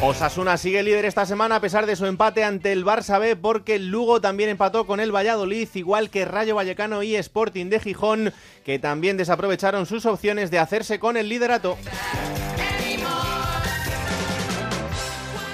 Osasuna 0.00 0.56
sigue 0.56 0.84
líder 0.84 1.06
esta 1.06 1.26
semana 1.26 1.56
a 1.56 1.60
pesar 1.60 1.84
de 1.84 1.96
su 1.96 2.06
empate 2.06 2.44
ante 2.44 2.70
el 2.70 2.84
Barça 2.84 3.18
B 3.18 3.34
porque 3.34 3.80
Lugo 3.80 4.20
también 4.20 4.48
empató 4.48 4.86
con 4.86 5.00
el 5.00 5.12
Valladolid, 5.12 5.68
igual 5.74 6.08
que 6.08 6.24
Rayo 6.24 6.54
Vallecano 6.54 7.02
y 7.02 7.16
Sporting 7.16 7.66
de 7.66 7.80
Gijón, 7.80 8.32
que 8.64 8.78
también 8.78 9.16
desaprovecharon 9.16 9.86
sus 9.86 10.06
opciones 10.06 10.52
de 10.52 10.60
hacerse 10.60 11.00
con 11.00 11.16
el 11.16 11.28
liderato. 11.28 11.76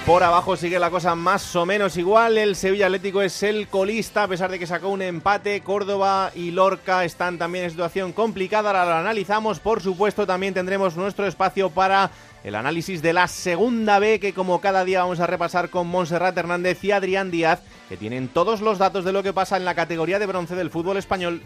Por 0.05 0.23
abajo 0.23 0.55
sigue 0.55 0.79
la 0.79 0.91
cosa 0.91 1.15
más 1.15 1.57
o 1.57 1.65
menos 1.65 1.97
igual. 1.97 2.37
El 2.37 2.57
Sevilla 2.57 2.85
Atlético 2.85 3.23
es 3.23 3.43
el 3.43 3.69
colista, 3.69 4.25
a 4.25 4.29
pesar 4.29 4.51
de 4.51 4.59
que 4.59 4.67
sacó 4.67 4.91
un 4.91 5.01
empate. 5.01 5.63
Córdoba 5.63 6.31
y 6.35 6.51
Lorca 6.51 7.07
están 7.07 7.39
también 7.39 7.65
en 7.65 7.71
situación 7.71 8.13
complicada. 8.13 8.69
Ahora 8.69 8.85
lo 8.85 8.97
analizamos. 8.97 9.61
Por 9.61 9.81
supuesto, 9.81 10.27
también 10.27 10.53
tendremos 10.53 10.95
nuestro 10.97 11.27
espacio 11.27 11.71
para 11.71 12.11
el 12.45 12.55
análisis 12.55 13.01
de 13.03 13.15
la 13.15 13.27
segunda 13.27 13.99
B, 13.99 14.21
que 14.21 14.35
como 14.35 14.61
cada 14.61 14.85
día 14.85 15.01
vamos 15.01 15.19
a 15.19 15.27
repasar 15.27 15.71
con 15.71 15.89
Montserrat 15.89 16.37
Hernández 16.37 16.85
y 16.85 16.93
Adrián 16.93 17.31
Díaz, 17.31 17.63
que 17.89 17.97
tienen 17.97 18.29
todos 18.29 18.61
los 18.61 18.79
datos 18.79 19.05
de 19.05 19.13
lo 19.13 19.23
que 19.23 19.33
pasa 19.33 19.57
en 19.57 19.65
la 19.65 19.75
categoría 19.75 20.19
de 20.19 20.27
bronce 20.27 20.55
del 20.55 20.71
fútbol 20.71 20.99
español. 20.99 21.43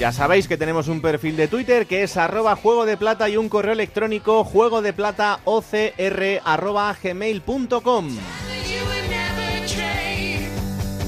Ya 0.00 0.10
sabéis 0.10 0.48
que 0.48 0.56
tenemos 0.56 0.88
un 0.88 1.00
perfil 1.00 1.36
de 1.36 1.46
Twitter 1.46 1.86
que 1.86 2.02
es 2.02 2.16
arroba 2.16 2.56
juego 2.56 2.84
de 2.84 2.96
plata 2.96 3.28
y 3.28 3.36
un 3.36 3.48
correo 3.48 3.72
electrónico 3.72 4.42
juego 4.42 4.82
de 4.82 4.92
plata 4.92 5.38
arroba 6.44 6.96
gmail.com. 7.00 8.08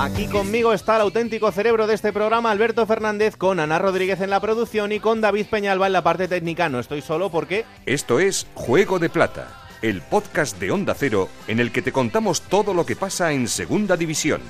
Aquí 0.01 0.27
conmigo 0.27 0.73
está 0.73 0.97
el 0.97 1.03
auténtico 1.03 1.53
cerebro 1.53 1.87
de 1.87 1.95
este 1.95 2.13
programa, 2.13 2.51
Alberto 2.51 2.85
Fernández, 2.85 3.37
con 3.37 3.61
Ana 3.61 3.79
Rodríguez 3.79 4.21
en 4.21 4.29
la 4.29 4.41
producción 4.41 4.91
y 4.91 4.99
con 4.99 5.21
David 5.21 5.47
Peñalba 5.47 5.87
en 5.87 5.93
la 5.93 6.03
parte 6.03 6.27
técnica. 6.27 6.69
No 6.69 6.81
estoy 6.81 7.01
solo 7.01 7.31
porque... 7.31 7.65
Esto 7.87 8.19
es 8.19 8.49
Juego 8.55 8.99
de 8.99 9.09
Plata, 9.09 9.63
el 9.83 10.03
podcast 10.03 10.59
de 10.59 10.73
Onda 10.73 10.95
Cero 10.95 11.29
en 11.47 11.61
el 11.61 11.71
que 11.71 11.81
te 11.81 11.93
contamos 11.93 12.43
todo 12.43 12.75
lo 12.75 12.85
que 12.85 12.97
pasa 12.97 13.33
en 13.33 13.47
Segunda 13.47 13.97
División. 13.97 14.41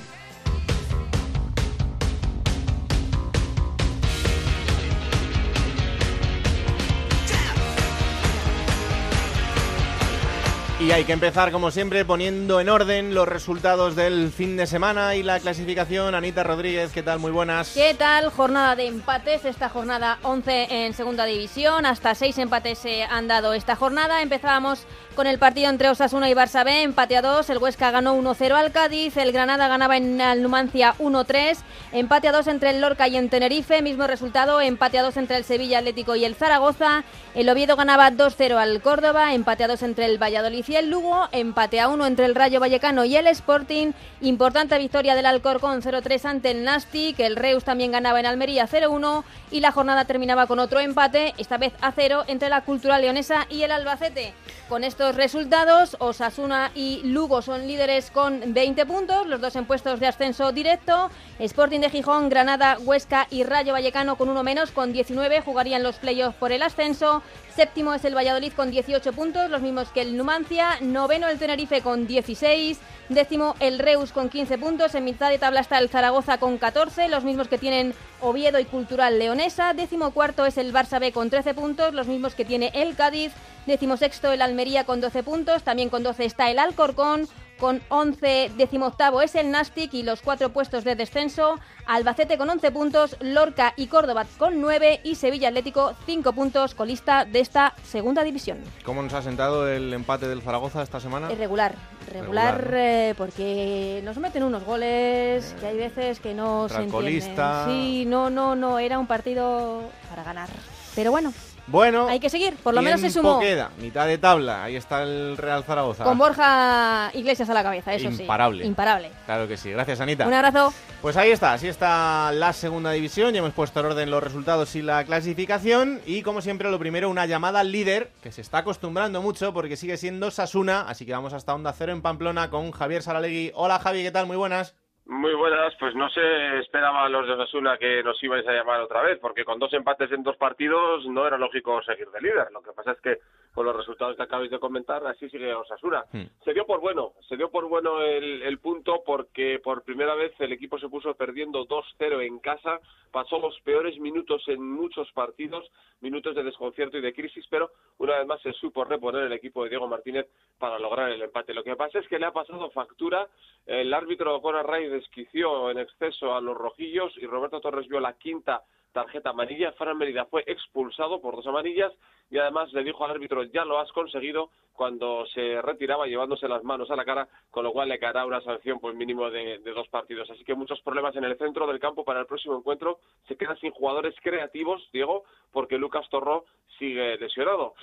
Y 10.85 10.91
hay 10.91 11.03
que 11.03 11.13
empezar, 11.13 11.51
como 11.51 11.71
siempre, 11.71 12.05
poniendo 12.05 12.61
en 12.61 12.69
orden 12.69 13.15
los 13.15 13.27
resultados 13.27 13.95
del 13.95 14.31
fin 14.31 14.55
de 14.55 14.67
semana 14.67 15.15
y 15.15 15.23
la 15.23 15.39
clasificación. 15.39 16.13
Anita 16.13 16.43
Rodríguez, 16.43 16.91
¿qué 16.91 17.01
tal? 17.01 17.17
Muy 17.17 17.31
buenas. 17.31 17.71
¿Qué 17.73 17.95
tal? 17.95 18.29
Jornada 18.29 18.75
de 18.75 18.85
empates, 18.85 19.45
esta 19.45 19.67
jornada 19.67 20.19
11 20.21 20.85
en 20.85 20.93
segunda 20.93 21.25
división. 21.25 21.87
Hasta 21.87 22.13
6 22.13 22.37
empates 22.37 22.77
se 22.77 23.01
han 23.01 23.27
dado 23.27 23.55
esta 23.55 23.75
jornada. 23.75 24.21
Empezábamos 24.21 24.85
con 25.15 25.25
el 25.25 25.39
partido 25.39 25.71
entre 25.71 25.89
Osasuna 25.89 26.29
y 26.29 26.33
Barça 26.33 26.63
B, 26.63 26.83
empate 26.83 27.17
a 27.17 27.23
2. 27.23 27.49
El 27.49 27.57
Huesca 27.57 27.89
ganó 27.89 28.15
1-0 28.15 28.51
al 28.51 28.71
Cádiz. 28.71 29.17
El 29.17 29.31
Granada 29.31 29.67
ganaba 29.67 29.97
en 29.97 30.21
el 30.21 30.43
Numancia 30.43 30.93
1-3. 30.99 31.57
Empate 31.93 32.27
a 32.27 32.31
2 32.31 32.45
entre 32.45 32.69
el 32.69 32.81
Lorca 32.81 33.07
y 33.07 33.17
en 33.17 33.29
Tenerife. 33.29 33.81
Mismo 33.81 34.05
resultado, 34.05 34.61
empate 34.61 34.99
a 34.99 35.03
2 35.03 35.17
entre 35.17 35.37
el 35.37 35.45
Sevilla 35.45 35.79
Atlético 35.79 36.15
y 36.15 36.25
el 36.25 36.35
Zaragoza. 36.35 37.03
El 37.33 37.49
Oviedo 37.49 37.75
ganaba 37.75 38.11
2-0 38.11 38.55
al 38.57 38.81
Córdoba. 38.83 39.33
Empate 39.33 39.63
a 39.63 39.67
2 39.67 39.81
entre 39.81 40.05
el 40.05 40.21
Valladolid 40.21 40.63
el 40.75 40.89
Lugo. 40.89 41.27
Empate 41.31 41.79
a 41.79 41.87
1 41.87 42.05
entre 42.05 42.25
el 42.25 42.35
Rayo 42.35 42.59
Vallecano 42.59 43.05
y 43.05 43.15
el 43.15 43.27
Sporting. 43.27 43.91
Importante 44.21 44.77
victoria 44.77 45.15
del 45.15 45.25
Alcorcón 45.25 45.81
0-3 45.81 46.25
ante 46.25 46.51
el 46.51 46.63
Nastic. 46.63 47.19
El 47.19 47.35
Reus 47.35 47.63
también 47.63 47.91
ganaba 47.91 48.19
en 48.19 48.25
Almería 48.25 48.67
0-1. 48.67 49.23
Y 49.51 49.59
la 49.59 49.71
jornada 49.71 50.05
terminaba 50.05 50.47
con 50.47 50.59
otro 50.59 50.79
empate, 50.79 51.33
esta 51.37 51.57
vez 51.57 51.73
a 51.81 51.91
0 51.91 52.25
entre 52.27 52.49
la 52.49 52.61
Cultural 52.61 53.01
Leonesa 53.01 53.47
y 53.49 53.63
el 53.63 53.71
Albacete. 53.71 54.33
Con 54.69 54.83
estos 54.83 55.15
resultados, 55.15 55.95
Osasuna 55.99 56.71
y 56.73 57.01
Lugo 57.03 57.41
son 57.41 57.67
líderes 57.67 58.09
con 58.09 58.53
20 58.53 58.85
puntos, 58.85 59.27
los 59.27 59.39
dos 59.39 59.55
en 59.55 59.65
puestos 59.65 59.99
de 59.99 60.07
ascenso 60.07 60.51
directo. 60.51 61.11
Sporting 61.39 61.81
de 61.81 61.89
Gijón, 61.89 62.29
Granada, 62.29 62.77
Huesca 62.79 63.27
y 63.29 63.43
Rayo 63.43 63.73
Vallecano 63.73 64.15
con 64.15 64.29
uno 64.29 64.43
menos, 64.43 64.71
con 64.71 64.91
19, 64.91 65.41
jugarían 65.41 65.83
los 65.83 65.97
playoffs 65.97 66.37
por 66.37 66.51
el 66.51 66.63
ascenso. 66.63 67.21
Séptimo 67.55 67.93
es 67.93 68.03
el 68.03 68.15
Valladolid 68.15 68.53
con 68.53 68.71
18 68.71 69.13
puntos, 69.13 69.49
los 69.49 69.61
mismos 69.61 69.89
que 69.89 70.01
el 70.01 70.17
Numancia. 70.17 70.64
Noveno 70.81 71.27
el 71.27 71.39
Tenerife 71.39 71.81
con 71.81 72.07
16. 72.07 72.79
Décimo 73.09 73.55
el 73.59 73.79
Reus 73.79 74.11
con 74.11 74.29
15 74.29 74.57
puntos. 74.57 74.95
En 74.95 75.03
mitad 75.03 75.29
de 75.29 75.37
tabla 75.37 75.59
está 75.59 75.77
el 75.77 75.89
Zaragoza 75.89 76.37
con 76.37 76.57
14, 76.57 77.07
los 77.07 77.23
mismos 77.23 77.47
que 77.47 77.57
tienen 77.57 77.93
Oviedo 78.21 78.59
y 78.59 78.65
Cultural 78.65 79.19
Leonesa. 79.19 79.73
Décimo 79.73 80.11
cuarto 80.11 80.45
es 80.45 80.57
el 80.57 80.73
Barça 80.73 80.99
B 80.99 81.11
con 81.11 81.29
13 81.29 81.53
puntos, 81.53 81.93
los 81.93 82.07
mismos 82.07 82.35
que 82.35 82.45
tiene 82.45 82.71
el 82.73 82.95
Cádiz. 82.95 83.31
Décimo 83.65 83.97
sexto 83.97 84.31
el 84.31 84.41
Almería 84.41 84.83
con 84.83 85.01
12 85.01 85.23
puntos, 85.23 85.63
también 85.63 85.89
con 85.89 86.03
12 86.03 86.25
está 86.25 86.49
el 86.49 86.59
Alcorcón. 86.59 87.27
Con 87.59 87.81
11, 87.89 88.51
decimoctavo 88.57 89.21
es 89.21 89.33
el 89.35 89.49
Nastic 89.49 89.93
y 89.93 90.03
los 90.03 90.21
cuatro 90.21 90.49
puestos 90.49 90.83
de 90.83 90.95
descenso. 90.95 91.59
Albacete 91.85 92.37
con 92.37 92.49
11 92.49 92.71
puntos, 92.71 93.15
Lorca 93.21 93.73
y 93.77 93.87
Córdoba 93.87 94.25
con 94.37 94.59
9 94.59 95.01
y 95.03 95.15
Sevilla 95.15 95.49
Atlético 95.49 95.93
5 96.05 96.33
puntos 96.33 96.75
colista 96.75 97.25
de 97.25 97.39
esta 97.39 97.73
segunda 97.83 98.23
división. 98.23 98.57
¿Cómo 98.83 99.01
nos 99.01 99.13
ha 99.13 99.21
sentado 99.21 99.67
el 99.69 99.93
empate 99.93 100.27
del 100.27 100.41
Zaragoza 100.41 100.81
esta 100.81 100.99
semana? 100.99 101.31
Irregular, 101.31 101.75
regular, 102.11 102.57
regular 102.57 102.73
eh, 102.73 103.13
porque 103.17 104.01
nos 104.03 104.17
meten 104.17 104.43
unos 104.43 104.63
goles 104.63 105.51
eh, 105.51 105.55
que 105.59 105.67
hay 105.67 105.77
veces 105.77 106.19
que 106.19 106.33
no 106.33 106.67
se 106.67 106.83
entienden. 106.83 107.35
Sí, 107.67 108.05
no, 108.07 108.29
no, 108.29 108.55
no, 108.55 108.79
era 108.79 108.99
un 108.99 109.07
partido 109.07 109.81
para 110.09 110.23
ganar. 110.23 110.49
Pero 110.95 111.11
bueno, 111.11 111.33
bueno, 111.67 112.07
hay 112.07 112.19
que 112.19 112.29
seguir, 112.29 112.55
por 112.57 112.73
lo 112.73 112.81
menos 112.81 113.01
se 113.01 113.09
sumó. 113.09 113.39
queda? 113.39 113.71
Mitad 113.77 114.05
de 114.05 114.17
tabla, 114.17 114.63
ahí 114.63 114.75
está 114.75 115.03
el 115.03 115.35
Real 115.37 115.63
Zaragoza. 115.63 116.03
Con 116.03 116.17
Borja 116.17 117.09
Iglesias 117.13 117.49
a 117.49 117.53
la 117.53 117.63
cabeza, 117.63 117.93
eso 117.93 118.11
sí. 118.11 118.21
Imparable. 118.21 118.65
Imparable. 118.65 119.11
Claro 119.25 119.47
que 119.47 119.57
sí. 119.57 119.71
Gracias, 119.71 119.99
Anita. 119.99 120.27
Un 120.27 120.33
abrazo. 120.33 120.73
Pues 121.01 121.17
ahí 121.17 121.31
está, 121.31 121.53
así 121.53 121.67
está 121.67 122.31
la 122.31 122.53
segunda 122.53 122.91
división. 122.91 123.33
Ya 123.33 123.39
hemos 123.39 123.53
puesto 123.53 123.79
en 123.79 123.85
orden 123.87 124.11
los 124.11 124.23
resultados 124.23 124.75
y 124.75 124.81
la 124.81 125.03
clasificación. 125.03 126.01
Y 126.05 126.21
como 126.21 126.41
siempre, 126.41 126.69
lo 126.69 126.79
primero, 126.79 127.09
una 127.09 127.25
llamada 127.25 127.59
al 127.61 127.71
líder, 127.71 128.11
que 128.21 128.31
se 128.31 128.41
está 128.41 128.59
acostumbrando 128.59 129.21
mucho 129.21 129.53
porque 129.53 129.77
sigue 129.77 129.97
siendo 129.97 130.31
Sasuna. 130.31 130.81
Así 130.87 131.05
que 131.05 131.13
vamos 131.13 131.33
hasta 131.33 131.53
Onda 131.53 131.73
Cero 131.73 131.91
en 131.91 132.01
Pamplona 132.01 132.49
con 132.49 132.71
Javier 132.71 133.01
Saralegui. 133.01 133.51
Hola, 133.55 133.79
Javi, 133.79 134.03
¿qué 134.03 134.11
tal? 134.11 134.27
Muy 134.27 134.37
buenas. 134.37 134.75
Muy 135.07 135.35
buenas, 135.35 135.75
pues 135.79 135.93
no 135.93 136.09
se 136.09 136.59
esperaba 136.59 137.07
los 137.09 137.27
de 137.27 137.33
Osasuna 137.33 137.77
que 137.77 138.01
nos 138.01 138.21
ibais 138.23 138.47
a 138.47 138.53
llamar 138.53 138.81
otra 138.81 139.03
vez, 139.03 139.19
porque 139.19 139.45
con 139.45 139.59
dos 139.59 139.71
empates 139.73 140.11
en 140.11 140.23
dos 140.23 140.35
partidos 140.35 141.05
no 141.05 141.27
era 141.27 141.37
lógico 141.37 141.79
seguir 141.83 142.09
de 142.09 142.21
líder. 142.21 142.51
Lo 142.51 142.63
que 142.63 142.71
pasa 142.71 142.93
es 142.93 143.01
que 143.01 143.19
con 143.55 143.65
los 143.65 143.75
resultados 143.75 144.17
que 144.17 144.23
acabáis 144.23 144.51
de 144.51 144.59
comentar, 144.59 145.07
así 145.07 145.29
sigue 145.29 145.53
Osasuna. 145.53 146.03
Hmm. 146.11 146.25
Se 146.43 146.53
dio 146.53 146.65
por 146.65 146.81
bueno, 146.81 147.13
se 147.27 147.37
dio 147.37 147.49
por 147.49 147.69
bueno 147.69 148.01
el, 148.01 148.41
el 148.41 148.59
punto 148.59 149.01
porque 149.05 149.59
por 149.63 149.83
primera 149.83 150.13
vez 150.13 150.33
el 150.39 150.51
equipo 150.51 150.77
se 150.77 150.89
puso 150.89 151.15
perdiendo 151.15 151.65
2-0 151.65 152.27
en 152.27 152.39
casa, 152.39 152.81
pasó 153.11 153.39
los 153.39 153.57
peores 153.61 153.97
minutos 153.97 154.43
en 154.47 154.61
muchos 154.61 155.09
partidos, 155.13 155.71
minutos 156.01 156.35
de 156.35 156.43
desconcierto 156.43 156.97
y 156.97 157.01
de 157.01 157.13
crisis, 157.13 157.45
pero 157.49 157.71
una 157.97 158.17
vez 158.17 158.27
más 158.27 158.41
se 158.41 158.51
supo 158.51 158.83
reponer 158.83 159.23
el 159.23 159.33
equipo 159.33 159.63
de 159.63 159.69
Diego 159.69 159.87
Martínez 159.87 160.27
para 160.59 160.77
lograr 160.77 161.09
el 161.09 161.21
empate. 161.21 161.53
Lo 161.53 161.63
que 161.63 161.77
pasa 161.77 161.99
es 161.99 162.07
que 162.09 162.19
le 162.19 162.25
ha 162.25 162.33
pasado 162.33 162.69
factura 162.71 163.29
el 163.65 163.93
árbitro 163.93 164.41
Conor 164.41 164.67
Ray 164.67 164.89
desquició 164.89 165.71
en 165.71 165.79
exceso 165.79 166.35
a 166.35 166.41
los 166.41 166.57
rojillos 166.57 167.13
y 167.17 167.25
Roberto 167.25 167.61
Torres 167.61 167.87
vio 167.87 168.01
la 168.01 168.13
quinta 168.13 168.63
tarjeta 168.95 169.31
amarilla. 169.31 169.73
Fran 169.73 169.97
Merida 169.97 170.25
fue 170.25 170.43
expulsado 170.47 171.19
por 171.19 171.35
dos 171.35 171.45
amarillas 171.45 171.91
y 172.31 172.37
además 172.37 172.71
le 172.71 172.83
dijo 172.83 173.03
al 173.03 173.11
árbitro 173.11 173.43
ya 173.43 173.65
lo 173.65 173.77
has 173.77 173.91
conseguido 173.91 174.49
cuando 174.71 175.25
se 175.27 175.61
retiraba 175.61 176.07
llevándose 176.07 176.47
las 176.47 176.63
manos 176.63 176.89
a 176.89 176.95
la 176.95 177.03
cara, 177.03 177.27
con 177.51 177.63
lo 177.63 177.73
cual 177.73 177.89
le 177.89 177.99
caerá 177.99 178.25
una 178.25 178.41
sanción 178.41 178.79
por 178.79 178.93
mínimo 178.93 179.29
de, 179.29 179.59
de, 179.59 179.71
dos 179.73 179.87
partidos. 179.89 180.29
Así 180.29 180.43
que 180.43 180.55
muchos 180.55 180.81
problemas 180.81 181.15
en 181.15 181.25
el 181.25 181.37
centro 181.37 181.67
del 181.67 181.79
campo 181.79 182.03
para 182.05 182.21
el 182.21 182.25
próximo 182.25 182.57
encuentro. 182.57 182.99
Se 183.27 183.35
queda 183.35 183.55
sin 183.57 183.71
jugadores 183.71 184.15
creativos, 184.21 184.89
Diego, 184.91 185.23
porque 185.51 185.77
Lucas 185.77 186.07
Torró 186.09 186.45
sigue 186.79 187.17
lesionado. 187.17 187.73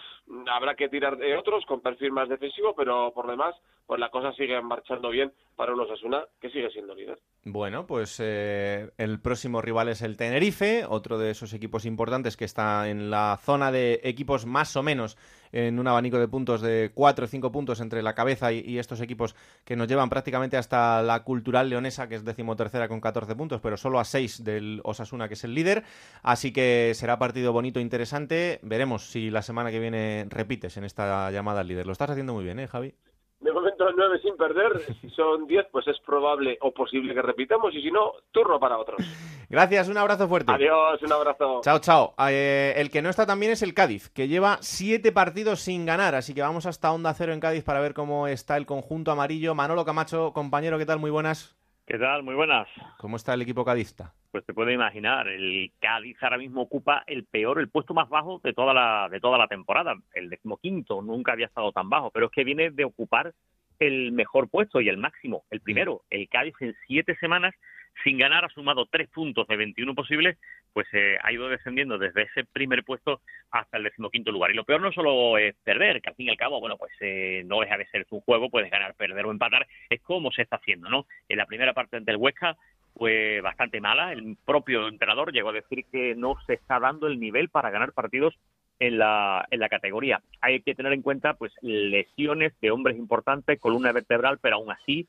Habrá 0.50 0.74
que 0.74 0.88
tirar 0.88 1.16
de 1.16 1.36
otros 1.36 1.64
con 1.66 1.80
perfil 1.80 2.12
más 2.12 2.28
defensivo, 2.28 2.74
pero 2.74 3.12
por 3.14 3.26
demás, 3.26 3.54
pues 3.86 4.00
la 4.00 4.10
cosa 4.10 4.32
sigue 4.32 4.60
marchando 4.62 5.10
bien 5.10 5.32
para 5.56 5.74
un 5.74 5.80
Osasuna 5.80 6.24
que 6.40 6.50
sigue 6.50 6.70
siendo 6.70 6.94
líder. 6.94 7.18
Bueno, 7.44 7.86
pues 7.86 8.18
eh, 8.20 8.90
el 8.98 9.20
próximo 9.20 9.60
rival 9.60 9.88
es 9.88 10.02
el 10.02 10.16
Tenerife, 10.16 10.84
otro 10.88 11.18
de 11.18 11.30
esos 11.30 11.52
equipos 11.52 11.84
importantes 11.84 12.36
que 12.36 12.44
está 12.44 12.88
en 12.88 13.10
la 13.10 13.38
zona 13.42 13.72
de 13.72 14.00
equipos 14.04 14.46
más 14.46 14.76
o 14.76 14.82
menos 14.82 15.16
en 15.52 15.78
un 15.78 15.86
abanico 15.86 16.18
de 16.18 16.28
puntos 16.28 16.62
de 16.62 16.90
cuatro 16.94 17.26
o 17.26 17.28
cinco 17.28 17.52
puntos 17.52 17.80
entre 17.80 18.02
la 18.02 18.14
cabeza 18.14 18.52
y, 18.52 18.78
estos 18.78 19.00
equipos 19.00 19.36
que 19.64 19.76
nos 19.76 19.86
llevan 19.86 20.08
prácticamente 20.08 20.56
hasta 20.56 21.02
la 21.02 21.22
cultural 21.22 21.68
leonesa, 21.68 22.08
que 22.08 22.14
es 22.14 22.24
decimotercera 22.24 22.88
con 22.88 23.00
14 23.00 23.36
puntos, 23.36 23.60
pero 23.60 23.76
solo 23.76 24.00
a 24.00 24.04
6 24.04 24.44
del 24.44 24.80
Osasuna, 24.82 25.28
que 25.28 25.34
es 25.34 25.44
el 25.44 25.54
líder. 25.54 25.84
Así 26.22 26.52
que 26.52 26.92
será 26.94 27.18
partido 27.18 27.52
bonito, 27.52 27.78
e 27.78 27.82
interesante. 27.82 28.58
Veremos 28.62 29.10
si 29.10 29.30
la 29.30 29.42
semana 29.42 29.70
que 29.70 29.78
viene 29.78 30.26
repites 30.30 30.76
en 30.78 30.84
esta 30.84 31.30
llamada 31.30 31.60
al 31.60 31.68
líder. 31.68 31.86
Lo 31.86 31.92
estás 31.92 32.10
haciendo 32.10 32.32
muy 32.32 32.44
bien, 32.44 32.58
¿eh, 32.58 32.66
Javi? 32.66 32.94
De 33.42 33.52
momento 33.52 33.84
nueve 33.96 34.18
sin 34.22 34.36
perder. 34.36 34.80
Si 35.00 35.10
son 35.10 35.46
diez, 35.46 35.66
pues 35.70 35.86
es 35.88 35.98
probable 36.00 36.58
o 36.60 36.72
posible 36.72 37.14
que 37.14 37.22
repitamos. 37.22 37.74
Y 37.74 37.82
si 37.82 37.90
no, 37.90 38.12
turno 38.30 38.58
para 38.58 38.78
otros. 38.78 39.00
Gracias, 39.50 39.88
un 39.88 39.98
abrazo 39.98 40.28
fuerte. 40.28 40.52
Adiós, 40.52 41.02
un 41.02 41.12
abrazo. 41.12 41.60
Chao, 41.62 41.78
chao. 41.80 42.14
Eh, 42.28 42.72
el 42.76 42.90
que 42.90 43.02
no 43.02 43.10
está 43.10 43.26
también 43.26 43.52
es 43.52 43.62
el 43.62 43.74
Cádiz, 43.74 44.08
que 44.10 44.28
lleva 44.28 44.58
siete 44.60 45.12
partidos 45.12 45.60
sin 45.60 45.84
ganar. 45.84 46.14
Así 46.14 46.34
que 46.34 46.40
vamos 46.40 46.66
hasta 46.66 46.92
Onda 46.92 47.12
Cero 47.14 47.32
en 47.32 47.40
Cádiz 47.40 47.64
para 47.64 47.80
ver 47.80 47.94
cómo 47.94 48.28
está 48.28 48.56
el 48.56 48.66
conjunto 48.66 49.10
amarillo. 49.10 49.54
Manolo 49.54 49.84
Camacho, 49.84 50.32
compañero, 50.32 50.78
¿qué 50.78 50.86
tal? 50.86 51.00
Muy 51.00 51.10
buenas. 51.10 51.54
¿Qué 51.86 51.98
tal? 51.98 52.22
Muy 52.22 52.34
buenas. 52.36 52.68
¿Cómo 52.98 53.16
está 53.16 53.34
el 53.34 53.42
equipo 53.42 53.64
cadista? 53.64 54.14
Pues 54.30 54.46
te 54.46 54.54
puedes 54.54 54.72
imaginar, 54.72 55.26
el 55.26 55.72
Cádiz 55.80 56.16
ahora 56.22 56.38
mismo 56.38 56.62
ocupa 56.62 57.02
el 57.06 57.24
peor, 57.24 57.58
el 57.58 57.68
puesto 57.68 57.92
más 57.92 58.08
bajo 58.08 58.40
de 58.42 58.54
toda 58.54 58.72
la 58.72 59.08
de 59.10 59.20
toda 59.20 59.36
la 59.36 59.48
temporada, 59.48 59.94
el 60.14 60.30
decimoquinto, 60.30 61.02
nunca 61.02 61.32
había 61.32 61.46
estado 61.46 61.72
tan 61.72 61.90
bajo, 61.90 62.10
pero 62.12 62.26
es 62.26 62.32
que 62.32 62.44
viene 62.44 62.70
de 62.70 62.84
ocupar 62.84 63.34
el 63.80 64.12
mejor 64.12 64.48
puesto 64.48 64.80
y 64.80 64.88
el 64.88 64.96
máximo, 64.96 65.44
el 65.50 65.60
primero. 65.60 66.02
El 66.08 66.28
Cádiz 66.28 66.54
en 66.60 66.74
siete 66.86 67.16
semanas, 67.16 67.52
sin 68.04 68.18
ganar, 68.18 68.44
ha 68.44 68.48
sumado 68.48 68.86
tres 68.86 69.08
puntos 69.08 69.46
de 69.46 69.56
21 69.56 69.94
posibles, 69.94 70.38
pues 70.72 70.86
eh, 70.92 71.16
ha 71.22 71.32
ido 71.32 71.48
descendiendo 71.48 71.98
desde 71.98 72.22
ese 72.22 72.44
primer 72.44 72.84
puesto 72.84 73.20
hasta 73.50 73.76
el 73.76 73.84
decimoquinto 73.84 74.32
lugar. 74.32 74.50
Y 74.50 74.54
lo 74.54 74.64
peor 74.64 74.80
no 74.80 74.92
solo 74.92 75.38
es 75.38 75.54
perder, 75.62 76.00
que 76.00 76.10
al 76.10 76.16
fin 76.16 76.26
y 76.26 76.30
al 76.30 76.36
cabo, 76.36 76.60
bueno, 76.60 76.76
pues 76.76 76.92
eh, 77.00 77.42
no 77.46 77.60
deja 77.60 77.76
de 77.76 77.86
ser 77.86 78.06
un 78.10 78.20
juego, 78.20 78.50
puedes 78.50 78.70
ganar, 78.70 78.94
perder 78.94 79.26
o 79.26 79.30
empatar, 79.30 79.66
es 79.88 80.00
como 80.02 80.32
se 80.32 80.42
está 80.42 80.56
haciendo, 80.56 80.88
¿no? 80.88 81.06
En 81.28 81.38
la 81.38 81.46
primera 81.46 81.72
parte 81.74 82.00
del 82.00 82.16
Huesca 82.16 82.56
fue 82.94 83.40
bastante 83.40 83.80
mala, 83.80 84.12
el 84.12 84.36
propio 84.44 84.88
entrenador 84.88 85.32
llegó 85.32 85.50
a 85.50 85.54
decir 85.54 85.84
que 85.90 86.14
no 86.14 86.36
se 86.46 86.54
está 86.54 86.78
dando 86.78 87.06
el 87.06 87.18
nivel 87.18 87.48
para 87.48 87.70
ganar 87.70 87.92
partidos 87.92 88.34
en 88.78 88.98
la, 88.98 89.46
en 89.50 89.60
la 89.60 89.68
categoría. 89.68 90.20
Hay 90.40 90.60
que 90.60 90.74
tener 90.74 90.92
en 90.92 91.02
cuenta 91.02 91.34
pues 91.34 91.52
lesiones 91.62 92.52
de 92.60 92.70
hombres 92.70 92.96
importantes, 92.98 93.60
columna 93.60 93.92
vertebral, 93.92 94.38
pero 94.42 94.56
aún 94.56 94.70
así 94.70 95.06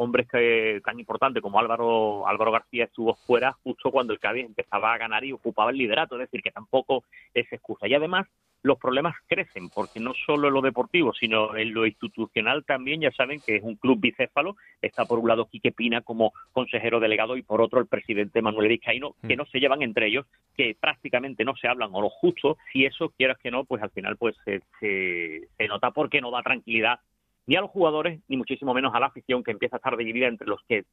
hombres 0.00 0.26
que, 0.28 0.80
tan 0.82 0.98
importantes 0.98 1.42
como 1.42 1.60
Álvaro 1.60 2.26
Álvaro 2.26 2.52
García 2.52 2.84
estuvo 2.84 3.14
fuera 3.26 3.52
justo 3.62 3.90
cuando 3.90 4.14
el 4.14 4.18
Cádiz 4.18 4.46
empezaba 4.46 4.94
a 4.94 4.98
ganar 4.98 5.24
y 5.24 5.32
ocupaba 5.32 5.70
el 5.70 5.76
liderato, 5.76 6.14
es 6.14 6.22
decir, 6.22 6.42
que 6.42 6.50
tampoco 6.50 7.04
es 7.34 7.52
excusa. 7.52 7.86
Y 7.86 7.94
además 7.94 8.26
los 8.62 8.78
problemas 8.78 9.14
crecen, 9.26 9.68
porque 9.70 10.00
no 10.00 10.12
solo 10.26 10.48
en 10.48 10.54
lo 10.54 10.62
deportivo, 10.62 11.12
sino 11.14 11.56
en 11.56 11.72
lo 11.72 11.86
institucional 11.86 12.64
también, 12.64 13.00
ya 13.00 13.10
saben 13.10 13.40
que 13.44 13.56
es 13.56 13.62
un 13.62 13.76
club 13.76 14.00
bicéfalo, 14.00 14.56
está 14.82 15.04
por 15.04 15.18
un 15.18 15.28
lado 15.28 15.46
Quique 15.46 15.72
Pina 15.72 16.00
como 16.02 16.32
consejero 16.52 17.00
delegado 17.00 17.36
y 17.36 17.42
por 17.42 17.60
otro 17.60 17.80
el 17.80 17.86
presidente 17.86 18.42
Manuel 18.42 18.68
Vizcaíno, 18.68 19.14
que 19.26 19.34
mm. 19.34 19.38
no 19.38 19.46
se 19.46 19.60
llevan 19.60 19.82
entre 19.82 20.08
ellos, 20.08 20.26
que 20.56 20.76
prácticamente 20.78 21.44
no 21.44 21.56
se 21.56 21.68
hablan 21.68 21.90
o 21.92 22.00
lo 22.00 22.10
justo, 22.10 22.56
si 22.72 22.84
eso 22.84 23.10
quieras 23.10 23.38
que 23.38 23.50
no, 23.50 23.64
pues 23.64 23.82
al 23.82 23.90
final 23.90 24.16
pues 24.16 24.36
se, 24.44 24.60
se 24.80 25.68
nota 25.68 25.90
porque 25.90 26.20
no 26.20 26.30
da 26.30 26.42
tranquilidad 26.42 27.00
ni 27.46 27.56
a 27.56 27.60
los 27.60 27.70
jugadores, 27.70 28.20
ni 28.28 28.36
muchísimo 28.36 28.74
menos 28.74 28.94
a 28.94 29.00
la 29.00 29.06
afición 29.06 29.42
que 29.42 29.50
empieza 29.50 29.76
a 29.76 29.78
estar 29.78 29.96
dividida 29.96 30.28
entre 30.28 30.46
los 30.46 30.60
que 30.68 30.84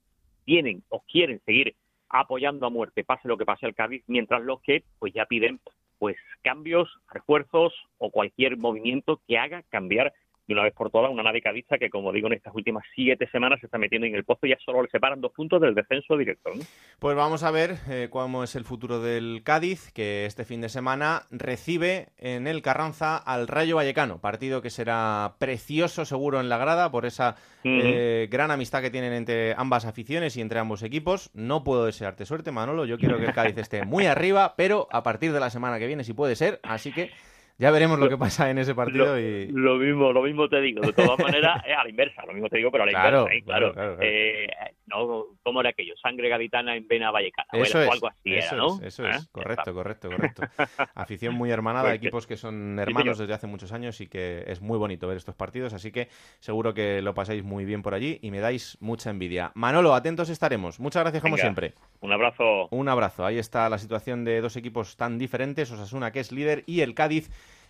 tienen 0.46 0.84
o 0.90 1.02
quieren 1.02 1.42
seguir 1.46 1.76
apoyando 2.10 2.66
a 2.66 2.70
muerte, 2.70 3.04
pase 3.04 3.28
lo 3.28 3.38
que 3.38 3.46
pase 3.46 3.66
al 3.66 3.76
Cádiz, 3.76 4.04
mientras 4.08 4.42
los 4.42 4.62
que 4.62 4.84
pues 5.00 5.14
ya 5.14 5.26
piden 5.26 5.60
pues 6.00 6.16
cambios, 6.44 6.90
refuerzos 7.10 7.74
o 7.98 8.12
cualquier 8.12 8.58
movimiento 8.58 9.22
que 9.28 9.38
haga 9.38 9.64
cambiar 9.70 10.14
de 10.48 10.54
una 10.54 10.64
vez 10.64 10.74
por 10.74 10.90
todas 10.90 11.12
una 11.12 11.24
nave 11.24 11.42
cadista 11.42 11.78
que, 11.78 11.90
como 11.90 12.12
digo, 12.12 12.28
en 12.28 12.34
estas 12.34 12.56
últimas 12.56 12.84
siete 12.96 13.28
semanas 13.32 13.60
se 13.60 13.68
está 13.68 13.78
metiendo 13.78 14.08
en 14.08 14.16
el 14.16 14.24
pozo 14.24 14.46
y 14.46 14.50
ya 14.50 14.58
solo 14.64 14.82
le 14.82 14.90
separan 14.90 15.20
dos 15.20 15.34
puntos 15.34 15.60
del 15.62 15.76
descenso 15.76 16.16
directo. 16.16 16.52
Pues 17.00 17.16
vamos 17.16 17.44
a 17.44 17.52
ver 17.52 17.76
eh, 17.90 18.08
cómo 18.10 18.44
es 18.44 18.56
el 18.56 18.64
futuro 18.64 19.02
del 19.02 19.42
Cádiz, 19.44 19.92
que 19.92 20.26
este 20.26 20.46
fin 20.46 20.62
de 20.62 20.70
semana 20.70 21.24
recibe 21.32 22.10
en 22.18 22.48
el 22.48 22.62
Carranza 22.62 23.18
al 23.18 23.48
Rayo 23.48 23.76
Vallecano, 23.76 24.20
partido 24.22 24.62
que 24.62 24.70
será 24.70 25.36
precioso 25.40 26.06
seguro 26.06 26.40
en 26.40 26.50
la 26.50 26.58
grada 26.58 26.92
por 26.92 27.06
esa 27.06 27.36
eh, 27.64 28.28
gran 28.32 28.52
amistad 28.52 28.82
que 28.82 28.90
tienen 28.90 29.14
entre 29.14 29.54
ambas 29.58 29.86
aficiones 29.86 30.38
y 30.38 30.42
entre 30.42 30.60
ambos 30.60 30.82
equipos. 30.84 31.30
No 31.34 31.64
puedo 31.64 31.86
desearte 31.86 32.26
suerte, 32.26 32.52
Manolo, 32.52 32.86
yo 32.86 32.98
quiero 32.98 33.18
que 33.18 33.26
el 33.26 33.34
Cádiz 33.34 33.58
esté 33.58 33.86
muy 33.86 34.06
arriba, 34.06 34.56
pero 34.56 34.88
a 34.92 35.04
partir 35.04 35.34
de 35.34 35.40
la 35.40 35.50
semana 35.50 35.78
que 35.78 35.88
viene 35.88 36.04
si 36.04 36.14
puede 36.14 36.36
ser, 36.36 36.60
así 36.64 36.94
que 36.94 37.12
ya 37.58 37.72
veremos 37.72 38.00
lo, 38.00 38.10
que 38.10 38.18
pasa 38.18 38.50
en 38.50 38.60
ese 38.60 38.76
partido. 38.76 39.06
Lo, 39.06 39.20
y... 39.20 39.48
lo 39.48 39.76
mismo, 39.78 40.12
lo 40.12 40.22
mismo 40.22 40.48
te 40.48 40.62
digo. 40.62 40.82
De 40.82 40.94
todas 40.94 41.18
maneras, 41.20 41.64
es 41.66 41.76
a 41.76 41.84
la 41.84 41.90
inversa. 41.90 42.26
Lo 42.26 42.34
mismo 42.34 42.50
te 42.50 42.58
digo, 42.58 42.72
pero 42.72 42.84
a 42.84 42.86
la 42.86 42.92
inversa. 42.92 43.34
¿eh? 43.34 43.44
Claro, 43.44 43.74
claro, 43.74 43.98
eh, 44.02 44.48
no, 44.88 45.26
¿Cómo 45.44 45.60
era 45.60 45.72
aquello? 45.72 45.94
Sangre 46.02 46.30
gaditana 46.30 46.76
en 46.76 46.88
vena 46.88 47.12
vallecana. 47.12 47.48
Eso 47.52 47.82
es, 47.82 47.90
o 47.90 47.92
algo 47.92 48.08
así 48.08 48.34
eso 48.34 48.56
era, 48.56 48.58
¿no? 48.58 48.76
Es, 48.78 48.88
eso 48.88 49.08
es. 49.08 49.24
¿Eh? 49.24 49.28
Correcto, 49.32 49.74
correcto, 49.74 50.10
correcto. 50.10 50.42
Afición 50.96 51.36
muy 51.36 51.52
hermanada, 51.52 51.90
pues 51.90 51.96
equipos 51.96 52.26
que 52.26 52.38
son 52.38 52.80
hermanos 52.80 53.18
desde 53.18 53.34
hace 53.34 53.48
muchos 53.48 53.74
años 53.74 54.00
y 54.00 54.08
que 54.08 54.46
es 54.48 54.62
muy 54.62 54.78
bonito 54.78 55.08
ver 55.08 55.18
estos 55.18 55.36
partidos. 55.36 55.74
Así 55.74 55.92
que 55.92 56.08
seguro 56.40 56.74
que 56.74 57.02
lo 57.02 57.14
pasáis 57.14 57.44
muy 57.44 57.66
bien 57.66 57.82
por 57.82 57.94
allí 57.94 58.18
y 58.22 58.32
me 58.32 58.40
dais 58.40 58.78
mucha 58.80 59.10
envidia. 59.10 59.52
Manolo, 59.56 59.94
atentos 59.94 60.30
estaremos. 60.30 60.80
Muchas 60.80 61.04
gracias 61.04 61.22
como 61.22 61.38
siempre. 61.38 61.74
Un 62.00 62.14
abrazo. 62.14 62.68
Un 62.72 62.88
abrazo. 62.88 63.26
Ahí 63.26 63.38
está 63.38 63.70
la 63.70 63.78
situación 63.78 64.24
de 64.24 64.40
dos 64.40 64.56
equipos 64.56 64.96
tan 64.96 65.18
diferentes. 65.18 65.70
Osasuna, 65.70 66.12
que 66.12 66.22
es 66.22 66.32
líder, 66.32 66.64
y 66.66 66.82
el 66.82 66.96
Cádiz 66.96 67.30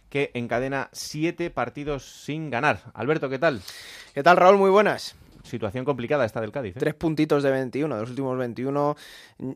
que 0.09 0.31
encadena 0.33 0.89
siete 0.91 1.49
partidos 1.49 2.05
sin 2.05 2.49
ganar. 2.49 2.79
Alberto, 2.93 3.29
¿qué 3.29 3.39
tal? 3.39 3.61
¿Qué 4.13 4.23
tal, 4.23 4.37
Raúl? 4.37 4.57
Muy 4.57 4.69
buenas. 4.69 5.17
Situación 5.47 5.85
complicada 5.85 6.25
esta 6.25 6.41
del 6.41 6.51
Cádiz. 6.51 6.75
¿eh? 6.75 6.79
Tres 6.79 6.93
puntitos 6.93 7.43
de 7.43 7.51
21, 7.51 7.95
de 7.95 8.01
los 8.01 8.09
últimos 8.09 8.37
21. 8.37 8.95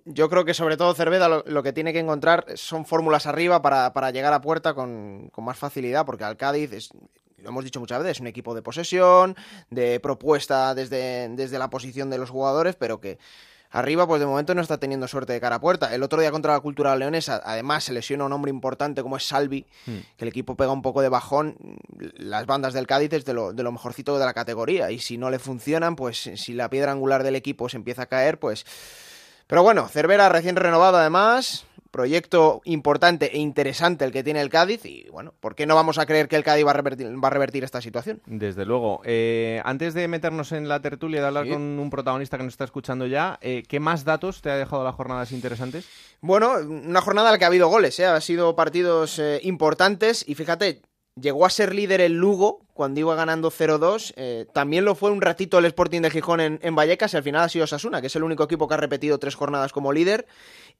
Yo 0.06 0.30
creo 0.30 0.46
que 0.46 0.54
sobre 0.54 0.78
todo 0.78 0.94
Cerveda 0.94 1.44
lo, 1.46 1.64
que 1.64 1.74
tiene 1.74 1.94
que 1.94 2.00
encontrar 2.00 2.46
son 2.56 2.86
fórmulas 2.86 3.28
arriba 3.28 3.62
para, 3.62 4.12
llegar 4.12 4.34
a 4.34 4.42
puerta 4.42 4.74
con, 4.74 5.30
con, 5.32 5.44
más 5.44 5.58
facilidad, 5.58 6.06
porque 6.06 6.24
al 6.24 6.38
Cádiz 6.38 6.72
es, 6.74 6.90
lo 7.38 7.50
hemos 7.50 7.64
dicho 7.64 7.80
muchas 7.80 8.00
veces, 8.00 8.18
es 8.18 8.22
un 8.22 8.28
equipo 8.28 8.56
de 8.56 8.62
posesión, 8.62 9.36
de 9.70 10.00
propuesta 10.00 10.74
desde, 10.76 11.30
desde 11.30 11.60
la 11.60 11.70
posición 11.70 12.10
de 12.10 12.18
los 12.18 12.30
jugadores, 12.30 12.76
pero 12.76 13.00
que 13.00 13.18
Arriba, 13.72 14.06
pues 14.06 14.20
de 14.20 14.26
momento 14.26 14.54
no 14.54 14.62
está 14.62 14.78
teniendo 14.78 15.08
suerte 15.08 15.32
de 15.32 15.40
cara 15.40 15.56
a 15.56 15.62
puerta. 15.62 15.96
El 15.96 16.04
otro 16.04 16.20
día 16.20 16.30
contra 16.30 16.54
la 16.54 16.60
Cultura 16.60 16.96
Leonesa, 16.96 17.42
además 17.44 17.86
se 17.86 17.94
lesiona 17.94 18.26
un 18.26 18.34
hombre 18.34 18.50
importante 18.50 19.02
como 19.02 19.16
es 19.16 19.26
Salvi, 19.26 19.66
hmm. 19.86 19.98
que 20.18 20.26
el 20.26 20.28
equipo 20.28 20.56
pega 20.58 20.72
un 20.72 20.82
poco 20.82 21.02
de 21.02 21.08
bajón. 21.08 21.56
Las 22.18 22.46
bandas 22.46 22.74
del 22.74 22.86
Cádiz 22.86 23.14
es 23.14 23.26
de 23.26 23.34
lo, 23.34 23.54
de 23.54 23.64
lo 23.64 23.72
mejorcito 23.72 24.20
de 24.20 24.26
la 24.26 24.34
categoría. 24.34 24.92
Y 24.92 25.00
si 25.00 25.18
no 25.18 25.30
le 25.30 25.40
funcionan, 25.40 25.96
pues 25.96 26.30
si 26.36 26.54
la 26.54 26.70
piedra 26.70 26.92
angular 26.92 27.24
del 27.24 27.36
equipo 27.36 27.70
se 27.70 27.78
empieza 27.78 28.04
a 28.04 28.08
caer, 28.08 28.40
pues... 28.40 28.66
Pero 29.48 29.64
bueno, 29.64 29.90
Cervera 29.90 30.30
recién 30.30 30.56
renovado 30.56 30.98
además, 30.98 31.66
proyecto 31.92 32.62
importante 32.64 33.36
e 33.36 33.40
interesante 33.40 34.06
el 34.06 34.12
que 34.12 34.24
tiene 34.24 34.42
el 34.42 34.50
Cádiz 34.50 34.86
y 34.86 35.08
bueno, 35.12 35.34
¿por 35.40 35.56
qué 35.56 35.66
no 35.66 35.76
vamos 35.76 35.98
a 35.98 36.06
creer 36.06 36.28
que 36.28 36.38
el 36.38 36.44
Cádiz 36.44 36.66
va 36.66 36.72
a 36.72 36.76
revertir, 36.76 37.08
va 37.24 37.28
a 37.28 37.32
revertir 37.32 37.64
esta 37.64 37.82
situación? 37.82 38.22
Desde 38.26 38.66
luego. 38.66 39.02
Eh, 39.04 39.62
antes 39.66 39.94
de 39.94 40.08
meternos 40.08 40.52
en 40.54 40.68
la 40.68 40.82
tertulia 40.82 41.22
de 41.22 41.28
hablar 41.28 41.48
con 41.48 41.62
un 41.62 41.90
protagonista 41.90 42.38
que 42.38 42.44
nos 42.44 42.54
está 42.54 42.64
escuchando 42.64 43.06
ya, 43.06 43.38
eh, 43.42 43.64
¿qué 43.68 43.80
más 43.80 44.06
datos 44.06 44.42
te 44.42 44.50
ha 44.50 44.56
dejado 44.56 44.84
las 44.84 44.96
jornadas 44.96 45.32
interesantes? 45.32 45.88
Bueno, 46.22 46.54
una 46.60 47.02
jornada 47.02 47.30
en 47.30 47.34
la 47.34 47.38
que 47.38 47.46
ha 47.46 47.48
habido 47.48 47.68
goles, 47.68 48.00
¿eh? 48.00 48.06
ha 48.06 48.22
sido 48.22 48.56
partidos 48.56 49.22
importantes 49.42 50.24
y 50.28 50.36
fíjate, 50.36 50.82
llegó 51.22 51.46
a 51.46 51.50
ser 51.50 51.74
líder 51.74 52.02
el 52.02 52.14
Lugo 52.14 52.62
cuando 52.74 53.00
iba 53.00 53.16
ganando 53.16 53.52
0-2. 53.52 54.48
también 54.54 54.86
lo 54.86 54.96
fue 54.96 55.12
un 55.12 55.22
ratito 55.22 55.60
el 55.60 55.66
Sporting 55.66 56.02
de 56.02 56.10
Gijón 56.10 56.42
en, 56.42 56.60
en, 56.62 56.76
Vallecas 56.76 57.14
y 57.14 57.18
al 57.18 57.24
final 57.24 57.44
ha 57.44 57.50
sido 57.50 57.68
Sasuna, 57.68 58.02
que 58.02 58.08
es 58.08 58.16
el 58.16 58.24
único 58.24 58.44
equipo 58.44 58.68
que 58.68 58.74
ha 58.74 58.78
repetido 58.78 59.20
tres 59.20 59.36
jornadas 59.36 59.72
como 59.72 59.94
líder. 59.94 60.26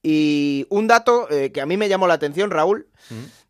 Y 0.04 0.66
un 0.70 0.88
dato 0.88 1.30
eh, 1.30 1.52
que 1.52 1.62
a 1.62 1.66
mí 1.66 1.78
me 1.78 1.88
llamó 1.88 2.08
la 2.08 2.16
atención, 2.16 2.50
Raúl, 2.50 2.88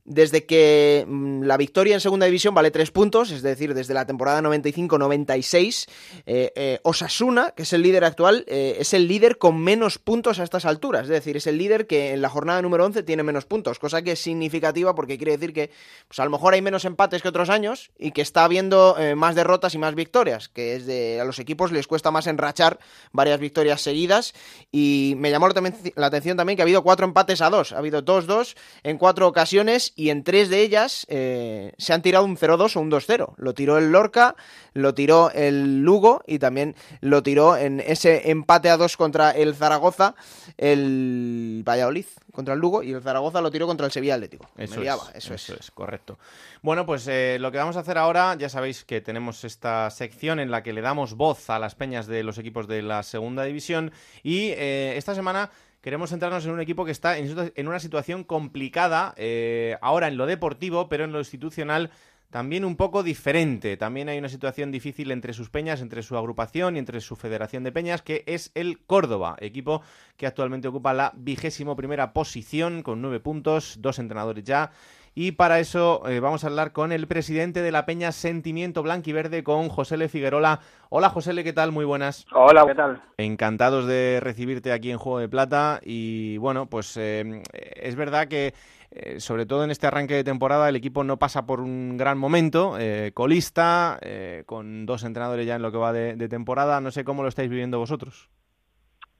desde 0.06 0.46
que 0.46 1.06
mm, 1.08 1.44
la 1.44 1.58
victoria 1.58 1.94
en 1.94 2.02
segunda 2.02 2.26
división 2.26 2.54
vale 2.54 2.72
tres 2.72 2.92
puntos, 2.92 3.32
es 3.32 3.42
decir, 3.42 3.74
desde 3.74 3.94
la 3.94 4.06
temporada 4.06 4.42
95-96, 4.42 5.88
eh, 6.26 6.52
eh, 6.56 6.80
Osasuna, 6.84 7.52
que 7.52 7.64
es 7.64 7.74
el 7.74 7.82
líder 7.82 8.04
actual, 8.04 8.44
es 8.48 8.94
el 8.94 9.08
líder 9.08 9.38
con 9.38 9.60
menos 9.60 9.98
puntos 9.98 10.40
a 10.40 10.44
estas 10.44 10.66
alturas, 10.66 11.04
es 11.04 11.10
decir, 11.10 11.38
es 11.38 11.48
el 11.48 11.58
líder 11.58 11.88
que 11.88 12.14
en 12.14 12.22
la 12.22 12.30
jornada 12.30 12.62
número 12.62 12.86
11 12.86 13.04
tiene 13.04 13.24
menos 13.24 13.46
puntos, 13.46 13.80
cosa 13.80 14.02
que 14.02 14.14
es 14.14 14.20
significativa 14.20 14.96
porque 14.96 15.18
quiere 15.18 15.34
decir 15.34 15.54
que 15.54 15.72
pues, 16.08 16.20
a 16.20 16.26
lo 16.26 16.32
mejor 16.32 16.54
hay 16.54 16.62
menos 16.62 16.86
empates 16.86 17.22
que 17.22 17.28
otros 17.28 17.50
años 17.50 17.92
y 17.98 18.12
que 18.12 18.22
está 18.22 18.44
habiendo 18.44 18.96
más 19.16 19.36
derrotas 19.36 19.74
y 19.76 19.78
más 19.78 19.96
victorias, 19.96 20.50
que 20.50 20.76
es 20.76 20.86
de, 20.86 21.20
a 21.20 21.26
los 21.26 21.40
equipos 21.40 21.72
les 21.72 21.88
cuesta 21.88 22.12
más 22.12 22.28
enrachar 22.28 22.80
varias 23.12 23.40
victorias 23.40 23.82
seguidas 23.82 24.34
y 24.72 25.16
me 25.18 25.32
llamó 25.32 25.48
la 25.96 26.08
atención 26.08 26.38
también 26.38 26.56
que 26.56 26.62
ha 26.62 26.66
habido 26.66 26.84
cuatro 26.84 27.06
empates 27.06 27.42
a 27.42 27.50
dos. 27.50 27.72
Ha 27.72 27.78
habido 27.78 28.02
dos-dos 28.02 28.56
en 28.84 28.98
cuatro 28.98 29.28
ocasiones 29.28 29.91
ocasiones 29.92 29.94
y 29.96 30.10
en 30.10 30.24
tres 30.24 30.50
de 30.50 30.62
ellas 30.62 31.06
eh, 31.10 31.74
se 31.78 31.94
han 31.94 32.02
tirado 32.02 32.26
un 32.26 32.38
0-2 32.38 32.76
o 32.76 32.80
un 32.80 32.92
2-0. 32.92 33.34
Lo 33.38 33.54
tiró 33.54 33.78
el 33.78 33.92
Lorca, 33.92 34.36
lo 34.74 34.94
tiró 34.94 35.32
el 35.32 35.82
Lugo 35.82 36.24
y 36.26 36.40
también 36.40 36.76
lo 37.02 37.24
tiró 37.24 37.58
en 37.58 37.80
ese 37.80 38.32
empate 38.32 38.70
a 38.70 38.78
dos 38.78 38.98
contra 38.98 39.32
el 39.32 39.56
Zaragoza, 39.56 40.16
el 40.58 41.64
Valladolid 41.68 42.06
contra 42.32 42.54
el 42.54 42.62
Lugo 42.62 42.82
y 42.82 42.94
el 42.94 43.02
Zaragoza 43.02 43.42
lo 43.42 43.52
tiró 43.52 43.68
contra 43.68 43.86
el 43.86 43.92
Sevilla 43.92 44.16
Atlético. 44.16 44.50
Eso, 44.58 44.82
es, 44.82 45.30
eso, 45.30 45.54
es. 45.54 45.72
correcto. 45.72 46.18
Bueno, 46.62 46.86
pues 46.86 47.08
eh, 47.08 47.38
lo 47.40 47.52
que 47.52 47.58
vamos 47.58 47.76
a 47.76 47.82
hacer 47.82 47.98
ahora, 47.98 48.36
ya 48.36 48.50
sabéis 48.50 48.86
que 48.86 49.02
tenemos 49.02 49.44
esta 49.44 49.90
sección 49.90 50.40
en 50.40 50.50
la 50.50 50.64
que 50.64 50.74
le 50.74 50.82
damos 50.82 51.16
voz 51.16 51.50
a 51.50 51.60
las 51.60 51.76
peñas 51.76 52.08
de 52.08 52.24
los 52.24 52.38
equipos 52.38 52.68
de 52.68 52.82
la 52.82 53.04
segunda 53.04 53.44
división 53.44 53.92
y 54.24 54.50
eh, 54.52 54.94
esta 54.96 55.14
semana 55.14 55.52
queremos 55.82 56.12
centrarnos 56.12 56.46
en 56.46 56.52
un 56.52 56.62
equipo 56.62 56.86
que 56.86 56.92
está 56.92 57.18
en, 57.18 57.68
una 57.68 57.80
situación 57.80 58.24
complicada 58.24 59.14
eh, 59.18 59.78
ahora 59.82 60.08
en 60.08 60.18
lo 60.18 60.26
deportivo, 60.26 60.88
pero 60.88 61.04
en 61.04 61.12
lo 61.12 61.20
institucional 61.20 61.92
también 62.32 62.64
un 62.64 62.78
poco 62.78 63.04
diferente. 63.04 63.76
También 63.78 64.08
hay 64.08 64.18
una 64.18 64.30
situación 64.30 64.72
difícil 64.72 65.12
entre 65.12 65.34
sus 65.34 65.50
peñas, 65.50 65.82
entre 65.82 66.02
su 66.02 66.18
agrupación 66.18 66.76
y 66.76 66.80
entre 66.80 67.02
su 67.02 67.16
federación 67.16 67.64
de 67.64 67.74
peñas, 67.74 68.02
que 68.02 68.24
es 68.26 68.52
el 68.56 68.80
Córdoba, 68.80 69.36
equipo 69.40 69.82
que 70.16 70.28
actualmente 70.28 70.70
ocupa 70.70 70.94
la 70.94 71.12
vigésimo 71.16 71.76
primera 71.76 72.14
posición 72.14 72.84
con 72.84 73.02
nueve 73.02 73.20
puntos, 73.20 73.78
dos 73.82 74.00
entrenadores 74.00 74.46
ya. 74.46 74.72
Y 75.14 75.34
para 75.34 75.60
eso 75.60 76.08
eh, 76.08 76.20
vamos 76.20 76.44
a 76.44 76.48
hablar 76.48 76.72
con 76.72 76.92
el 76.92 77.08
presidente 77.08 77.62
de 77.62 77.72
la 77.72 77.86
Peña 77.86 78.12
Sentimiento 78.12 78.82
Blanquiverde, 78.82 79.44
con 79.44 79.70
José 79.70 79.98
Le 79.98 80.08
Figuerola. 80.08 80.60
Hola 80.90 81.10
José 81.10 81.34
Le, 81.34 81.44
¿qué 81.44 81.54
tal? 81.54 81.72
Muy 81.72 81.86
buenas. 81.86 82.26
Hola, 82.34 82.66
¿qué 82.66 82.76
tal? 82.76 83.02
Encantados 83.18 83.88
de 83.88 84.20
recibirte 84.22 84.72
aquí 84.72 84.92
en 84.92 84.98
Juego 84.98 85.20
de 85.20 85.30
Plata. 85.30 85.80
Y 85.84 86.38
bueno, 86.38 86.68
pues 86.68 86.96
eh, 86.98 87.44
es 87.52 87.96
verdad 87.96 88.28
que 88.28 88.54
eh, 88.94 89.22
sobre 89.22 89.46
todo 89.46 89.64
en 89.64 89.72
este 89.72 89.88
arranque 89.88 90.16
de 90.16 90.24
temporada, 90.26 90.68
el 90.68 90.76
equipo 90.76 91.06
no 91.06 91.16
pasa 91.18 91.46
por 91.46 91.62
un 91.62 91.96
gran 91.96 92.18
momento, 92.18 92.78
eh, 92.78 93.12
colista, 93.14 93.98
eh, 94.02 94.44
con 94.46 94.86
dos 94.86 95.06
entrenadores 95.06 95.48
ya 95.48 95.56
en 95.56 95.62
lo 95.62 95.72
que 95.72 95.78
va 95.78 95.94
de, 95.94 96.28
temporada. 96.28 96.82
No 96.82 96.92
sé 96.92 97.06
cómo 97.06 97.24
lo 97.24 97.30
estáis 97.30 97.50
viviendo 97.50 97.80
vosotros. 97.80 98.30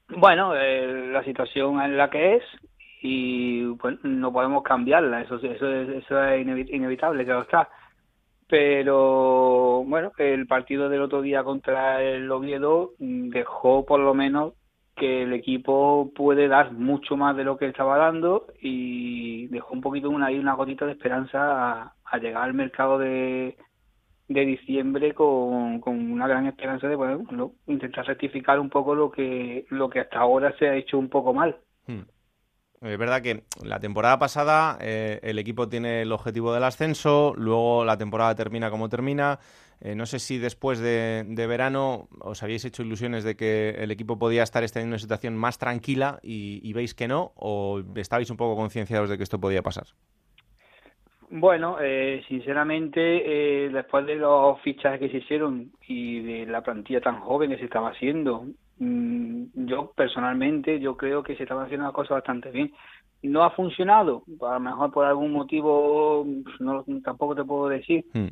Bueno, 0.08 0.54
la 0.54 1.24
situación 1.24 1.80
en 1.80 1.96
la 1.96 2.10
que 2.10 2.36
es 2.36 2.42
y 3.02 3.64
bueno, 3.64 3.98
no 4.04 4.32
podemos 4.32 4.62
cambiarla, 4.62 5.22
eso, 5.22 5.36
eso, 5.36 5.68
eso 5.68 6.24
es 6.24 6.46
inevitable, 6.70 7.24
claro 7.24 7.42
está. 7.42 7.68
Pero 8.48 9.82
bueno, 9.84 10.12
el 10.18 10.46
partido 10.46 10.88
del 10.88 11.02
otro 11.02 11.20
día 11.20 11.42
contra 11.42 12.02
el 12.02 12.30
Oviedo 12.30 12.92
dejó 12.98 13.84
por 13.84 13.98
lo 13.98 14.14
menos 14.14 14.52
que 14.94 15.22
el 15.22 15.32
equipo 15.32 16.12
puede 16.14 16.48
dar 16.48 16.72
mucho 16.72 17.16
más 17.16 17.36
de 17.36 17.44
lo 17.44 17.56
que 17.56 17.66
estaba 17.66 17.96
dando 17.96 18.46
y 18.60 19.46
dejó 19.48 19.74
un 19.74 19.80
poquito 19.80 20.10
una, 20.10 20.28
una 20.28 20.54
gotita 20.54 20.86
de 20.86 20.92
esperanza 20.92 21.94
a, 22.04 22.18
llegar 22.18 22.44
al 22.44 22.54
mercado 22.54 22.98
de, 22.98 23.56
de 24.28 24.40
diciembre 24.44 25.14
con, 25.14 25.80
con, 25.80 26.12
una 26.12 26.28
gran 26.28 26.46
esperanza 26.46 26.86
de 26.88 26.94
bueno, 26.94 27.24
intentar 27.66 28.06
rectificar 28.06 28.60
un 28.60 28.68
poco 28.68 28.94
lo 28.94 29.10
que 29.10 29.64
lo 29.70 29.88
que 29.88 30.00
hasta 30.00 30.18
ahora 30.18 30.54
se 30.58 30.68
ha 30.68 30.76
hecho 30.76 30.98
un 30.98 31.08
poco 31.08 31.32
mal. 31.32 31.56
Hmm. 31.86 32.02
Es 32.82 32.98
verdad 32.98 33.22
que 33.22 33.44
la 33.64 33.78
temporada 33.78 34.18
pasada 34.18 34.76
eh, 34.80 35.20
el 35.22 35.38
equipo 35.38 35.68
tiene 35.68 36.02
el 36.02 36.10
objetivo 36.10 36.52
del 36.52 36.64
ascenso, 36.64 37.32
luego 37.36 37.84
la 37.84 37.96
temporada 37.96 38.34
termina 38.34 38.70
como 38.70 38.88
termina, 38.88 39.38
eh, 39.80 39.94
no 39.94 40.04
sé 40.04 40.18
si 40.18 40.38
después 40.38 40.80
de, 40.80 41.24
verano 41.48 42.08
os 42.18 42.42
habéis 42.42 42.64
hecho 42.64 42.82
ilusiones 42.82 43.22
de 43.22 43.36
que 43.36 43.70
el 43.78 43.92
equipo 43.92 44.18
podía 44.18 44.42
estar 44.42 44.64
en 44.64 44.88
una 44.88 44.98
situación 44.98 45.36
más 45.36 45.58
tranquila 45.58 46.18
y, 46.24 46.72
veis 46.72 46.92
que 46.94 47.06
no, 47.06 47.30
o 47.36 47.80
estabais 47.94 48.30
un 48.30 48.36
poco 48.36 48.56
concienciados 48.56 49.08
de 49.08 49.16
que 49.16 49.22
esto 49.22 49.40
podía 49.40 49.62
pasar. 49.62 49.86
Bueno, 51.30 51.76
eh, 51.80 52.24
sinceramente, 52.28 53.00
después 53.72 54.06
de 54.06 54.16
los 54.16 54.60
fichajes 54.60 54.98
que 54.98 55.08
se 55.08 55.18
hicieron 55.18 55.70
y 55.86 56.20
de 56.20 56.46
la 56.46 56.62
plantilla 56.62 57.00
tan 57.00 57.20
joven 57.20 57.50
que 57.50 57.58
se 57.58 57.64
estaba 57.64 57.90
haciendo, 57.90 58.44
yo 59.54 59.92
personalmente, 59.94 60.80
yo 60.80 60.96
creo 60.96 61.22
que 61.22 61.36
se 61.36 61.44
estaba 61.44 61.64
haciendo 61.64 61.86
una 61.86 61.92
cosa 61.92 62.14
bastante 62.14 62.50
bien. 62.50 62.72
No 63.22 63.44
ha 63.44 63.50
funcionado, 63.50 64.24
a 64.40 64.54
lo 64.54 64.60
mejor 64.60 64.90
por 64.90 65.04
algún 65.04 65.32
motivo, 65.32 66.26
no, 66.58 66.84
tampoco 67.04 67.36
te 67.36 67.44
puedo 67.44 67.68
decir, 67.68 68.04
hmm 68.12 68.28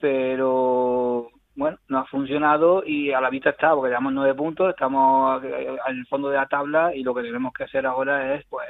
pero 0.00 1.28
bueno, 1.54 1.78
no 1.88 1.98
ha 1.98 2.04
funcionado 2.06 2.82
y 2.84 3.12
a 3.12 3.20
la 3.20 3.30
vista 3.30 3.50
está, 3.50 3.74
porque 3.74 3.90
llevamos 3.90 4.14
nueve 4.14 4.34
puntos, 4.34 4.70
estamos 4.70 5.44
en 5.44 5.96
el 5.98 6.06
fondo 6.06 6.30
de 6.30 6.36
la 6.36 6.46
tabla 6.46 6.94
y 6.94 7.02
lo 7.02 7.14
que 7.14 7.22
tenemos 7.22 7.52
que 7.52 7.64
hacer 7.64 7.86
ahora 7.86 8.34
es 8.34 8.46
pues 8.46 8.66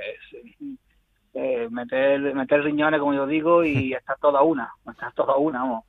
eh, 1.35 1.69
meter, 1.71 2.35
meter 2.35 2.63
riñones, 2.65 2.99
como 2.99 3.15
yo 3.15 3.27
digo, 3.27 3.65
y 3.65 3.93
estar 3.95 4.19
toda 4.19 4.43
una, 4.43 4.73
estar 4.91 5.13
toda 5.15 5.37
una, 5.37 5.61
vamos. 5.61 5.85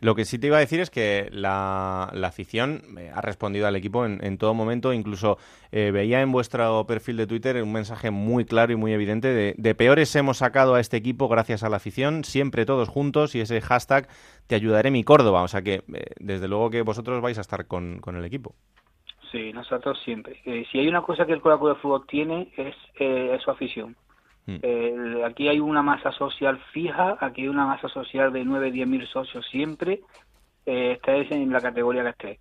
Lo 0.00 0.14
que 0.14 0.26
sí 0.26 0.38
te 0.38 0.48
iba 0.48 0.58
a 0.58 0.60
decir 0.60 0.80
es 0.80 0.90
que 0.90 1.28
la, 1.32 2.04
afición 2.24 2.82
eh, 2.98 3.10
ha 3.14 3.22
respondido 3.22 3.66
al 3.66 3.76
equipo 3.76 4.04
en, 4.04 4.38
todo 4.38 4.52
momento. 4.52 4.92
Incluso 4.92 5.38
eh, 5.72 5.90
veía 5.90 6.20
en 6.20 6.32
vuestro 6.32 6.84
perfil 6.86 7.16
de 7.16 7.26
Twitter 7.26 7.62
un 7.62 7.72
mensaje 7.72 8.10
muy 8.10 8.44
claro 8.44 8.72
y 8.72 8.76
muy 8.76 8.92
evidente 8.92 9.28
de, 9.28 9.54
de, 9.56 9.74
peores 9.74 10.14
hemos 10.14 10.38
sacado 10.38 10.74
a 10.74 10.80
este 10.80 10.98
equipo 10.98 11.28
gracias 11.28 11.62
a 11.62 11.70
la 11.70 11.76
afición, 11.76 12.24
siempre 12.24 12.66
todos 12.66 12.88
juntos 12.88 13.34
y 13.34 13.40
ese 13.40 13.60
hashtag 13.62 14.08
te 14.46 14.54
ayudaré 14.54 14.90
mi 14.90 15.02
Córdoba. 15.02 15.42
O 15.42 15.48
sea 15.48 15.62
que 15.62 15.82
eh, 15.94 16.04
desde 16.20 16.46
luego 16.46 16.68
que 16.68 16.82
vosotros 16.82 17.22
vais 17.22 17.38
a 17.38 17.42
estar 17.42 17.66
con, 17.66 18.00
con 18.00 18.16
el 18.16 18.24
equipo. 18.24 18.54
Sí, 19.32 19.52
nosotros 19.52 19.98
siempre. 20.04 20.40
si 20.70 20.78
hay 20.78 20.88
una 20.88 21.02
cosa 21.02 21.26
que 21.26 21.32
el 21.32 21.40
Córdoba 21.40 21.74
de 21.74 21.80
Fútbol 21.80 22.06
tiene 22.06 22.52
es 22.56 23.42
su 23.42 23.50
afición. 23.50 23.96
Mm. 24.46 24.58
Eh, 24.62 25.22
aquí 25.24 25.48
hay 25.48 25.58
una 25.58 25.82
masa 25.82 26.12
social 26.12 26.58
fija, 26.72 27.16
aquí 27.20 27.42
hay 27.42 27.48
una 27.48 27.66
masa 27.66 27.88
social 27.88 28.32
de 28.32 28.44
9, 28.44 28.70
10 28.70 28.88
mil 28.88 29.06
socios 29.08 29.44
siempre, 29.50 30.00
eh, 30.64 30.92
estés 30.92 31.30
en 31.32 31.52
la 31.52 31.60
categoría 31.60 32.02
que 32.02 32.10
esté. 32.10 32.40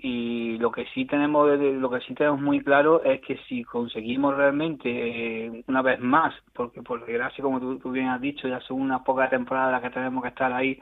Y 0.00 0.58
lo 0.58 0.70
que 0.70 0.86
sí 0.94 1.06
tenemos 1.06 1.48
lo 1.58 1.90
que 1.90 2.00
sí 2.00 2.14
tenemos 2.14 2.40
muy 2.40 2.60
claro 2.60 3.02
es 3.02 3.20
que 3.20 3.36
si 3.48 3.64
conseguimos 3.64 4.36
realmente 4.36 4.88
eh, 4.88 5.64
una 5.66 5.82
vez 5.82 5.98
más, 5.98 6.34
porque 6.52 6.82
por 6.82 7.04
desgracia 7.04 7.42
como 7.42 7.58
tú, 7.58 7.90
bien 7.90 8.08
has 8.08 8.20
dicho, 8.20 8.46
ya 8.46 8.60
son 8.60 8.80
unas 8.80 9.02
pocas 9.02 9.30
temporadas 9.30 9.72
las 9.72 9.82
que 9.82 9.90
tenemos 9.90 10.22
que 10.22 10.28
estar 10.28 10.52
ahí 10.52 10.80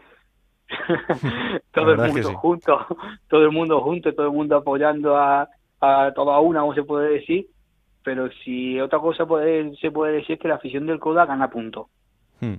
todo 1.72 1.92
el 1.92 2.12
mundo 2.12 2.34
junto, 2.34 2.86
todo 3.28 3.42
el 3.42 3.52
mundo 3.52 3.80
junto, 3.80 4.14
todo 4.14 4.26
el 4.26 4.32
mundo 4.32 4.56
apoyando 4.56 5.16
a, 5.16 5.48
a 5.80 6.12
toda 6.14 6.38
una, 6.40 6.60
como 6.60 6.75
se 6.75 6.82
puede 6.82 7.14
decir, 7.14 7.46
pero 8.06 8.30
si 8.44 8.78
otra 8.78 9.00
cosa 9.00 9.26
puede, 9.26 9.75
se 9.78 9.90
puede 9.90 10.12
decir 10.12 10.38
que 10.38 10.46
la 10.46 10.54
afición 10.54 10.86
del 10.86 11.00
Coda 11.00 11.26
gana 11.26 11.50
punto. 11.50 11.88
Hmm. 12.40 12.58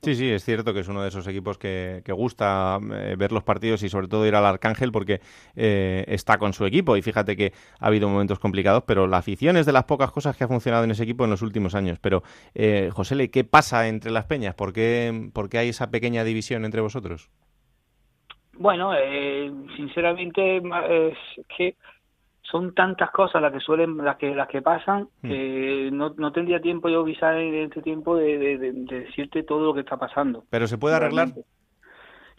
Sí, 0.00 0.14
sí, 0.14 0.30
es 0.30 0.42
cierto 0.42 0.72
que 0.72 0.80
es 0.80 0.88
uno 0.88 1.02
de 1.02 1.08
esos 1.08 1.26
equipos 1.26 1.58
que, 1.58 2.02
gusta 2.08 2.78
eh, 2.90 3.14
ver 3.18 3.30
los 3.30 3.44
partidos 3.44 3.82
y 3.82 3.90
sobre 3.90 4.08
todo 4.08 4.26
ir 4.26 4.34
al 4.34 4.46
Arcángel 4.46 4.90
porque 4.90 5.20
eh, 5.54 6.06
está 6.08 6.38
con 6.38 6.54
su 6.54 6.64
equipo 6.64 6.96
y 6.96 7.02
fíjate 7.02 7.36
que 7.36 7.52
ha 7.78 7.88
habido 7.88 8.08
momentos 8.08 8.38
complicados, 8.38 8.84
pero 8.86 9.06
la 9.06 9.18
afición 9.18 9.58
es 9.58 9.66
de 9.66 9.72
las 9.72 9.84
pocas 9.84 10.10
cosas 10.12 10.34
que 10.34 10.44
ha 10.44 10.48
funcionado 10.48 10.84
en 10.84 10.92
ese 10.92 11.02
equipo 11.02 11.24
en 11.24 11.30
los 11.30 11.42
últimos 11.42 11.74
años. 11.74 11.98
Pero, 12.00 12.22
eh, 12.54 12.88
José, 12.90 13.30
¿qué 13.30 13.44
pasa 13.44 13.86
entre 13.86 14.10
las 14.10 14.24
peñas? 14.24 14.54
¿Por 14.54 14.72
qué, 14.72 15.28
¿Por 15.34 15.50
qué 15.50 15.58
hay 15.58 15.68
esa 15.68 15.90
pequeña 15.90 16.24
división 16.24 16.64
entre 16.64 16.80
vosotros? 16.80 17.28
Bueno, 18.54 18.94
eh, 18.94 19.52
sinceramente 19.76 20.56
es 20.56 21.18
que 21.54 21.76
son 22.50 22.74
tantas 22.74 23.10
cosas 23.10 23.40
las 23.40 23.52
que 23.52 23.60
suelen 23.60 23.96
las 23.98 24.16
que 24.16 24.34
las 24.34 24.48
que 24.48 24.62
pasan 24.62 25.08
hmm. 25.22 25.28
que 25.28 25.90
no, 25.92 26.14
no 26.16 26.32
tendría 26.32 26.60
tiempo 26.60 26.88
yo 26.88 27.00
avisar 27.00 27.36
en 27.36 27.54
este 27.54 27.82
tiempo 27.82 28.16
de, 28.16 28.58
decirte 28.58 29.42
todo 29.42 29.66
lo 29.66 29.74
que 29.74 29.80
está 29.80 29.96
pasando. 29.96 30.44
Pero 30.50 30.66
se 30.66 30.78
puede 30.78 30.96
arreglar 30.96 31.28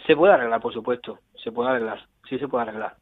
se 0.05 0.15
puede 0.15 0.33
arreglar 0.33 0.61
por 0.61 0.73
supuesto 0.73 1.19
se 1.43 1.51
puede 1.51 1.69
arreglar 1.69 2.05
sí 2.29 2.37
se 2.39 2.47
puede 2.47 2.63
arreglar. 2.63 2.95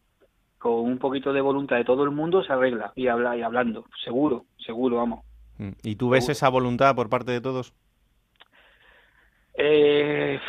Con 0.57 0.73
un 0.73 0.97
poquito 0.99 1.31
de 1.31 1.41
voluntad 1.41 1.77
de 1.77 1.85
todo 1.85 2.03
el 2.03 2.11
mundo 2.11 2.43
se 2.43 2.51
arregla 2.51 2.91
y 2.95 3.07
habla 3.07 3.37
y 3.37 3.41
hablando 3.41 3.85
seguro 4.03 4.45
seguro 4.57 4.97
vamos. 4.97 5.25
Hmm. 5.57 5.71
y 5.83 5.95
tú 5.95 6.09
ves 6.09 6.29
esa 6.29 6.49
voluntad 6.49 6.95
por 6.95 7.09
parte 7.09 7.31
de 7.31 7.41
todos 7.41 7.73
eh, 9.57 10.39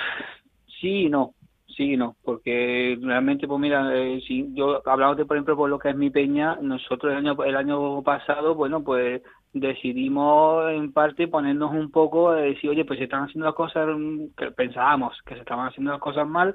sí 0.80 1.06
y 1.06 1.08
no 1.08 1.34
sí 1.80 1.96
no, 1.96 2.16
porque 2.22 2.98
realmente, 3.00 3.48
pues 3.48 3.58
mira, 3.58 3.90
eh, 3.96 4.20
si 4.26 4.52
yo 4.52 4.82
hablándote, 4.86 5.24
por 5.24 5.36
ejemplo, 5.36 5.56
por 5.56 5.70
lo 5.70 5.78
que 5.78 5.88
es 5.88 5.96
mi 5.96 6.10
peña, 6.10 6.58
nosotros 6.60 7.10
el 7.10 7.18
año, 7.18 7.42
el 7.42 7.56
año 7.56 8.02
pasado, 8.02 8.54
bueno, 8.54 8.84
pues 8.84 9.22
decidimos 9.54 10.70
en 10.72 10.92
parte 10.92 11.26
ponernos 11.26 11.72
un 11.72 11.90
poco, 11.90 12.32
de 12.32 12.50
decir, 12.50 12.68
oye, 12.68 12.84
pues 12.84 12.98
se 12.98 13.04
están 13.04 13.24
haciendo 13.24 13.46
las 13.46 13.54
cosas 13.54 13.88
que 14.36 14.50
pensábamos 14.50 15.16
que 15.24 15.34
se 15.34 15.40
estaban 15.40 15.68
haciendo 15.68 15.92
las 15.92 16.00
cosas 16.00 16.28
mal, 16.28 16.54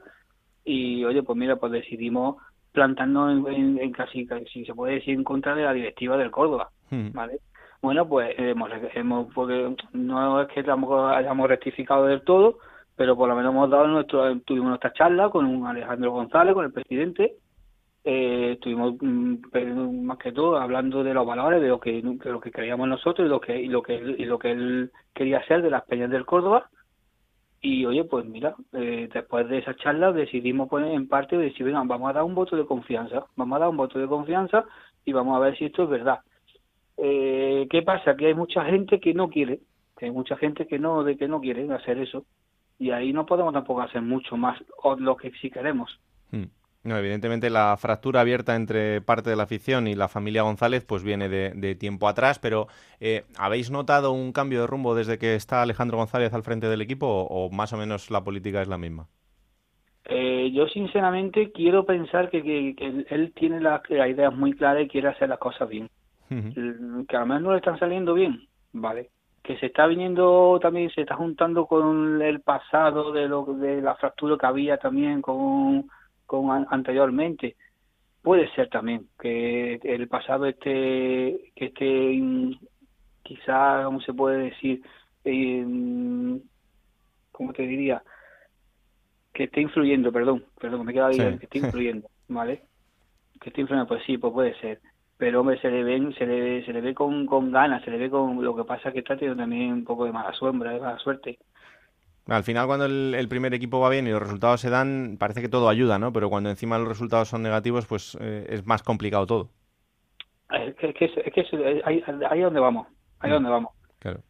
y 0.64 1.04
oye, 1.04 1.24
pues 1.24 1.38
mira, 1.38 1.56
pues 1.56 1.72
decidimos 1.72 2.36
plantarnos 2.72 3.48
en, 3.48 3.92
casi, 3.94 4.28
si 4.54 4.64
se 4.64 4.76
puede 4.76 4.96
decir, 4.96 5.16
en 5.16 5.24
contra 5.24 5.56
de 5.56 5.64
la 5.64 5.74
directiva 5.74 6.18
del 6.18 6.30
Córdoba, 6.30 6.70
hmm. 6.92 7.14
¿vale? 7.14 7.40
Bueno, 7.82 8.08
pues 8.08 8.36
hemos, 8.38 8.70
hemos 8.94 9.34
porque 9.34 9.76
no 9.94 10.42
es 10.42 10.48
que 10.50 10.64
tampoco 10.64 11.08
hayamos 11.08 11.50
rectificado 11.50 12.06
del 12.06 12.22
todo, 12.22 12.60
pero 12.96 13.16
por 13.16 13.28
lo 13.28 13.36
menos 13.36 13.52
hemos 13.52 13.70
dado 13.70 13.88
nuestro, 13.88 14.40
tuvimos 14.42 14.70
nuestra 14.70 14.94
charla 14.94 15.30
con 15.30 15.46
un 15.46 15.68
Alejandro 15.68 16.12
González, 16.12 16.54
con 16.54 16.66
el 16.66 16.72
presidente, 16.72 17.36
eh, 18.08 18.52
estuvimos 18.54 18.96
mm, 19.02 20.04
más 20.04 20.18
que 20.20 20.32
todo 20.32 20.58
hablando 20.58 21.04
de 21.04 21.14
los 21.14 21.26
valores, 21.26 21.60
de 21.62 21.68
lo 21.68 21.80
que, 21.80 22.02
lo 22.02 22.40
que 22.40 22.52
creíamos 22.52 22.88
nosotros 22.88 23.26
y 23.26 23.30
lo 23.30 23.42
que, 23.42 23.60
y 23.60 23.68
lo 23.68 23.82
que, 23.82 23.96
y 23.96 24.26
lo 24.26 24.38
que 24.38 24.52
él 24.52 24.92
quería 25.14 25.40
hacer 25.40 25.62
de 25.62 25.72
las 25.72 25.84
peñas 25.86 26.12
del 26.12 26.26
Córdoba, 26.26 26.70
Y 27.62 27.86
oye, 27.86 28.04
pues 28.06 28.26
mira, 28.26 28.56
eh, 28.74 29.10
después 29.12 29.50
de 29.50 29.58
esa 29.60 29.76
charla 29.76 30.12
decidimos 30.12 30.70
poner 30.70 30.94
en 30.94 31.08
parte 31.08 31.38
decir, 31.38 31.66
venga, 31.66 31.82
vamos 31.84 32.10
a 32.10 32.14
dar 32.14 32.24
un 32.24 32.36
voto 32.36 32.56
de 32.56 32.66
confianza, 32.66 33.26
vamos 33.36 33.58
a 33.58 33.60
dar 33.62 33.70
un 33.70 33.78
voto 33.78 34.00
de 34.00 34.08
confianza 34.08 34.66
y 35.04 35.12
vamos 35.12 35.36
a 35.36 35.40
ver 35.40 35.58
si 35.58 35.66
esto 35.66 35.84
es 35.84 35.90
verdad. 35.90 36.20
Eh, 36.98 37.68
¿Qué 37.70 37.82
pasa? 37.82 38.16
Que 38.16 38.28
hay 38.28 38.36
mucha 38.36 38.64
gente 38.66 39.00
que 39.00 39.14
no 39.16 39.30
quiere, 39.30 39.62
hay 40.00 40.12
mucha 40.12 40.38
gente 40.38 40.68
que 40.68 40.78
no, 40.80 41.04
de 41.04 41.18
que 41.18 41.28
no 41.28 41.42
quiere 41.42 41.72
hacer 41.74 41.98
eso 41.98 42.26
y 42.80 42.92
ahí 42.92 43.14
no 43.14 43.26
podemos 43.26 43.54
tampoco 43.54 43.82
hacer 43.82 44.02
mucho 44.02 44.38
más 44.38 44.62
o 44.84 44.96
lo 44.96 45.16
que 45.16 45.32
sí 45.42 45.50
queremos. 45.50 46.00
Hmm. 46.32 46.46
No, 46.86 46.96
evidentemente 46.98 47.50
la 47.50 47.76
fractura 47.78 48.22
abierta 48.22 48.56
entre 48.56 49.02
parte 49.02 49.32
de 49.32 49.36
la 49.36 49.44
afición 49.44 49.88
y 49.88 49.96
la 49.96 50.08
familia 50.08 50.44
González 50.44 50.86
pues 50.86 51.04
viene 51.04 51.30
de, 51.30 51.76
tiempo 51.76 52.08
atrás, 52.08 52.38
pero 52.38 52.68
eh, 53.00 53.24
¿habéis 53.40 53.72
notado 53.72 54.12
un 54.12 54.32
cambio 54.32 54.62
de 54.62 54.68
rumbo 54.68 54.94
desde 54.94 55.18
que 55.18 55.34
está 55.34 55.64
Alejandro 55.64 55.98
González 55.98 56.32
al 56.36 56.44
frente 56.44 56.70
del 56.70 56.84
equipo 56.84 57.08
o, 57.08 57.50
más 57.50 57.74
o 57.74 57.78
menos 57.78 58.12
la 58.12 58.24
política 58.24 58.62
es 58.62 58.68
la 58.68 58.78
misma? 58.78 59.08
Eh, 60.08 60.52
yo 60.54 60.68
sinceramente 60.68 61.52
quiero 61.52 61.88
pensar 61.88 62.30
que, 62.30 62.76
él 63.10 63.34
tiene 63.36 63.62
las 63.62 63.82
ideas 63.90 64.36
muy 64.36 64.54
claras 64.54 64.84
y 64.84 64.88
quiere 64.88 65.08
hacer 65.08 65.30
las 65.30 65.40
cosas 65.40 65.68
bien. 65.68 65.90
Que 66.30 67.16
a 67.16 67.20
lo 67.20 67.26
mejor 67.26 67.42
no 67.42 67.52
le 67.52 67.58
están 67.58 67.80
saliendo 67.80 68.14
bien, 68.14 68.48
vale. 68.74 69.10
Que 69.46 69.58
se 69.58 69.68
está 69.68 69.86
viniendo 69.86 70.60
también, 70.62 70.90
se 70.90 71.02
está 71.02 71.16
juntando 71.16 71.68
con 71.68 72.22
el 72.22 72.42
pasado 72.42 73.12
de, 73.12 73.28
lo, 73.28 73.46
de 73.46 73.82
la 73.82 73.96
fractura 73.96 74.38
que 74.38 74.46
había 74.46 74.78
también 74.78 75.22
con 75.22 75.88
con 76.26 76.66
anteriormente. 76.70 77.56
Puede 78.22 78.50
ser 78.56 78.70
también 78.70 79.08
que 79.20 79.76
el 79.84 80.08
pasado 80.08 80.46
esté, 80.46 81.52
que 81.56 81.66
esté 81.66 82.20
quizá, 83.22 83.84
¿cómo 83.84 84.02
se 84.02 84.14
puede 84.14 84.46
decir? 84.46 84.82
Eh, 85.24 85.64
¿Cómo 87.32 87.54
te 87.54 87.64
diría? 87.64 88.02
Que 89.32 89.44
esté 89.44 89.62
influyendo, 89.62 90.12
perdón, 90.12 90.46
perdón, 90.60 90.86
me 90.86 90.94
queda 90.94 91.10
bien, 91.10 91.38
que 91.38 91.46
esté 91.46 91.60
influyendo, 91.60 92.08
¿vale? 92.28 92.64
Que 93.42 93.50
esté 93.50 93.62
influyendo, 93.62 93.88
pues 93.90 94.02
sí, 94.06 94.18
pues 94.18 94.32
puede 94.32 94.60
ser. 94.62 94.80
Pero 95.18 95.42
hombre, 95.42 95.60
se 95.62 95.70
le 95.70 95.84
ve, 95.84 96.14
se 96.18 96.26
le, 96.26 96.66
se 96.66 96.74
le 96.74 96.82
ve 96.82 96.94
con, 96.94 97.26
con 97.26 97.52
ganas, 97.52 97.84
se 97.84 97.92
le 97.92 97.98
ve 97.98 98.10
con 98.10 98.44
lo 98.44 98.56
que 98.56 98.66
pasa 98.66 98.92
que 98.92 99.00
está 99.00 99.16
teniendo 99.16 99.42
también 99.42 99.72
un 99.72 99.84
poco 99.86 100.06
de 100.06 100.12
mala 100.12 100.34
sombra, 100.34 100.72
de 100.72 100.80
mala 100.80 101.00
suerte. 101.00 101.40
Al 102.28 102.44
final, 102.44 102.66
cuando 102.66 102.86
el, 102.86 103.28
primer 103.30 103.54
equipo 103.54 103.80
va 103.80 103.90
bien 103.90 104.08
y 104.08 104.12
los 104.12 104.22
resultados 104.22 104.60
se 104.60 104.72
dan, 104.72 105.18
parece 105.20 105.42
que 105.42 105.50
todo 105.50 105.70
ayuda, 105.70 106.00
¿no? 106.00 106.12
Pero 106.12 106.30
cuando 106.30 106.50
encima 106.50 106.80
los 106.80 106.88
resultados 106.88 107.30
son 107.30 107.44
negativos, 107.44 107.86
pues 107.86 108.18
eh, 108.20 108.48
es 108.50 108.66
más 108.66 108.82
complicado 108.82 109.28
todo. 109.28 109.50
Es 110.50 110.76
que, 110.76 110.88
es 110.90 111.34
que, 111.34 111.82
ahí, 111.86 112.00
es 112.00 112.44
donde 112.44 112.60
vamos, 112.60 112.88
ahí 113.20 113.30
es 113.30 113.34
donde 113.34 113.50
vamos. 113.50 113.74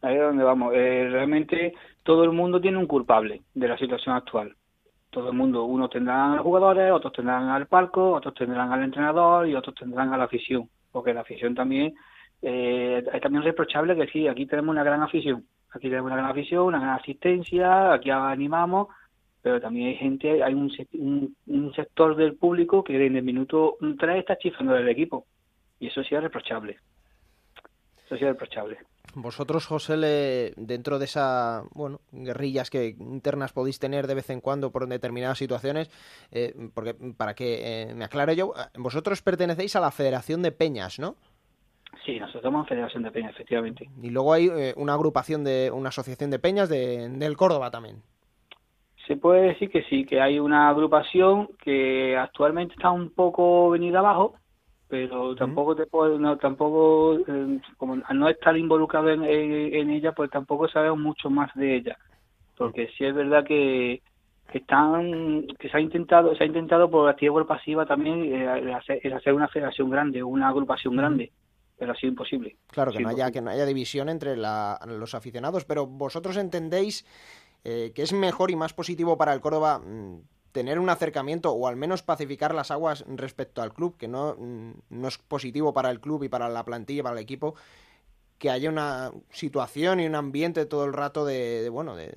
Ahí 0.02 0.14
es 0.14 0.20
donde 0.20 0.44
vamos. 0.44 0.72
Eh, 0.74 1.08
realmente 1.10 1.74
todo 2.02 2.24
el 2.24 2.32
mundo 2.32 2.60
tiene 2.60 2.78
un 2.78 2.86
culpable 2.86 3.42
de 3.54 3.68
la 3.68 3.78
situación 3.78 4.14
actual. 4.14 4.54
Todo 5.10 5.30
el 5.30 5.36
mundo, 5.36 5.64
unos 5.64 5.90
tendrán 5.90 6.32
a 6.32 6.36
los 6.36 6.44
jugadores, 6.44 6.92
otros 6.92 7.12
tendrán 7.12 7.48
al 7.48 7.66
palco, 7.66 8.12
otros 8.12 8.34
tendrán 8.34 8.72
al 8.72 8.84
entrenador 8.84 9.48
y 9.48 9.54
otros 9.54 9.74
tendrán 9.74 10.12
a 10.12 10.18
la 10.18 10.24
afición. 10.24 10.68
Porque 10.96 11.12
la 11.12 11.20
afición 11.20 11.54
también, 11.54 11.94
eh, 12.40 13.04
es 13.12 13.20
también 13.20 13.44
reprochable 13.44 13.94
que 13.94 14.06
sí, 14.06 14.26
aquí 14.26 14.46
tenemos 14.46 14.72
una 14.72 14.82
gran 14.82 15.02
afición 15.02 15.44
Aquí 15.76 15.90
tenemos 15.90 16.06
una 16.06 16.16
gran 16.16 16.30
afición, 16.30 16.64
una 16.64 16.80
gran 16.80 16.98
asistencia, 16.98 17.92
aquí 17.92 18.08
animamos, 18.08 18.88
pero 19.42 19.60
también 19.60 19.88
hay 19.88 19.96
gente, 19.96 20.42
hay 20.42 20.54
un, 20.54 20.72
un, 21.46 21.74
sector 21.74 22.16
del 22.16 22.36
público 22.36 22.82
que 22.82 23.04
en 23.04 23.14
el 23.14 23.22
minuto 23.22 23.76
3 23.80 24.18
está 24.18 24.38
chifando 24.38 24.72
del 24.72 24.88
equipo. 24.88 25.26
Y 25.78 25.88
eso 25.88 26.02
sí 26.02 26.14
es 26.14 26.22
reprochable. 26.22 26.78
Eso 28.06 28.14
es 28.14 28.20
reprochable. 28.20 28.78
Vosotros, 29.14 29.66
José, 29.66 29.96
le, 29.96 30.52
dentro 30.56 30.98
de 30.98 31.06
esa, 31.06 31.62
bueno, 31.72 32.00
guerrillas 32.12 32.70
que 32.70 32.94
internas 32.98 33.52
podéis 33.52 33.78
tener 33.78 34.06
de 34.06 34.14
vez 34.14 34.30
en 34.30 34.40
cuando 34.40 34.70
por 34.70 34.86
determinadas 34.86 35.38
situaciones, 35.38 35.90
eh, 36.30 36.54
porque 36.74 36.94
para 37.16 37.34
que 37.34 37.82
eh, 37.82 37.94
me 37.94 38.04
aclare 38.04 38.36
yo, 38.36 38.52
vosotros 38.76 39.22
pertenecéis 39.22 39.74
a 39.74 39.80
la 39.80 39.90
Federación 39.90 40.42
de 40.42 40.52
Peñas, 40.52 40.98
¿no? 40.98 41.16
Sí, 42.04 42.20
nosotros 42.20 42.42
somos 42.42 42.68
Federación 42.68 43.02
de 43.02 43.10
Peñas, 43.10 43.32
efectivamente. 43.32 43.88
Y 44.02 44.10
luego 44.10 44.32
hay 44.32 44.48
eh, 44.48 44.74
una 44.76 44.94
agrupación 44.94 45.42
de, 45.42 45.70
una 45.72 45.88
asociación 45.88 46.30
de 46.30 46.38
peñas 46.38 46.68
de, 46.68 47.08
del 47.08 47.36
Córdoba 47.36 47.70
también. 47.70 48.02
Se 49.06 49.16
puede 49.16 49.48
decir 49.48 49.70
que 49.70 49.82
sí, 49.84 50.04
que 50.04 50.20
hay 50.20 50.38
una 50.38 50.68
agrupación 50.68 51.48
que 51.62 52.16
actualmente 52.16 52.74
está 52.74 52.90
un 52.90 53.10
poco 53.10 53.70
venida 53.70 54.00
abajo, 54.00 54.34
pero 54.88 55.34
tampoco 55.34 55.74
te 55.74 55.86
puedo, 55.86 56.18
no, 56.18 56.36
tampoco, 56.36 57.18
eh, 57.26 57.60
como 57.76 57.94
al 58.04 58.18
no 58.18 58.28
estar 58.28 58.56
involucrado 58.56 59.10
en, 59.10 59.24
ella, 59.24 60.12
pues 60.12 60.30
tampoco 60.30 60.68
sabemos 60.68 60.98
mucho 60.98 61.28
más 61.28 61.52
de 61.54 61.76
ella. 61.76 61.98
Porque 62.56 62.88
sí 62.96 63.04
es 63.04 63.14
verdad 63.14 63.44
que, 63.44 64.00
que 64.50 64.58
están 64.58 65.46
que 65.58 65.68
se 65.68 65.76
ha 65.76 65.80
intentado 65.80 66.34
se 66.36 66.44
ha 66.44 66.46
intentado 66.46 66.88
por 66.88 67.08
activa 67.08 67.42
o 67.42 67.46
pasiva 67.46 67.84
también 67.84 68.24
eh, 68.32 68.74
hacer, 68.74 69.12
hacer, 69.12 69.34
una 69.34 69.48
federación 69.48 69.90
grande 69.90 70.22
una 70.22 70.48
agrupación 70.48 70.96
grande 70.96 71.32
pero 71.78 71.92
ha 71.92 71.96
sido 71.96 72.10
imposible. 72.10 72.56
Claro, 72.68 72.92
que 72.92 73.00
no, 73.00 73.10
haya, 73.10 73.30
que 73.30 73.42
no 73.42 73.50
haya 73.50 73.66
división 73.66 74.08
entre 74.08 74.34
los 74.36 75.14
aficionados, 75.14 75.66
pero 75.66 75.86
vosotros 75.86 76.36
entendéis 76.38 77.04
eh, 77.64 77.92
que 77.94 78.02
es 78.02 78.12
mejor 78.12 78.50
y 78.50 78.56
más 78.56 78.72
positivo 78.72 79.18
para 79.18 79.32
el 79.32 79.40
Córdoba 79.40 79.80
mm, 79.80 80.20
tener 80.56 80.78
un 80.78 80.88
acercamiento 80.88 81.52
o 81.52 81.68
al 81.68 81.76
menos 81.76 82.02
pacificar 82.02 82.54
las 82.54 82.70
aguas 82.70 83.04
respecto 83.08 83.60
al 83.60 83.74
club, 83.74 83.98
que 83.98 84.08
no, 84.08 84.34
mm, 84.38 84.70
no 84.88 85.08
es 85.08 85.18
positivo 85.18 85.74
para 85.74 85.90
el 85.90 86.00
club 86.00 86.24
y 86.24 86.30
para 86.30 86.48
la 86.48 86.64
plantilla 86.64 87.02
para 87.02 87.16
el 87.16 87.22
equipo, 87.22 87.56
que 88.38 88.48
haya 88.48 88.70
una 88.70 89.10
situación 89.28 90.00
y 90.00 90.06
un 90.06 90.14
ambiente 90.14 90.64
todo 90.64 90.86
el 90.86 90.94
rato 90.94 91.26
de, 91.26 91.68
bueno, 91.68 91.94
de, 91.94 92.10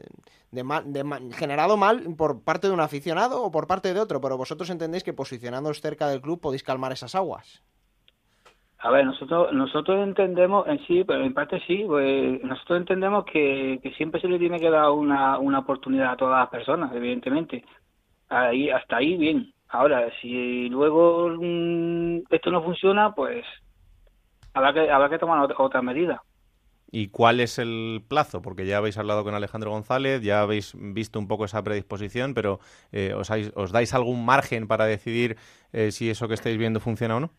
de, 0.51 1.33
generado 1.33 1.75
mal 1.75 2.15
por 2.17 2.41
parte 2.41 2.67
de 2.67 2.73
un 2.73 2.79
aficionado 2.79 3.43
o 3.43 3.51
por 3.51 3.67
parte 3.67 3.93
de 3.93 3.99
otro, 3.99 4.21
pero 4.21 4.37
vosotros 4.37 4.69
entendéis 4.69 5.03
que 5.03 5.11
posicionándoos 5.11 5.81
cerca 5.81 6.07
del 6.07 6.21
club 6.21 6.39
podéis 6.39 6.63
calmar 6.63 6.93
esas 6.93 7.15
aguas. 7.15 7.61
A 8.81 8.91
ver, 8.91 9.05
nosotros 9.05 9.51
nosotros 9.51 10.01
entendemos, 10.01 10.65
en 10.65 10.79
sí, 10.87 11.03
pero 11.03 11.25
en 11.25 11.33
parte 11.33 11.59
sí, 11.67 11.83
pues 11.85 12.41
nosotros 12.41 12.79
entendemos 12.79 13.25
que, 13.25 13.81
siempre 13.97 14.21
se 14.21 14.29
le 14.29 14.39
tiene 14.39 14.57
que 14.57 14.69
dar 14.69 14.91
una, 14.91 15.37
una 15.37 15.59
oportunidad 15.59 16.13
a 16.13 16.15
todas 16.15 16.39
las 16.39 16.49
personas, 16.49 16.95
evidentemente. 16.95 17.65
Ahí 18.29 18.69
hasta 18.69 18.97
ahí 18.97 19.17
bien. 19.17 19.51
Ahora, 19.69 20.09
si 20.21 20.69
luego 20.69 21.29
mm, 21.29 22.23
esto 22.29 22.51
no 22.51 22.63
funciona, 22.63 23.13
pues 23.13 23.45
habrá 24.53 24.73
que 24.73 24.91
habrá 24.91 25.09
que 25.09 25.19
tomar 25.19 25.47
otra, 25.57 25.81
medida. 25.81 26.23
¿Y 26.91 27.09
cuál 27.09 27.39
es 27.39 27.59
el 27.59 28.01
plazo? 28.07 28.41
Porque 28.41 28.65
ya 28.65 28.77
habéis 28.77 28.97
hablado 28.97 29.23
con 29.23 29.35
Alejandro 29.35 29.69
González, 29.69 30.21
ya 30.23 30.41
habéis 30.41 30.75
visto 30.75 31.19
un 31.19 31.27
poco 31.27 31.45
esa 31.45 31.63
predisposición, 31.63 32.33
pero 32.33 32.59
eh, 32.91 33.13
¿os, 33.13 33.29
¿os, 33.29 33.71
dais 33.71 33.93
algún 33.93 34.25
margen 34.25 34.67
para 34.67 34.85
decidir 34.85 35.37
eh, 35.71 35.91
si 35.91 36.09
eso 36.09 36.27
que 36.27 36.33
estáis 36.33 36.57
viendo 36.57 36.79
funciona 36.79 37.17
o 37.17 37.19
no? 37.19 37.29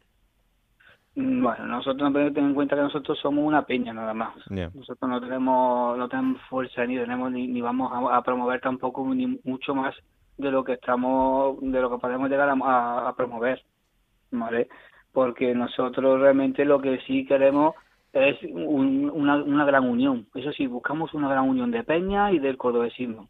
Mm, 1.16 1.42
bueno, 1.42 1.66
nosotros 1.66 2.12
no 2.12 2.12
tenemos 2.12 2.50
en 2.50 2.54
cuenta 2.54 2.76
que 2.76 2.82
nosotros 2.82 3.18
somos 3.18 3.44
una 3.44 3.62
peña 3.66 3.92
nada 3.92 4.14
más. 4.14 4.34
Nosotros 4.48 5.10
no 5.10 5.20
tenemos 5.20 5.98
no 5.98 6.08
tenemos 6.08 6.40
fuerza 6.48 6.86
ni 6.86 6.96
tenemos 6.96 7.32
ni, 7.32 7.48
ni 7.48 7.60
vamos 7.60 7.90
a, 8.12 8.22
promover 8.22 8.60
tampoco 8.60 9.04
ni 9.14 9.26
mucho 9.44 9.74
más 9.74 9.94
de 10.40 10.50
lo 10.50 10.64
que 10.64 10.74
estamos 10.74 11.58
de 11.60 11.80
lo 11.80 11.90
que 11.90 11.98
podemos 11.98 12.28
llegar 12.28 12.48
a, 12.50 13.14
promover, 13.16 13.62
¿vale? 14.30 14.68
Porque 15.12 15.54
nosotros 15.54 16.20
realmente 16.20 16.64
lo 16.64 16.80
que 16.80 16.98
sí 17.06 17.26
queremos 17.26 17.74
es 18.12 18.36
una, 18.42 19.36
una 19.36 19.64
gran 19.64 19.88
unión. 19.88 20.26
Eso 20.34 20.52
sí, 20.52 20.66
buscamos 20.66 21.14
una 21.14 21.28
gran 21.28 21.48
unión 21.48 21.70
de 21.70 21.84
peña 21.84 22.32
y 22.32 22.38
del 22.38 22.56
cordobesismo. 22.56 23.28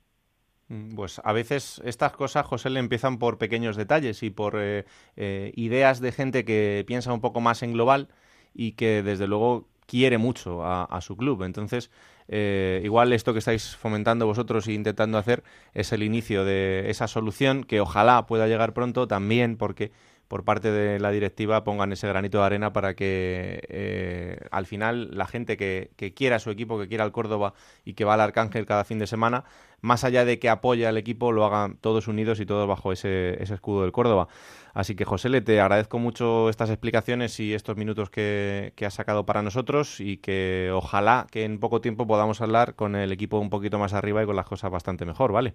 Mm, 0.70 0.94
pues 0.94 1.20
a 1.24 1.32
veces 1.32 1.82
estas 1.84 2.12
cosas, 2.12 2.46
José, 2.46 2.70
le 2.70 2.78
empiezan 2.78 3.18
por 3.18 3.38
pequeños 3.38 3.76
detalles 3.76 4.22
y 4.22 4.30
por 4.30 4.54
eh, 4.56 4.84
eh, 5.16 5.52
ideas 5.56 6.00
de 6.00 6.12
gente 6.12 6.44
que 6.44 6.84
piensa 6.86 7.12
un 7.12 7.20
poco 7.20 7.40
más 7.40 7.62
en 7.64 7.72
global 7.72 8.08
y 8.54 8.72
que 8.72 9.02
desde 9.02 9.26
luego 9.26 9.66
quiere 9.90 10.18
mucho 10.18 10.64
a, 10.64 11.00
su 11.00 11.16
club. 11.16 11.42
Entonces, 11.42 11.90
eh, 12.28 12.80
igual 12.84 13.12
esto 13.12 13.32
que 13.32 13.40
estáis 13.40 13.74
fomentando 13.74 14.24
vosotros 14.24 14.68
e 14.68 14.72
intentando 14.72 15.18
hacer 15.18 15.42
es 15.74 15.92
el 15.92 16.04
inicio 16.04 16.44
de 16.44 16.88
esa 16.90 17.08
solución 17.08 17.64
que 17.64 17.80
ojalá 17.80 18.24
pueda 18.26 18.46
llegar 18.46 18.72
pronto 18.72 19.08
también 19.08 19.56
porque 19.56 19.90
por 20.28 20.44
parte 20.44 20.70
de 20.70 21.00
la 21.00 21.10
directiva 21.10 21.64
pongan 21.64 21.90
ese 21.90 22.06
granito 22.06 22.38
de 22.38 22.44
arena 22.44 22.72
para 22.72 22.94
que 22.94 23.64
eh, 23.68 24.38
al 24.52 24.64
final 24.64 25.08
la 25.10 25.26
gente 25.26 25.56
que, 25.56 25.90
quiera 26.14 26.38
su 26.38 26.50
equipo, 26.50 26.78
que 26.78 26.86
quiera 26.86 27.04
el 27.04 27.10
Córdoba 27.10 27.52
y 27.84 27.94
que 27.94 28.04
va 28.04 28.14
al 28.14 28.20
Arcángel 28.20 28.66
cada 28.66 28.84
fin 28.84 29.00
de 29.00 29.08
semana, 29.08 29.42
más 29.80 30.04
allá 30.04 30.24
de 30.24 30.38
que 30.38 30.48
apoya 30.48 30.90
al 30.90 30.98
equipo, 30.98 31.32
lo 31.32 31.44
hagan 31.44 31.78
todos 31.78 32.06
unidos 32.06 32.38
y 32.38 32.46
todos 32.46 32.68
bajo 32.68 32.92
ese, 32.92 33.42
ese 33.42 33.54
escudo 33.54 33.82
del 33.82 33.90
Córdoba. 33.90 34.28
Así 34.74 34.94
que 34.96 35.04
José, 35.04 35.28
le 35.28 35.40
te 35.40 35.60
agradezco 35.60 35.98
mucho 35.98 36.48
estas 36.48 36.70
explicaciones 36.70 37.38
y 37.40 37.54
estos 37.54 37.76
minutos 37.76 38.10
que, 38.10 38.72
que 38.76 38.86
has 38.86 38.94
sacado 38.94 39.26
para 39.26 39.42
nosotros 39.42 40.00
y 40.00 40.18
que 40.18 40.70
ojalá 40.72 41.26
que 41.30 41.44
en 41.44 41.60
poco 41.60 41.80
tiempo 41.80 42.06
podamos 42.06 42.40
hablar 42.40 42.74
con 42.74 42.96
el 42.96 43.12
equipo 43.12 43.38
un 43.38 43.50
poquito 43.50 43.78
más 43.78 43.94
arriba 43.94 44.22
y 44.22 44.26
con 44.26 44.36
las 44.36 44.46
cosas 44.46 44.70
bastante 44.70 45.04
mejor, 45.04 45.32
¿vale? 45.32 45.54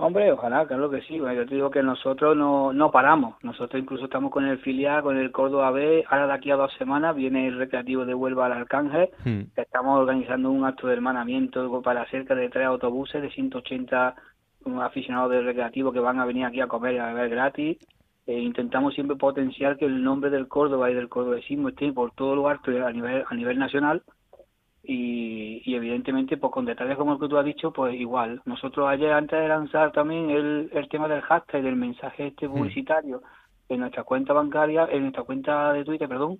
Hombre, 0.00 0.30
ojalá, 0.30 0.64
claro 0.64 0.88
que 0.88 1.00
sí. 1.02 1.16
yo 1.16 1.46
te 1.46 1.56
digo 1.56 1.72
que 1.72 1.82
nosotros 1.82 2.36
no, 2.36 2.72
no 2.72 2.92
paramos. 2.92 3.34
Nosotros 3.42 3.82
incluso 3.82 4.04
estamos 4.04 4.30
con 4.30 4.44
el 4.46 4.60
filial, 4.60 5.02
con 5.02 5.16
el 5.16 5.32
Córdoba 5.32 5.72
B. 5.72 6.04
Ahora 6.08 6.28
de 6.28 6.32
aquí 6.34 6.52
a 6.52 6.56
dos 6.56 6.72
semanas 6.78 7.16
viene 7.16 7.48
el 7.48 7.58
recreativo 7.58 8.04
de 8.04 8.14
Huelva 8.14 8.46
al 8.46 8.52
Arcángel. 8.52 9.10
Hmm. 9.24 9.40
Estamos 9.56 9.98
organizando 9.98 10.52
un 10.52 10.64
acto 10.64 10.86
de 10.86 10.92
hermanamiento 10.92 11.82
para 11.82 12.08
cerca 12.10 12.36
de 12.36 12.48
tres 12.48 12.66
autobuses 12.66 13.20
de 13.20 13.28
180 13.28 14.14
aficionados 14.80 15.32
del 15.32 15.44
recreativo 15.44 15.90
que 15.90 15.98
van 15.98 16.20
a 16.20 16.26
venir 16.26 16.44
aquí 16.44 16.60
a 16.60 16.68
comer 16.68 16.94
y 16.94 16.98
a 16.98 17.06
beber 17.06 17.30
gratis. 17.30 17.78
Eh, 18.28 18.40
intentamos 18.40 18.92
siempre 18.92 19.16
potenciar 19.16 19.78
que 19.78 19.86
el 19.86 20.04
nombre 20.04 20.28
del 20.28 20.48
Córdoba 20.48 20.90
y 20.90 20.94
del 20.94 21.08
cordobesismo 21.08 21.70
esté 21.70 21.90
por 21.94 22.12
todo 22.12 22.36
lugar 22.36 22.60
a 22.66 22.92
nivel 22.92 23.24
a 23.26 23.34
nivel 23.34 23.58
nacional. 23.58 24.02
Y, 24.82 25.62
y, 25.64 25.74
evidentemente 25.74 26.36
pues 26.36 26.52
con 26.52 26.66
detalles 26.66 26.98
como 26.98 27.14
el 27.14 27.20
que 27.20 27.28
tú 27.28 27.38
has 27.38 27.44
dicho 27.46 27.72
pues 27.72 27.94
igual. 27.94 28.42
Nosotros 28.44 28.86
ayer 28.86 29.12
antes 29.12 29.40
de 29.40 29.48
lanzar 29.48 29.92
también 29.92 30.28
el, 30.28 30.68
el 30.74 30.88
tema 30.90 31.08
del 31.08 31.22
hashtag 31.22 31.62
del 31.62 31.76
mensaje 31.76 32.26
este 32.26 32.46
publicitario 32.48 33.22
en 33.70 33.80
nuestra 33.80 34.04
cuenta 34.04 34.34
bancaria 34.34 34.86
en 34.92 35.02
nuestra 35.02 35.22
cuenta 35.22 35.72
de 35.72 35.84
Twitter 35.84 36.08
perdón 36.08 36.38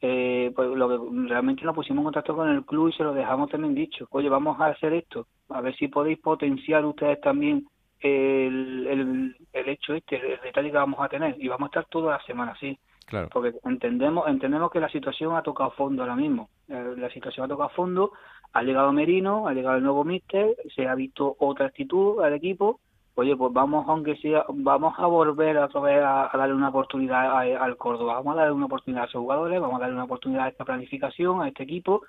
eh, 0.00 0.50
pues 0.56 0.68
lo 0.70 0.88
que 0.88 1.28
realmente 1.28 1.64
nos 1.64 1.74
pusimos 1.74 1.98
en 2.00 2.04
contacto 2.04 2.34
con 2.36 2.48
el 2.48 2.64
club 2.64 2.88
y 2.88 2.92
se 2.92 3.02
lo 3.04 3.12
dejamos 3.12 3.50
también 3.50 3.74
dicho. 3.74 4.06
Oye 4.12 4.30
vamos 4.30 4.58
a 4.60 4.68
hacer 4.68 4.94
esto. 4.94 5.26
A 5.50 5.60
ver 5.60 5.76
si 5.76 5.88
podéis 5.88 6.18
potenciar 6.20 6.86
ustedes 6.86 7.20
también 7.20 7.66
el, 8.00 8.86
el, 8.86 9.36
el 9.52 9.68
hecho 9.68 9.94
este 9.94 10.16
el 10.34 10.40
detalle 10.40 10.70
que 10.70 10.76
vamos 10.76 11.00
a 11.00 11.08
tener. 11.08 11.36
Y 11.38 11.48
vamos 11.48 11.66
a 11.66 11.70
estar 11.70 11.84
toda 11.86 12.16
la 12.18 12.22
semana 12.24 12.52
así. 12.52 12.78
Claro. 13.06 13.30
porque 13.32 13.54
entendemos 13.64 14.28
entendemos 14.28 14.70
que 14.70 14.80
la 14.80 14.88
situación 14.90 15.34
ha 15.34 15.40
tocado 15.42 15.70
fondo 15.70 16.02
ahora 16.02 16.14
mismo. 16.14 16.50
Eh, 16.68 16.94
la 16.98 17.08
situación 17.08 17.46
ha 17.46 17.48
tocado 17.48 17.70
fondo 17.70 18.12
ha 18.52 18.62
llegado 18.62 18.92
Merino 18.92 19.48
ha 19.48 19.54
llegado 19.54 19.76
el 19.78 19.82
nuevo 19.82 20.04
míster 20.04 20.54
se 20.76 20.86
ha 20.86 20.94
visto 20.94 21.34
otra 21.38 21.64
actitud 21.66 22.22
al 22.22 22.34
equipo. 22.34 22.80
Oye 23.14 23.34
pues 23.34 23.50
vamos 23.54 23.86
aunque 23.88 24.14
sea 24.16 24.44
vamos 24.50 24.92
a 24.98 25.06
volver 25.06 25.56
otra 25.56 25.80
vez 25.80 26.02
a, 26.02 26.28
a 26.30 26.36
darle 26.36 26.54
una 26.54 26.68
oportunidad 26.68 27.30
a- 27.32 27.64
al 27.64 27.78
Córdoba. 27.78 28.12
Vamos 28.16 28.34
a 28.34 28.40
darle 28.40 28.52
una 28.52 28.66
oportunidad 28.66 29.04
a 29.04 29.06
esos 29.06 29.22
jugadores 29.22 29.58
vamos 29.58 29.76
a 29.76 29.80
darle 29.80 29.94
una 29.94 30.04
oportunidad 30.04 30.44
a 30.44 30.48
esta 30.48 30.66
planificación 30.66 31.40
a 31.40 31.48
este 31.48 31.62
equipo. 31.62 32.02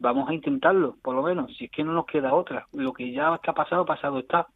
Vamos 0.00 0.28
a 0.28 0.34
intentarlo 0.34 0.96
por 1.04 1.14
lo 1.14 1.22
menos 1.22 1.56
si 1.56 1.66
es 1.66 1.70
que 1.70 1.84
no 1.84 1.92
nos 1.92 2.06
queda 2.06 2.34
otra. 2.34 2.66
Lo 2.72 2.92
que 2.92 3.12
ya 3.12 3.32
está 3.36 3.52
pasado 3.52 3.86
pasado 3.86 4.18
está 4.18 4.48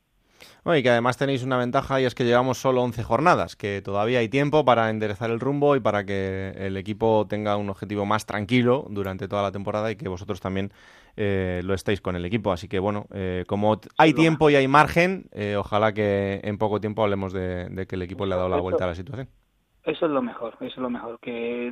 Bueno, 0.64 0.78
y 0.78 0.82
que 0.82 0.90
además 0.90 1.16
tenéis 1.16 1.42
una 1.42 1.56
ventaja 1.56 2.00
y 2.00 2.04
es 2.04 2.14
que 2.14 2.24
llevamos 2.24 2.58
solo 2.58 2.82
11 2.82 3.02
jornadas, 3.04 3.54
que 3.56 3.82
todavía 3.82 4.18
hay 4.18 4.28
tiempo 4.28 4.64
para 4.64 4.90
enderezar 4.90 5.30
el 5.30 5.38
rumbo 5.38 5.76
y 5.76 5.80
para 5.80 6.04
que 6.04 6.52
el 6.56 6.76
equipo 6.76 7.26
tenga 7.28 7.56
un 7.56 7.70
objetivo 7.70 8.04
más 8.04 8.26
tranquilo 8.26 8.86
durante 8.90 9.28
toda 9.28 9.42
la 9.42 9.52
temporada 9.52 9.90
y 9.90 9.96
que 9.96 10.08
vosotros 10.08 10.40
también 10.40 10.72
eh, 11.16 11.60
lo 11.64 11.72
estéis 11.74 12.00
con 12.00 12.16
el 12.16 12.24
equipo. 12.24 12.52
Así 12.52 12.68
que 12.68 12.78
bueno, 12.78 13.06
eh, 13.14 13.44
como 13.46 13.80
hay 13.96 14.12
tiempo 14.12 14.50
y 14.50 14.56
hay 14.56 14.68
margen, 14.68 15.28
eh, 15.32 15.56
ojalá 15.56 15.92
que 15.92 16.40
en 16.42 16.58
poco 16.58 16.80
tiempo 16.80 17.02
hablemos 17.02 17.32
de, 17.32 17.68
de 17.70 17.86
que 17.86 17.94
el 17.94 18.02
equipo 18.02 18.26
le 18.26 18.34
ha 18.34 18.38
dado 18.38 18.48
la 18.48 18.60
vuelta 18.60 18.84
a 18.84 18.88
la 18.88 18.94
situación. 18.94 19.28
Eso 19.86 20.06
es 20.06 20.10
lo 20.10 20.20
mejor, 20.20 20.54
eso 20.54 20.66
es 20.66 20.76
lo 20.78 20.90
mejor. 20.90 21.20
Que 21.20 21.68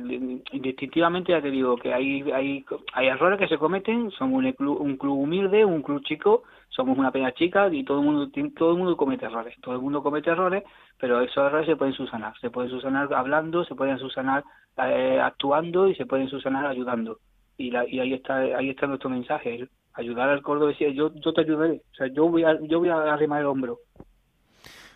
indistintivamente 0.53 1.33
ya 1.33 1.41
te 1.41 1.51
digo 1.51 1.75
que 1.75 1.93
hay, 1.93 2.21
hay, 2.31 2.63
hay 2.93 3.07
errores 3.07 3.37
que 3.37 3.49
se 3.49 3.57
cometen, 3.57 4.09
somos 4.11 4.41
un 4.41 4.53
club, 4.53 4.79
un 4.79 4.95
club 4.95 5.19
humilde, 5.19 5.65
un 5.65 5.81
club 5.81 6.01
chico, 6.01 6.43
somos 6.69 6.97
una 6.97 7.11
peña 7.11 7.33
chica 7.33 7.67
y 7.69 7.83
todo 7.83 7.99
el 7.99 8.05
mundo 8.05 8.31
todo 8.55 8.71
el 8.71 8.77
mundo 8.77 8.95
comete 8.95 9.25
errores, 9.25 9.53
todo 9.61 9.75
el 9.75 9.81
mundo 9.81 10.01
comete 10.01 10.29
errores, 10.29 10.63
pero 10.97 11.19
esos 11.19 11.45
errores 11.45 11.67
se 11.67 11.75
pueden 11.75 11.93
subsanar, 11.93 12.33
se 12.39 12.49
pueden 12.49 12.71
subsanar 12.71 13.13
hablando, 13.13 13.65
se 13.65 13.75
pueden 13.75 13.99
subsanar 13.99 14.45
eh, 14.77 15.19
actuando 15.21 15.89
y 15.89 15.95
se 15.95 16.05
pueden 16.05 16.29
subsanar 16.29 16.65
ayudando. 16.67 17.17
Y, 17.57 17.69
la, 17.71 17.85
y 17.85 17.99
ahí 17.99 18.13
está 18.13 18.37
ahí 18.37 18.69
está 18.69 18.87
nuestro 18.87 19.09
mensaje, 19.09 19.67
ayudar 19.93 20.29
al 20.29 20.41
decir, 20.67 20.93
yo 20.93 21.11
yo 21.15 21.33
te 21.33 21.41
ayudaré, 21.41 21.81
o 21.91 21.95
sea, 21.95 22.07
yo 22.07 22.29
voy 22.29 22.45
a 22.45 22.57
yo 22.61 22.79
voy 22.79 22.87
a 22.87 23.13
arrimar 23.13 23.41
el 23.41 23.47
hombro. 23.47 23.79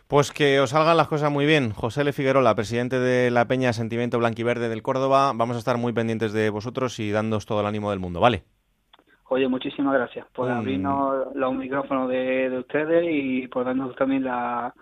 Pues 0.09 0.31
que 0.31 0.59
os 0.59 0.71
salgan 0.71 0.97
las 0.97 1.07
cosas 1.07 1.31
muy 1.31 1.45
bien. 1.45 1.69
José 1.71 2.01
L. 2.01 2.11
Figueroa, 2.13 2.55
presidente 2.55 2.99
de 2.99 3.29
la 3.29 3.45
Peña 3.45 3.73
Sentimiento 3.73 4.17
Blanquiverde 4.17 4.67
del 4.67 4.81
Córdoba, 4.81 5.31
vamos 5.35 5.55
a 5.55 5.59
estar 5.59 5.77
muy 5.77 5.93
pendientes 5.93 6.33
de 6.33 6.49
vosotros 6.49 6.99
y 6.99 7.11
dándoos 7.11 7.45
todo 7.45 7.59
el 7.61 7.67
ánimo 7.67 7.91
del 7.91 7.99
mundo, 7.99 8.19
¿vale? 8.19 8.41
Oye, 9.25 9.47
muchísimas 9.47 9.93
gracias 9.93 10.25
por 10.33 10.49
Mm. 10.49 10.51
abrirnos 10.57 11.35
los 11.35 11.53
micrófonos 11.53 12.09
de, 12.09 12.49
de 12.49 12.57
ustedes 12.57 13.05
y 13.07 13.47
por 13.49 13.65
darnos 13.65 13.95
también 13.95 14.23
la, 14.23 14.73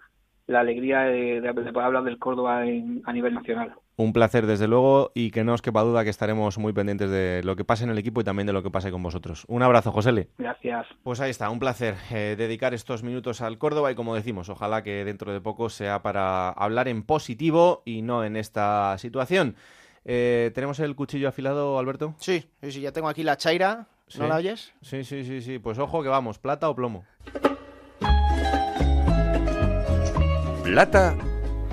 la 0.48 0.62
alegría 0.62 1.02
de, 1.02 1.42
de- 1.42 1.52
de 1.54 1.74
poder 1.74 1.88
hablar 1.88 2.04
del 2.06 2.18
Córdoba 2.20 2.66
en- 2.66 3.02
a 3.06 3.12
nivel 3.12 3.34
nacional. 3.34 3.74
Un 4.00 4.14
placer, 4.14 4.46
desde 4.46 4.68
luego, 4.68 5.12
y 5.16 5.32
que 5.32 5.44
no 5.44 5.54
os 5.56 5.64
quepa 5.64 5.82
duda 5.82 6.04
que 6.04 6.12
estaremos 6.12 6.60
muy 6.60 6.72
pendientes 6.72 7.10
de 7.10 7.42
lo 7.44 7.56
que 7.56 7.66
pase 7.66 7.84
en 7.84 7.90
el 7.90 7.98
equipo 7.98 8.22
y 8.22 8.24
también 8.24 8.46
de 8.46 8.54
lo 8.54 8.62
que 8.62 8.70
pase 8.70 8.92
con 8.92 9.02
vosotros. 9.02 9.44
Un 9.48 9.64
abrazo, 9.64 9.92
José 9.92 10.28
Gracias. 10.38 10.86
Pues 11.02 11.20
ahí 11.20 11.32
está, 11.32 11.50
un 11.50 11.58
placer 11.58 11.96
eh, 12.12 12.36
dedicar 12.38 12.76
estos 12.76 13.02
minutos 13.02 13.42
al 13.42 13.58
Córdoba 13.58 13.92
y 13.92 13.96
como 13.96 14.14
decimos, 14.14 14.50
ojalá 14.50 14.84
que 14.84 15.04
dentro 15.04 15.34
de 15.34 15.42
poco 15.42 15.70
sea 15.70 16.04
para 16.04 16.50
hablar 16.50 16.88
en 16.88 17.02
positivo 17.02 17.82
y 17.86 18.04
no 18.04 18.24
en 18.24 18.36
esta 18.38 18.96
situación. 19.00 19.56
Eh, 20.06 20.52
¿Tenemos 20.54 20.80
el 20.80 20.96
cuchillo 20.96 21.28
afilado, 21.30 21.80
Alberto? 21.80 22.14
Sí, 22.20 22.46
sí, 22.62 22.72
sí, 22.72 22.82
ya 22.82 22.92
tengo 22.92 23.10
aquí 23.10 23.24
la 23.24 23.36
chaira. 23.38 23.76
¿No 23.76 23.86
Sí. 24.10 24.20
la 24.20 24.36
oyes? 24.36 24.74
Sí, 24.84 25.04
sí, 25.04 25.26
sí, 25.26 25.42
sí. 25.42 25.58
Pues 25.60 25.80
ojo 25.80 26.04
que 26.04 26.08
vamos, 26.10 26.38
plata 26.38 26.70
o 26.70 26.76
plomo. 26.76 27.04
Plata 30.64 31.16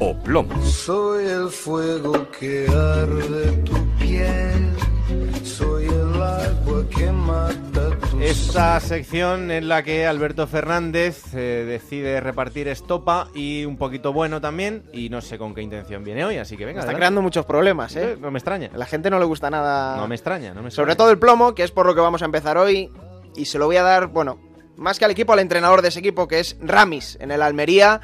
o 0.00 0.14
plomo. 0.22 0.61
Soy 0.64 1.26
el 1.26 1.48
fuego 1.48 2.28
que 2.38 2.66
arde 2.68 3.52
tu 3.64 3.74
piel. 3.98 4.70
Soy 5.44 5.85
el 5.85 6.20
agua 6.22 6.85
que 6.88 7.12
mata 7.12 7.98
tu 8.11 8.20
Esta 8.20 8.80
sección 8.80 9.50
en 9.50 9.68
la 9.68 9.83
que 9.83 10.07
Alberto 10.07 10.46
Fernández 10.46 11.35
eh, 11.35 11.64
decide 11.66 12.20
repartir 12.20 12.66
estopa 12.68 13.28
y 13.35 13.64
un 13.66 13.76
poquito 13.76 14.12
bueno 14.12 14.40
también 14.40 14.83
y 14.92 15.11
no 15.11 15.20
sé 15.20 15.37
con 15.38 15.54
qué 15.54 15.61
intención 15.62 16.02
viene 16.02 16.24
hoy, 16.24 16.38
así 16.38 16.57
que 16.57 16.64
venga. 16.64 16.80
Está 16.80 16.90
adelante. 16.90 17.00
creando 17.00 17.22
muchos 17.22 17.44
problemas, 17.44 17.94
¿eh? 17.96 18.16
No 18.18 18.30
me 18.30 18.38
extraña. 18.38 18.70
A 18.74 18.78
la 18.78 18.87
gente 18.87 19.11
no 19.11 19.18
le 19.18 19.26
gusta 19.26 19.50
nada. 19.50 19.96
No 19.96 20.09
me 20.09 20.14
extraña, 20.14 20.54
no 20.54 20.62
me 20.62 20.70
Sobre 20.70 20.92
extraña. 20.92 20.96
todo 20.96 21.11
el 21.11 21.18
plomo, 21.18 21.54
que 21.54 21.62
es 21.62 21.70
por 21.70 21.87
lo 21.87 21.94
que 21.94 22.00
vamos 22.00 22.22
a 22.22 22.24
empezar 22.24 22.57
hoy. 22.57 22.90
Y 23.37 23.44
se 23.44 23.59
lo 23.59 23.66
voy 23.66 23.76
a 23.76 23.83
dar, 23.83 24.07
bueno, 24.09 24.38
más 24.76 24.98
que 24.98 25.04
al 25.04 25.11
equipo, 25.11 25.33
al 25.35 25.40
entrenador 25.40 25.83
de 25.83 25.88
ese 25.88 25.98
equipo, 26.00 26.26
que 26.26 26.40
es 26.40 26.57
Ramis, 26.61 27.18
en 27.20 27.30
el 27.30 27.42
Almería. 27.42 28.00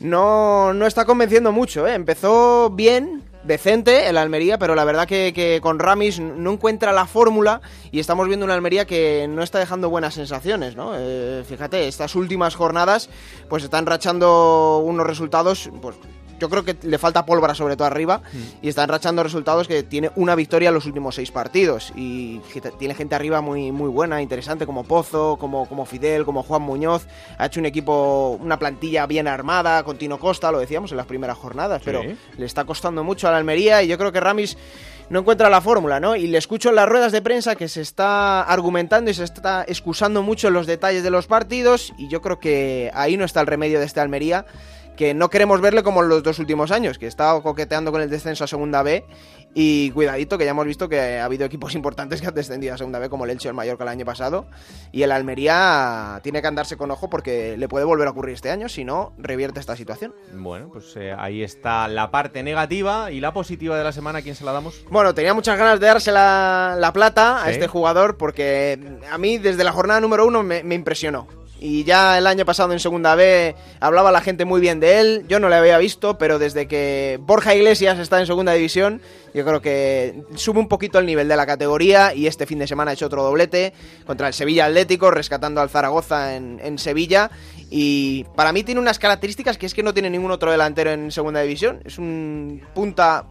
No, 0.00 0.72
no 0.74 0.86
está 0.86 1.04
convenciendo 1.04 1.52
mucho, 1.52 1.86
¿eh? 1.86 1.94
Empezó 1.94 2.70
bien, 2.70 3.22
decente 3.44 4.08
el 4.08 4.18
Almería, 4.18 4.58
pero 4.58 4.74
la 4.74 4.84
verdad 4.84 5.06
que, 5.06 5.32
que 5.32 5.60
con 5.62 5.78
Ramis 5.78 6.20
no 6.20 6.52
encuentra 6.52 6.92
la 6.92 7.06
fórmula 7.06 7.60
y 7.90 8.00
estamos 8.00 8.26
viendo 8.26 8.44
una 8.44 8.54
Almería 8.54 8.86
que 8.86 9.26
no 9.28 9.42
está 9.42 9.58
dejando 9.58 9.88
buenas 9.88 10.14
sensaciones, 10.14 10.76
¿no? 10.76 10.92
Eh, 10.96 11.44
fíjate, 11.48 11.88
estas 11.88 12.14
últimas 12.14 12.54
jornadas 12.54 13.08
pues 13.48 13.64
están 13.64 13.86
rachando 13.86 14.82
unos 14.84 15.06
resultados, 15.06 15.70
pues 15.80 15.96
yo 16.38 16.48
creo 16.48 16.64
que 16.64 16.76
le 16.82 16.98
falta 16.98 17.24
pólvora 17.26 17.54
sobre 17.54 17.76
todo 17.76 17.86
arriba 17.86 18.22
y 18.62 18.68
están 18.68 18.88
rachando 18.88 19.22
resultados 19.22 19.68
que 19.68 19.82
tiene 19.82 20.10
una 20.16 20.34
victoria 20.34 20.68
en 20.68 20.74
los 20.74 20.86
últimos 20.86 21.14
seis 21.14 21.30
partidos. 21.30 21.92
Y 21.96 22.40
tiene 22.78 22.94
gente 22.94 23.14
arriba 23.14 23.40
muy, 23.40 23.72
muy 23.72 23.88
buena, 23.88 24.22
interesante 24.22 24.66
como 24.66 24.84
Pozo, 24.84 25.36
como, 25.38 25.66
como 25.66 25.86
Fidel, 25.86 26.24
como 26.24 26.42
Juan 26.42 26.62
Muñoz, 26.62 27.06
ha 27.38 27.46
hecho 27.46 27.60
un 27.60 27.66
equipo, 27.66 28.38
una 28.40 28.58
plantilla 28.58 29.06
bien 29.06 29.28
armada, 29.28 29.82
con 29.84 29.98
Tino 29.98 30.18
Costa, 30.18 30.50
lo 30.50 30.58
decíamos 30.58 30.90
en 30.90 30.96
las 30.96 31.06
primeras 31.06 31.38
jornadas, 31.38 31.82
pero 31.84 32.02
le 32.02 32.46
está 32.46 32.64
costando 32.64 33.04
mucho 33.04 33.28
a 33.28 33.30
la 33.30 33.38
Almería 33.38 33.82
y 33.82 33.88
yo 33.88 33.98
creo 33.98 34.12
que 34.12 34.20
Ramis 34.20 34.56
no 35.08 35.20
encuentra 35.20 35.48
la 35.48 35.60
fórmula, 35.60 36.00
¿no? 36.00 36.16
Y 36.16 36.26
le 36.26 36.38
escucho 36.38 36.70
en 36.70 36.76
las 36.76 36.88
ruedas 36.88 37.12
de 37.12 37.22
prensa 37.22 37.54
que 37.54 37.68
se 37.68 37.80
está 37.80 38.42
argumentando 38.42 39.10
y 39.10 39.14
se 39.14 39.24
está 39.24 39.64
excusando 39.66 40.22
mucho 40.22 40.48
en 40.48 40.54
los 40.54 40.66
detalles 40.66 41.02
de 41.02 41.10
los 41.10 41.26
partidos 41.26 41.92
y 41.96 42.08
yo 42.08 42.20
creo 42.20 42.40
que 42.40 42.90
ahí 42.94 43.16
no 43.16 43.24
está 43.24 43.40
el 43.40 43.46
remedio 43.46 43.78
de 43.78 43.86
este 43.86 44.00
Almería 44.00 44.46
que 44.96 45.14
no 45.14 45.28
queremos 45.30 45.60
verle 45.60 45.82
como 45.82 46.02
en 46.02 46.08
los 46.08 46.22
dos 46.22 46.38
últimos 46.38 46.70
años, 46.72 46.98
que 46.98 47.06
está 47.06 47.38
coqueteando 47.42 47.92
con 47.92 48.00
el 48.02 48.10
descenso 48.10 48.44
a 48.44 48.46
Segunda 48.46 48.82
B 48.82 49.04
y 49.54 49.90
cuidadito 49.92 50.36
que 50.36 50.44
ya 50.44 50.50
hemos 50.50 50.66
visto 50.66 50.88
que 50.88 51.18
ha 51.18 51.24
habido 51.24 51.44
equipos 51.46 51.74
importantes 51.74 52.20
que 52.20 52.26
han 52.26 52.34
descendido 52.34 52.74
a 52.74 52.78
Segunda 52.78 52.98
B 52.98 53.08
como 53.08 53.24
el 53.24 53.30
Elche 53.30 53.48
o 53.48 53.50
el 53.50 53.56
Mallorca 53.56 53.84
el 53.84 53.88
año 53.88 54.04
pasado 54.04 54.46
y 54.92 55.02
el 55.02 55.12
Almería 55.12 56.20
tiene 56.22 56.42
que 56.42 56.48
andarse 56.48 56.76
con 56.76 56.90
ojo 56.90 57.08
porque 57.08 57.56
le 57.56 57.68
puede 57.68 57.84
volver 57.84 58.06
a 58.08 58.10
ocurrir 58.10 58.34
este 58.34 58.50
año 58.50 58.68
si 58.68 58.84
no 58.84 59.12
revierte 59.18 59.60
esta 59.60 59.76
situación. 59.76 60.14
Bueno, 60.34 60.68
pues 60.72 60.94
eh, 60.96 61.14
ahí 61.16 61.42
está 61.42 61.88
la 61.88 62.10
parte 62.10 62.42
negativa 62.42 63.10
y 63.10 63.20
la 63.20 63.32
positiva 63.32 63.78
de 63.78 63.84
la 63.84 63.92
semana. 63.92 64.18
¿A 64.18 64.22
quién 64.22 64.34
se 64.34 64.44
la 64.44 64.52
damos? 64.52 64.84
Bueno, 64.90 65.14
tenía 65.14 65.32
muchas 65.34 65.58
ganas 65.58 65.80
de 65.80 65.86
darse 65.86 66.12
la, 66.12 66.76
la 66.78 66.92
plata 66.92 67.42
a 67.42 67.46
Sí. 67.46 67.52
este 67.52 67.66
jugador 67.66 68.16
porque 68.16 68.78
a 69.10 69.16
mí 69.18 69.38
desde 69.38 69.64
la 69.64 69.72
jornada 69.72 70.00
número 70.00 70.26
uno 70.26 70.42
me, 70.42 70.62
me 70.62 70.74
impresionó. 70.74 71.26
Y 71.58 71.84
ya 71.84 72.18
el 72.18 72.26
año 72.26 72.44
pasado 72.44 72.72
en 72.72 72.80
Segunda 72.80 73.14
B 73.14 73.54
hablaba 73.80 74.12
la 74.12 74.20
gente 74.20 74.44
muy 74.44 74.60
bien 74.60 74.78
de 74.80 75.00
él. 75.00 75.24
Yo 75.28 75.40
no 75.40 75.48
le 75.48 75.56
había 75.56 75.78
visto, 75.78 76.18
pero 76.18 76.38
desde 76.38 76.68
que 76.68 77.18
Borja 77.22 77.54
Iglesias 77.54 77.98
está 77.98 78.20
en 78.20 78.26
Segunda 78.26 78.52
División, 78.52 79.00
yo 79.32 79.44
creo 79.44 79.62
que 79.62 80.22
sube 80.34 80.58
un 80.58 80.68
poquito 80.68 80.98
el 80.98 81.06
nivel 81.06 81.28
de 81.28 81.36
la 81.36 81.46
categoría 81.46 82.14
y 82.14 82.26
este 82.26 82.46
fin 82.46 82.58
de 82.58 82.66
semana 82.66 82.90
ha 82.90 82.94
hecho 82.94 83.06
otro 83.06 83.22
doblete 83.22 83.72
contra 84.06 84.28
el 84.28 84.34
Sevilla 84.34 84.66
Atlético, 84.66 85.10
rescatando 85.10 85.60
al 85.60 85.70
Zaragoza 85.70 86.36
en, 86.36 86.60
en 86.62 86.78
Sevilla. 86.78 87.30
Y 87.70 88.24
para 88.36 88.52
mí 88.52 88.62
tiene 88.62 88.80
unas 88.80 88.98
características 88.98 89.56
que 89.56 89.66
es 89.66 89.74
que 89.74 89.82
no 89.82 89.94
tiene 89.94 90.10
ningún 90.10 90.30
otro 90.30 90.50
delantero 90.50 90.90
en 90.90 91.10
Segunda 91.10 91.40
División. 91.40 91.80
Es 91.84 91.98
un 91.98 92.62
punta 92.74 93.26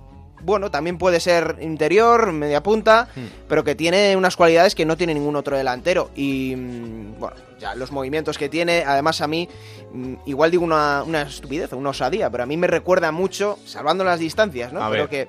bueno, 0.46 0.70
también 0.70 0.98
puede 0.98 1.20
ser 1.20 1.58
interior, 1.62 2.32
media 2.32 2.62
punta, 2.62 3.08
pero 3.48 3.64
que 3.64 3.74
tiene 3.74 4.16
unas 4.16 4.36
cualidades 4.36 4.76
que 4.76 4.86
no 4.86 4.96
tiene 4.96 5.14
ningún 5.14 5.36
otro 5.36 5.58
delantero. 5.58 6.12
Y 6.16 6.56
mm, 6.56 7.20
bueno, 7.20 7.36
ya 7.60 7.76
los 7.76 7.92
movimientos 7.92 8.38
que 8.38 8.50
tiene, 8.50 8.84
además 8.86 9.22
a 9.22 9.28
mí, 9.28 9.50
mm, 9.94 10.14
igual 10.26 10.52
digo 10.52 10.64
una, 10.64 11.04
una 11.04 11.24
estupidez, 11.24 11.74
una 11.74 11.90
osadía, 11.90 12.30
pero 12.30 12.44
a 12.44 12.46
mí 12.46 12.58
me 12.58 12.68
recuerda 12.68 13.12
mucho, 13.12 13.58
salvando 13.66 14.04
las 14.04 14.20
distancias, 14.20 14.74
¿no? 14.74 14.82
A 14.82 14.90
ver. 14.90 15.08
que 15.10 15.28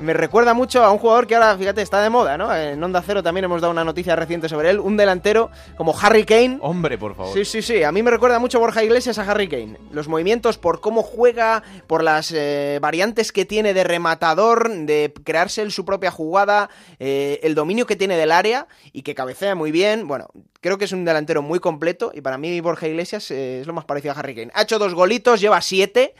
Me 0.00 0.12
recuerda 0.12 0.54
mucho 0.54 0.84
a 0.84 0.92
un 0.92 0.98
jugador 0.98 1.26
que 1.26 1.34
ahora, 1.34 1.58
fíjate, 1.58 1.82
está 1.82 2.00
de 2.00 2.08
moda, 2.08 2.38
¿no? 2.38 2.54
En 2.54 2.82
Onda 2.82 3.02
Cero 3.04 3.20
también 3.20 3.44
hemos 3.44 3.60
dado 3.60 3.72
una 3.72 3.82
noticia 3.84 4.14
reciente 4.14 4.48
sobre 4.48 4.70
él. 4.70 4.78
Un 4.78 4.96
delantero 4.96 5.50
como 5.76 5.92
Harry 6.00 6.24
Kane. 6.24 6.58
Hombre, 6.60 6.96
por 6.96 7.16
favor. 7.16 7.34
Sí, 7.34 7.44
sí, 7.44 7.62
sí. 7.62 7.82
A 7.82 7.90
mí 7.90 8.04
me 8.04 8.12
recuerda 8.12 8.38
mucho 8.38 8.60
Borja 8.60 8.84
Iglesias 8.84 9.18
a 9.18 9.28
Harry 9.28 9.48
Kane. 9.48 9.76
Los 9.90 10.06
movimientos 10.06 10.56
por 10.56 10.80
cómo 10.80 11.02
juega, 11.02 11.64
por 11.88 12.04
las 12.04 12.30
eh, 12.30 12.78
variantes 12.80 13.32
que 13.32 13.44
tiene 13.44 13.74
de 13.74 13.82
rematador, 13.82 14.70
de 14.70 15.12
crearse 15.24 15.62
él 15.62 15.72
su 15.72 15.84
propia 15.84 16.12
jugada, 16.12 16.70
eh, 17.00 17.40
el 17.42 17.56
dominio 17.56 17.84
que 17.84 17.96
tiene 17.96 18.16
del 18.16 18.30
área 18.30 18.68
y 18.92 19.02
que 19.02 19.16
cabecea 19.16 19.56
muy 19.56 19.72
bien. 19.72 20.06
Bueno, 20.06 20.28
creo 20.60 20.78
que 20.78 20.84
es 20.84 20.92
un 20.92 21.04
delantero 21.04 21.42
muy 21.42 21.58
completo 21.58 22.12
y 22.14 22.20
para 22.20 22.38
mí 22.38 22.60
Borja 22.60 22.86
Iglesias 22.86 23.32
eh, 23.32 23.62
es 23.62 23.66
lo 23.66 23.72
más 23.72 23.84
parecido 23.84 24.14
a 24.14 24.18
Harry 24.20 24.36
Kane. 24.36 24.52
Ha 24.54 24.62
hecho 24.62 24.78
dos 24.78 24.94
golitos, 24.94 25.40
lleva 25.40 25.60
siete. 25.60 26.14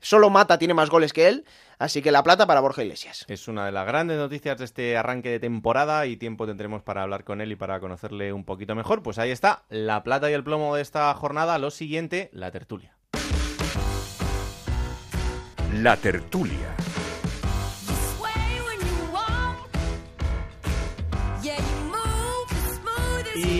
Solo 0.00 0.30
Mata 0.30 0.58
tiene 0.58 0.74
más 0.74 0.90
goles 0.90 1.12
que 1.12 1.28
él. 1.28 1.44
Así 1.82 2.00
que 2.00 2.12
la 2.12 2.22
plata 2.22 2.46
para 2.46 2.60
Borja 2.60 2.84
Iglesias. 2.84 3.24
Es 3.26 3.48
una 3.48 3.66
de 3.66 3.72
las 3.72 3.84
grandes 3.84 4.16
noticias 4.16 4.56
de 4.56 4.64
este 4.64 4.96
arranque 4.96 5.30
de 5.30 5.40
temporada 5.40 6.06
y 6.06 6.16
tiempo 6.16 6.46
tendremos 6.46 6.80
para 6.84 7.02
hablar 7.02 7.24
con 7.24 7.40
él 7.40 7.50
y 7.50 7.56
para 7.56 7.80
conocerle 7.80 8.32
un 8.32 8.44
poquito 8.44 8.76
mejor. 8.76 9.02
Pues 9.02 9.18
ahí 9.18 9.32
está, 9.32 9.64
la 9.68 10.04
plata 10.04 10.30
y 10.30 10.32
el 10.32 10.44
plomo 10.44 10.76
de 10.76 10.82
esta 10.82 11.12
jornada. 11.14 11.58
Lo 11.58 11.72
siguiente, 11.72 12.30
la 12.32 12.52
tertulia. 12.52 12.94
La 15.72 15.96
tertulia. 15.96 16.76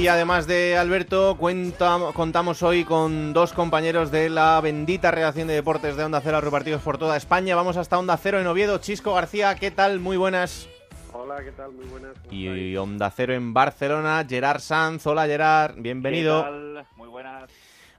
Y 0.02 0.08
además 0.08 0.48
de 0.48 0.76
Alberto, 0.76 1.36
cuenta, 1.38 1.96
contamos 2.12 2.64
hoy 2.64 2.84
con 2.84 3.32
dos 3.32 3.52
compañeros 3.52 4.10
de 4.10 4.30
la 4.30 4.60
bendita 4.60 5.12
redacción 5.12 5.46
de 5.46 5.54
deportes 5.54 5.94
de 5.94 6.02
Onda 6.02 6.20
Cero 6.20 6.40
repartidos 6.40 6.82
por 6.82 6.98
toda 6.98 7.16
España. 7.16 7.54
Vamos 7.54 7.76
hasta 7.76 8.00
Onda 8.00 8.16
Cero 8.16 8.40
en 8.40 8.48
Oviedo. 8.48 8.78
Chisco 8.78 9.14
García, 9.14 9.54
¿qué 9.54 9.70
tal? 9.70 10.00
Muy 10.00 10.16
buenas. 10.16 10.68
Hola, 11.12 11.36
¿qué 11.44 11.52
tal? 11.52 11.70
Muy 11.70 11.84
buenas. 11.84 12.16
Y 12.32 12.76
Onda 12.76 13.12
Cero 13.14 13.32
en 13.32 13.54
Barcelona, 13.54 14.26
Gerard 14.28 14.58
Sanz. 14.58 15.06
Hola 15.06 15.24
Gerard, 15.26 15.76
bienvenido. 15.76 16.42
¿Qué 16.42 16.50
tal? 16.50 16.86
Muy 16.96 17.08
buenas. 17.08 17.48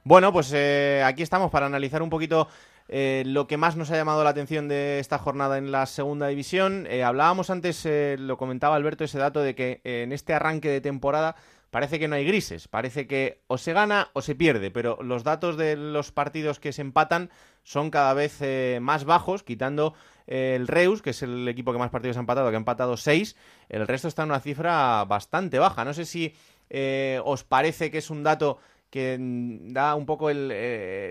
Bueno, 0.02 0.30
pues 0.30 0.52
eh, 0.54 1.02
aquí 1.06 1.22
estamos 1.22 1.50
para 1.50 1.64
analizar 1.64 2.02
un 2.02 2.10
poquito 2.10 2.48
eh, 2.86 3.22
lo 3.24 3.46
que 3.46 3.56
más 3.56 3.76
nos 3.76 3.90
ha 3.90 3.96
llamado 3.96 4.22
la 4.22 4.28
atención 4.28 4.68
de 4.68 4.98
esta 4.98 5.16
jornada 5.16 5.56
en 5.56 5.72
la 5.72 5.86
segunda 5.86 6.26
división. 6.26 6.86
Eh, 6.90 7.02
hablábamos 7.02 7.48
antes, 7.48 7.88
lo 8.18 8.36
comentaba 8.36 8.76
Alberto, 8.76 9.04
ese 9.04 9.16
dato 9.16 9.40
de 9.40 9.54
que 9.54 9.80
en 9.84 10.12
este 10.12 10.34
arranque 10.34 10.68
de 10.68 10.82
temporada 10.82 11.34
parece 11.74 11.98
que 11.98 12.06
no 12.06 12.14
hay 12.14 12.24
grises, 12.24 12.68
parece 12.68 13.08
que 13.08 13.40
o 13.48 13.58
se 13.58 13.72
gana 13.72 14.10
o 14.12 14.22
se 14.22 14.36
pierde, 14.36 14.70
pero 14.70 14.96
los 15.02 15.24
datos 15.24 15.56
de 15.56 15.74
los 15.74 16.12
partidos 16.12 16.60
que 16.60 16.70
se 16.70 16.82
empatan 16.82 17.30
son 17.64 17.90
cada 17.90 18.14
vez 18.14 18.40
eh, 18.42 18.78
más 18.80 19.04
bajos, 19.04 19.42
quitando 19.42 19.92
eh, 20.28 20.54
el 20.54 20.68
Reus, 20.68 21.02
que 21.02 21.10
es 21.10 21.24
el 21.24 21.48
equipo 21.48 21.72
que 21.72 21.80
más 21.80 21.90
partidos 21.90 22.16
ha 22.16 22.20
empatado, 22.20 22.48
que 22.48 22.54
ha 22.54 22.58
empatado 22.58 22.96
6, 22.96 23.36
el 23.70 23.88
resto 23.88 24.06
está 24.06 24.22
en 24.22 24.28
una 24.28 24.38
cifra 24.38 25.04
bastante 25.04 25.58
baja. 25.58 25.84
No 25.84 25.94
sé 25.94 26.04
si 26.04 26.32
eh, 26.70 27.20
os 27.24 27.42
parece 27.42 27.90
que 27.90 27.98
es 27.98 28.08
un 28.08 28.22
dato 28.22 28.58
que 28.88 29.18
da 29.18 29.96
un 29.96 30.06
poco 30.06 30.30
el, 30.30 30.46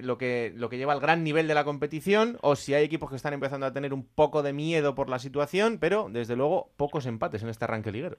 lo, 0.07 0.17
que, 0.17 0.53
lo 0.55 0.69
que 0.69 0.77
lleva 0.77 0.93
al 0.93 1.01
gran 1.01 1.25
nivel 1.25 1.49
de 1.49 1.55
la 1.55 1.65
competición, 1.65 2.37
o 2.41 2.55
si 2.55 2.73
hay 2.73 2.85
equipos 2.85 3.09
que 3.09 3.17
están 3.17 3.33
empezando 3.33 3.65
a 3.65 3.73
tener 3.73 3.93
un 3.93 4.07
poco 4.07 4.43
de 4.43 4.53
miedo 4.53 4.95
por 4.95 5.09
la 5.09 5.19
situación, 5.19 5.77
pero 5.77 6.07
desde 6.09 6.37
luego 6.37 6.69
pocos 6.77 7.05
empates 7.05 7.43
en 7.43 7.49
este 7.49 7.65
arranque 7.65 7.91
liguero. 7.91 8.15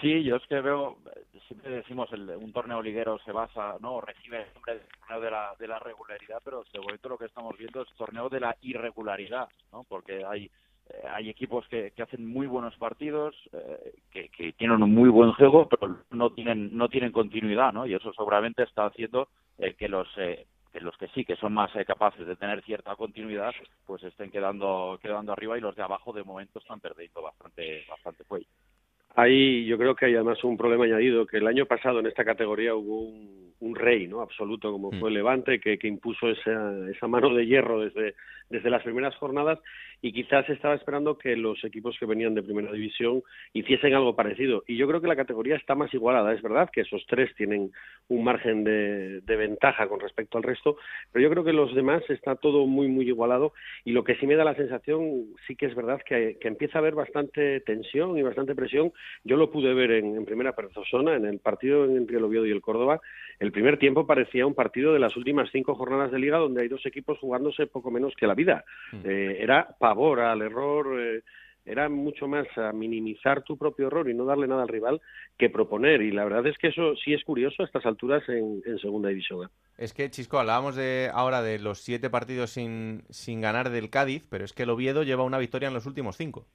Sí, 0.00 0.24
yo 0.24 0.36
es 0.36 0.42
que 0.48 0.60
veo, 0.60 0.98
siempre 1.46 1.70
decimos, 1.70 2.12
el, 2.12 2.28
un 2.30 2.52
torneo 2.52 2.82
liguero 2.82 3.18
se 3.24 3.32
basa, 3.32 3.76
¿no? 3.80 4.00
Recibe 4.00 4.42
el 4.42 4.80
torneo 5.00 5.20
de 5.20 5.30
la, 5.30 5.54
de 5.58 5.68
la 5.68 5.78
regularidad, 5.78 6.40
pero 6.44 6.64
de 6.72 6.80
momento 6.80 7.08
lo 7.08 7.18
que 7.18 7.26
estamos 7.26 7.56
viendo 7.56 7.82
es 7.82 7.88
torneo 7.96 8.28
de 8.28 8.40
la 8.40 8.56
irregularidad, 8.60 9.48
¿no? 9.72 9.84
Porque 9.84 10.24
hay 10.24 10.50
eh, 10.88 11.02
hay 11.12 11.28
equipos 11.28 11.66
que, 11.68 11.90
que, 11.90 12.02
hacen 12.02 12.24
muy 12.24 12.46
buenos 12.46 12.76
partidos, 12.76 13.34
eh, 13.52 13.94
que, 14.12 14.28
que, 14.28 14.52
tienen 14.52 14.82
un 14.82 14.94
muy 14.94 15.08
buen 15.08 15.32
juego, 15.32 15.68
pero 15.68 15.98
no 16.10 16.30
tienen 16.30 16.76
no 16.76 16.88
tienen 16.88 17.10
continuidad, 17.10 17.72
¿no? 17.72 17.86
Y 17.86 17.94
eso 17.94 18.12
seguramente 18.12 18.62
está 18.62 18.86
haciendo 18.86 19.28
eh, 19.58 19.74
que 19.74 19.88
los 19.88 20.06
que 20.14 20.46
los 20.80 20.96
que 20.98 21.08
sí 21.08 21.24
que 21.24 21.36
son 21.36 21.54
más 21.54 21.72
capaces 21.86 22.24
de 22.26 22.36
tener 22.36 22.62
cierta 22.62 22.94
continuidad, 22.94 23.52
pues 23.84 24.04
estén 24.04 24.30
quedando 24.30 24.98
quedando 25.02 25.32
arriba 25.32 25.58
y 25.58 25.60
los 25.60 25.74
de 25.74 25.82
abajo 25.82 26.12
de 26.12 26.22
momento 26.22 26.60
están 26.60 26.78
perdiendo 26.78 27.20
bastante 27.20 27.84
bastante 27.88 28.22
fuelle. 28.24 28.46
Ahí 29.16 29.64
yo 29.64 29.78
creo 29.78 29.94
que 29.94 30.06
hay 30.06 30.14
además 30.14 30.44
un 30.44 30.58
problema 30.58 30.84
añadido, 30.84 31.26
que 31.26 31.38
el 31.38 31.46
año 31.46 31.64
pasado 31.66 32.00
en 32.00 32.06
esta 32.06 32.24
categoría 32.24 32.74
hubo 32.74 33.00
un, 33.00 33.54
un 33.60 33.74
rey 33.74 34.06
no 34.06 34.20
absoluto 34.20 34.70
como 34.70 34.92
fue 34.92 35.08
el 35.08 35.14
Levante, 35.14 35.58
que, 35.58 35.78
que 35.78 35.88
impuso 35.88 36.28
esa, 36.28 36.90
esa 36.90 37.08
mano 37.08 37.32
de 37.34 37.46
hierro 37.46 37.80
desde, 37.80 38.14
desde 38.50 38.70
las 38.70 38.82
primeras 38.82 39.14
jornadas 39.16 39.58
y 40.02 40.12
quizás 40.12 40.48
estaba 40.50 40.74
esperando 40.74 41.16
que 41.16 41.36
los 41.36 41.64
equipos 41.64 41.96
que 41.98 42.06
venían 42.06 42.34
de 42.34 42.42
primera 42.42 42.70
división 42.70 43.22
hiciesen 43.54 43.94
algo 43.94 44.14
parecido. 44.14 44.62
Y 44.66 44.76
yo 44.76 44.86
creo 44.86 45.00
que 45.00 45.08
la 45.08 45.16
categoría 45.16 45.56
está 45.56 45.74
más 45.74 45.92
igualada. 45.94 46.34
Es 46.34 46.42
verdad 46.42 46.68
que 46.70 46.82
esos 46.82 47.04
tres 47.06 47.34
tienen 47.34 47.72
un 48.08 48.22
margen 48.22 48.62
de, 48.62 49.20
de 49.22 49.36
ventaja 49.36 49.88
con 49.88 50.00
respecto 50.00 50.36
al 50.36 50.44
resto, 50.44 50.76
pero 51.12 51.22
yo 51.22 51.30
creo 51.30 51.44
que 51.44 51.52
los 51.52 51.74
demás 51.74 52.02
está 52.10 52.36
todo 52.36 52.66
muy, 52.66 52.88
muy 52.88 53.08
igualado. 53.08 53.54
Y 53.84 53.92
lo 53.92 54.04
que 54.04 54.16
sí 54.16 54.26
me 54.26 54.36
da 54.36 54.44
la 54.44 54.54
sensación, 54.54 55.24
sí 55.46 55.56
que 55.56 55.66
es 55.66 55.74
verdad 55.74 56.00
que, 56.06 56.36
que 56.40 56.48
empieza 56.48 56.78
a 56.78 56.82
haber 56.82 56.94
bastante 56.94 57.60
tensión 57.60 58.18
y 58.18 58.22
bastante 58.22 58.54
presión. 58.54 58.92
Yo 59.24 59.36
lo 59.36 59.50
pude 59.50 59.74
ver 59.74 59.90
en, 59.90 60.16
en 60.16 60.24
primera 60.24 60.54
persona, 60.54 61.16
en 61.16 61.24
el 61.24 61.38
partido 61.38 61.84
entre 61.84 62.18
el 62.18 62.24
Oviedo 62.24 62.46
y 62.46 62.52
el 62.52 62.60
Córdoba. 62.60 63.00
El 63.38 63.52
primer 63.52 63.78
tiempo 63.78 64.06
parecía 64.06 64.46
un 64.46 64.54
partido 64.54 64.92
de 64.92 64.98
las 64.98 65.16
últimas 65.16 65.50
cinco 65.52 65.74
jornadas 65.74 66.10
de 66.10 66.18
liga 66.18 66.38
donde 66.38 66.62
hay 66.62 66.68
dos 66.68 66.84
equipos 66.86 67.18
jugándose 67.18 67.66
poco 67.66 67.90
menos 67.90 68.14
que 68.16 68.26
la 68.26 68.34
vida. 68.34 68.64
Eh, 69.04 69.38
era 69.40 69.68
pavor 69.78 70.20
al 70.20 70.42
error, 70.42 70.98
eh, 71.00 71.22
era 71.66 71.88
mucho 71.88 72.28
más 72.28 72.46
a 72.56 72.72
minimizar 72.72 73.42
tu 73.42 73.58
propio 73.58 73.88
error 73.88 74.08
y 74.08 74.14
no 74.14 74.24
darle 74.24 74.46
nada 74.46 74.62
al 74.62 74.68
rival 74.68 75.00
que 75.36 75.50
proponer. 75.50 76.00
Y 76.00 76.12
la 76.12 76.24
verdad 76.24 76.46
es 76.46 76.56
que 76.58 76.68
eso 76.68 76.94
sí 76.96 77.12
es 77.12 77.24
curioso 77.24 77.62
a 77.62 77.66
estas 77.66 77.84
alturas 77.84 78.22
en, 78.28 78.62
en 78.64 78.78
segunda 78.78 79.08
división. 79.08 79.50
Es 79.76 79.92
que, 79.92 80.08
Chisco, 80.08 80.38
hablábamos 80.38 80.76
de 80.76 81.10
ahora 81.12 81.42
de 81.42 81.58
los 81.58 81.80
siete 81.80 82.08
partidos 82.08 82.50
sin, 82.50 83.02
sin 83.10 83.40
ganar 83.40 83.70
del 83.70 83.90
Cádiz, 83.90 84.24
pero 84.30 84.44
es 84.44 84.52
que 84.52 84.62
el 84.62 84.70
Oviedo 84.70 85.02
lleva 85.02 85.24
una 85.24 85.38
victoria 85.38 85.68
en 85.68 85.74
los 85.74 85.86
últimos 85.86 86.16
cinco. 86.16 86.46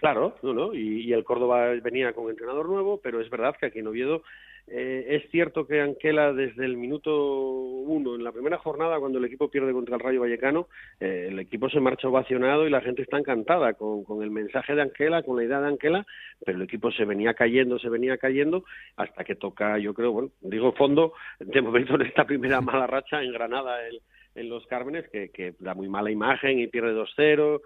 Claro, 0.00 0.34
no, 0.42 0.54
no, 0.54 0.74
y, 0.74 1.02
y 1.02 1.12
el 1.12 1.24
Córdoba 1.24 1.72
venía 1.82 2.14
con 2.14 2.30
entrenador 2.30 2.66
nuevo, 2.66 3.00
pero 3.02 3.20
es 3.20 3.28
verdad 3.28 3.54
que 3.60 3.66
aquí 3.66 3.80
en 3.80 3.86
Oviedo 3.86 4.22
eh, 4.66 5.04
es 5.16 5.30
cierto 5.30 5.66
que 5.66 5.80
Anquela 5.80 6.32
desde 6.32 6.64
el 6.64 6.76
minuto 6.76 7.12
uno, 7.12 8.14
en 8.14 8.24
la 8.24 8.32
primera 8.32 8.56
jornada, 8.56 8.98
cuando 8.98 9.18
el 9.18 9.24
equipo 9.24 9.50
pierde 9.50 9.72
contra 9.72 9.96
el 9.96 10.00
Rayo 10.00 10.20
Vallecano, 10.20 10.68
eh, 11.00 11.26
el 11.28 11.38
equipo 11.40 11.68
se 11.68 11.80
marcha 11.80 12.08
ovacionado 12.08 12.66
y 12.66 12.70
la 12.70 12.80
gente 12.80 13.02
está 13.02 13.18
encantada 13.18 13.74
con, 13.74 14.04
con, 14.04 14.22
el 14.22 14.30
mensaje 14.30 14.74
de 14.74 14.82
Anquela, 14.82 15.22
con 15.22 15.36
la 15.36 15.44
idea 15.44 15.60
de 15.60 15.68
Anquela, 15.68 16.06
pero 16.46 16.56
el 16.56 16.64
equipo 16.64 16.90
se 16.92 17.04
venía 17.04 17.34
cayendo, 17.34 17.78
se 17.78 17.88
venía 17.88 18.16
cayendo, 18.16 18.64
hasta 18.96 19.24
que 19.24 19.34
toca, 19.34 19.76
yo 19.78 19.92
creo, 19.92 20.12
bueno, 20.12 20.30
digo 20.40 20.72
fondo, 20.72 21.12
de 21.40 21.60
momento 21.60 21.96
en 21.96 22.02
esta 22.02 22.24
primera 22.24 22.60
mala 22.62 22.86
racha 22.86 23.22
en 23.22 23.32
Granada, 23.32 23.86
el, 23.86 24.00
en 24.36 24.48
Los 24.48 24.66
Cármenes, 24.66 25.08
que, 25.08 25.30
que 25.30 25.54
da 25.58 25.74
muy 25.74 25.88
mala 25.88 26.10
imagen 26.10 26.60
y 26.60 26.68
pierde 26.68 26.94
2-0 26.94 27.60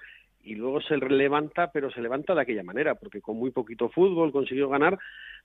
y 0.45 0.55
luego 0.55 0.81
se 0.83 0.97
levanta, 0.97 1.73
pero 1.73 1.91
se 1.91 2.03
levanta 2.03 2.35
de 2.35 2.43
aquella 2.43 2.63
manera, 2.63 2.95
porque 2.95 3.21
con 3.21 3.37
muy 3.37 3.51
poquito 3.51 3.89
fútbol 3.89 4.31
consiguió 4.31 4.69
ganar, 4.69 4.99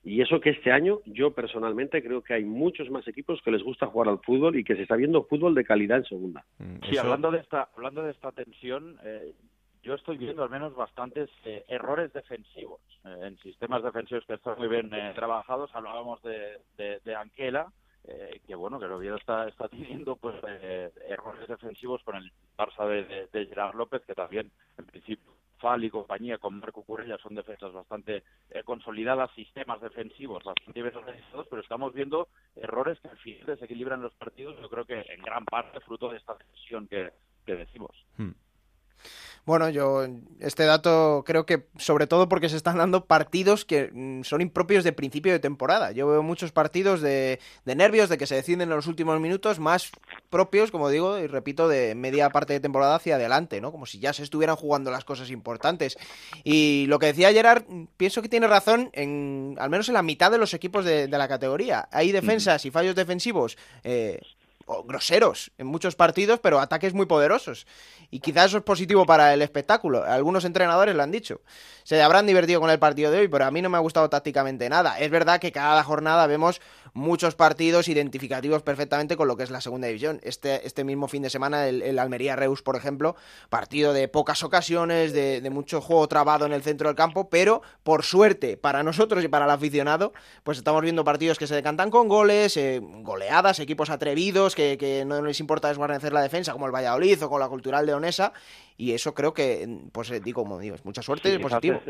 y 0.04 0.20
eso 0.20 0.40
que 0.40 0.50
este 0.50 0.70
año 0.70 1.00
yo 1.06 1.32
personalmente 1.32 2.02
creo 2.02 2.22
que 2.22 2.34
hay 2.34 2.44
muchos 2.44 2.90
más 2.90 3.06
equipos 3.08 3.40
que 3.42 3.50
les 3.50 3.62
gusta 3.62 3.86
jugar 3.86 4.08
al 4.08 4.20
fútbol 4.20 4.56
y 4.56 4.64
que 4.64 4.76
se 4.76 4.82
está 4.82 4.96
viendo 4.96 5.24
fútbol 5.24 5.54
de 5.54 5.64
calidad 5.64 5.98
en 5.98 6.04
segunda. 6.04 6.44
Sí, 6.58 6.92
eso... 6.92 7.00
hablando 7.02 7.30
de 7.30 7.38
esta, 7.38 7.68
hablando 7.74 8.02
de 8.02 8.10
esta 8.10 8.32
tensión, 8.32 8.98
eh, 9.04 9.32
yo 9.82 9.94
estoy 9.94 10.18
viendo 10.18 10.42
al 10.42 10.50
menos 10.50 10.74
bastantes 10.74 11.30
eh, 11.44 11.64
errores 11.68 12.12
defensivos 12.12 12.80
eh, 13.04 13.16
en 13.22 13.38
sistemas 13.38 13.82
defensivos 13.82 14.24
que 14.26 14.34
están 14.34 14.58
muy 14.58 14.68
bien 14.68 14.92
eh, 14.92 15.12
trabajados. 15.14 15.70
Hablábamos 15.74 16.22
de, 16.22 16.58
de, 16.76 17.00
de 17.04 17.14
Anquela, 17.14 17.72
eh, 18.04 18.40
que 18.46 18.54
bueno, 18.54 18.78
que 18.78 18.86
el 18.86 18.92
Oviedo 18.92 19.16
está, 19.16 19.46
está 19.48 19.68
teniendo 19.68 20.16
pues 20.16 20.36
eh, 20.46 20.90
errores 21.08 21.46
defensivos 21.48 22.02
con 22.02 22.16
el 22.16 22.32
Barça 22.56 22.86
de, 22.86 23.46
Gerard 23.46 23.74
López, 23.74 24.02
que 24.06 24.14
también 24.14 24.50
en 24.78 24.86
principio 24.86 25.32
Fal 25.58 25.84
y 25.84 25.90
compañía 25.90 26.38
con 26.38 26.58
Marco 26.58 26.82
Curella 26.82 27.18
son 27.18 27.34
defensas 27.34 27.72
bastante 27.72 28.24
eh, 28.50 28.62
consolidadas, 28.64 29.30
sistemas 29.32 29.80
defensivos 29.82 30.42
bastante 30.42 30.82
bien 30.82 30.96
organizados, 30.96 31.46
pero 31.50 31.60
estamos 31.60 31.92
viendo 31.92 32.28
errores 32.56 32.98
que 33.00 33.08
al 33.08 33.18
final 33.18 33.46
desequilibran 33.46 34.00
los 34.00 34.14
partidos, 34.14 34.58
yo 34.58 34.70
creo 34.70 34.86
que 34.86 35.00
en 35.00 35.20
gran 35.20 35.44
parte 35.44 35.80
fruto 35.80 36.08
de 36.08 36.16
esta 36.16 36.34
tensión 36.36 36.88
que, 36.88 37.12
que 37.44 37.56
decimos. 37.56 37.90
Hmm. 38.16 38.30
Bueno, 39.46 39.68
yo 39.70 40.06
este 40.38 40.64
dato 40.64 41.24
creo 41.26 41.46
que 41.46 41.66
sobre 41.78 42.06
todo 42.06 42.28
porque 42.28 42.48
se 42.48 42.56
están 42.56 42.78
dando 42.78 43.06
partidos 43.06 43.64
que 43.64 43.90
mm, 43.92 44.22
son 44.22 44.40
impropios 44.40 44.84
de 44.84 44.92
principio 44.92 45.32
de 45.32 45.38
temporada. 45.38 45.92
Yo 45.92 46.06
veo 46.06 46.22
muchos 46.22 46.52
partidos 46.52 47.00
de, 47.00 47.40
de, 47.64 47.74
nervios, 47.74 48.08
de 48.08 48.18
que 48.18 48.26
se 48.26 48.34
deciden 48.34 48.60
en 48.62 48.70
los 48.70 48.86
últimos 48.86 49.18
minutos, 49.20 49.58
más 49.58 49.90
propios, 50.28 50.70
como 50.70 50.88
digo, 50.88 51.18
y 51.18 51.26
repito, 51.26 51.68
de 51.68 51.94
media 51.94 52.30
parte 52.30 52.52
de 52.52 52.60
temporada 52.60 52.96
hacia 52.96 53.16
adelante, 53.16 53.60
¿no? 53.60 53.72
Como 53.72 53.86
si 53.86 53.98
ya 53.98 54.12
se 54.12 54.22
estuvieran 54.22 54.56
jugando 54.56 54.90
las 54.90 55.04
cosas 55.04 55.30
importantes. 55.30 55.96
Y 56.44 56.86
lo 56.86 56.98
que 56.98 57.06
decía 57.06 57.32
Gerard, 57.32 57.64
pienso 57.96 58.22
que 58.22 58.28
tiene 58.28 58.46
razón 58.46 58.90
en 58.92 59.56
al 59.58 59.70
menos 59.70 59.88
en 59.88 59.94
la 59.94 60.02
mitad 60.02 60.30
de 60.30 60.38
los 60.38 60.54
equipos 60.54 60.84
de, 60.84 61.08
de 61.08 61.18
la 61.18 61.28
categoría. 61.28 61.88
Hay 61.92 62.12
defensas 62.12 62.64
y 62.66 62.70
fallos 62.70 62.94
defensivos. 62.94 63.56
Eh, 63.84 64.20
groseros 64.84 65.52
en 65.58 65.66
muchos 65.66 65.96
partidos, 65.96 66.40
pero 66.40 66.60
ataques 66.60 66.94
muy 66.94 67.06
poderosos. 67.06 67.66
Y 68.10 68.20
quizás 68.20 68.46
eso 68.46 68.58
es 68.58 68.64
positivo 68.64 69.06
para 69.06 69.32
el 69.32 69.42
espectáculo. 69.42 70.04
Algunos 70.04 70.44
entrenadores 70.44 70.96
lo 70.96 71.02
han 71.02 71.12
dicho. 71.12 71.40
Se 71.84 72.02
habrán 72.02 72.26
divertido 72.26 72.60
con 72.60 72.70
el 72.70 72.78
partido 72.78 73.10
de 73.10 73.18
hoy, 73.18 73.28
pero 73.28 73.44
a 73.44 73.50
mí 73.50 73.62
no 73.62 73.70
me 73.70 73.76
ha 73.76 73.80
gustado 73.80 74.08
tácticamente 74.10 74.68
nada. 74.68 74.98
Es 74.98 75.10
verdad 75.10 75.40
que 75.40 75.52
cada 75.52 75.82
jornada 75.84 76.26
vemos 76.26 76.60
muchos 76.92 77.34
partidos 77.34 77.88
identificativos 77.88 78.62
perfectamente 78.62 79.16
con 79.16 79.28
lo 79.28 79.36
que 79.36 79.44
es 79.44 79.50
la 79.50 79.60
segunda 79.60 79.86
división. 79.86 80.20
Este, 80.22 80.66
este 80.66 80.84
mismo 80.84 81.08
fin 81.08 81.22
de 81.22 81.30
semana, 81.30 81.66
el, 81.68 81.98
Almería 81.98 82.36
Reus, 82.36 82.62
por 82.62 82.76
ejemplo, 82.76 83.16
partido 83.48 83.92
de 83.92 84.08
pocas 84.08 84.42
ocasiones, 84.42 85.12
de, 85.12 85.48
mucho 85.50 85.80
juego 85.80 86.06
trabado 86.06 86.46
en 86.46 86.52
el 86.52 86.62
centro 86.62 86.88
del 86.88 86.96
campo, 86.96 87.28
pero 87.28 87.62
por 87.82 88.04
suerte 88.04 88.56
para 88.56 88.84
nosotros 88.84 89.24
y 89.24 89.28
para 89.28 89.46
el 89.46 89.50
aficionado, 89.50 90.12
pues 90.44 90.58
estamos 90.58 90.82
viendo 90.82 91.02
partidos 91.02 91.38
que 91.38 91.48
se 91.48 91.56
decantan 91.56 91.90
con 91.90 92.08
goles, 92.08 92.56
eh, 92.56 92.80
goleadas, 92.80 93.58
equipos 93.58 93.90
atrevidos 93.90 94.54
que, 94.60 94.76
que 94.76 95.04
no 95.04 95.22
les 95.22 95.40
importa 95.40 95.68
desguarnecer 95.68 96.12
la 96.12 96.22
defensa, 96.22 96.52
como 96.52 96.66
el 96.66 96.72
Valladolid 96.72 97.22
o 97.22 97.30
con 97.30 97.40
la 97.40 97.48
Cultural 97.48 97.86
Leonesa, 97.86 98.32
y 98.76 98.92
eso 98.92 99.14
creo 99.14 99.32
que, 99.32 99.66
pues 99.92 100.10
eh, 100.10 100.20
digo, 100.20 100.42
como 100.42 100.58
digo, 100.58 100.74
es 100.74 100.84
mucha 100.84 101.02
suerte, 101.02 101.30
y 101.30 101.32
es 101.32 101.38
positivo. 101.40 101.80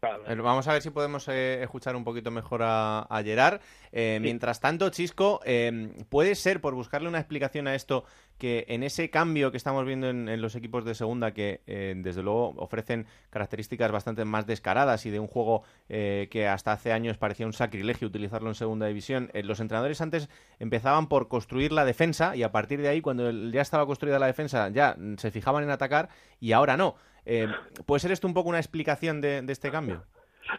Vamos 0.00 0.68
a 0.68 0.72
ver 0.72 0.82
si 0.82 0.90
podemos 0.90 1.26
eh, 1.28 1.62
escuchar 1.62 1.96
un 1.96 2.04
poquito 2.04 2.30
mejor 2.30 2.60
a, 2.62 3.06
Gerard. 3.24 3.60
Eh, 3.92 4.18
mientras 4.20 4.60
tanto, 4.60 4.90
Chisco, 4.90 5.40
eh, 5.44 5.92
¿puede 6.08 6.34
ser, 6.34 6.60
por 6.60 6.74
buscarle 6.74 7.08
una 7.08 7.18
explicación 7.18 7.66
a 7.66 7.74
esto, 7.74 8.04
que 8.38 8.66
en 8.68 8.82
ese 8.82 9.10
cambio 9.10 9.50
que 9.50 9.56
estamos 9.56 9.84
viendo 9.86 10.08
en, 10.08 10.40
los 10.40 10.54
equipos 10.54 10.84
de 10.84 10.94
segunda, 10.94 11.32
que 11.32 11.60
desde 11.96 12.22
luego 12.22 12.54
ofrecen 12.56 13.06
características 13.30 13.90
bastante 13.90 14.24
más 14.24 14.46
descaradas 14.46 15.06
y 15.06 15.10
de 15.10 15.20
un 15.20 15.26
juego 15.26 15.62
que 15.88 16.48
hasta 16.48 16.72
hace 16.72 16.92
años 16.92 17.16
parecía 17.16 17.46
un 17.46 17.52
sacrilegio 17.52 18.08
utilizarlo 18.08 18.48
en 18.48 18.54
segunda 18.54 18.86
división, 18.86 19.30
los 19.34 19.60
entrenadores 19.60 20.00
antes 20.00 20.28
empezaban 20.58 21.08
por 21.08 21.28
construir 21.28 21.72
la 21.72 21.84
defensa 21.84 22.36
y 22.36 22.42
a 22.42 22.52
partir 22.52 22.80
de 22.80 22.88
ahí, 22.88 23.00
cuando 23.00 23.30
ya 23.30 23.62
estaba 23.62 23.86
construida 23.86 24.18
la 24.18 24.26
defensa, 24.26 24.68
ya 24.68 24.96
se 25.16 25.30
fijaban 25.30 25.64
en 25.64 25.70
atacar 25.70 26.08
y 26.40 26.52
ahora 26.52 26.76
no. 26.76 26.96
Eh, 27.24 27.48
¿Puede 27.84 28.00
ser 28.00 28.12
esto 28.12 28.26
un 28.26 28.34
poco 28.34 28.48
una 28.48 28.58
explicación 28.58 29.20
de, 29.20 29.44
este 29.48 29.70
cambio? 29.70 30.04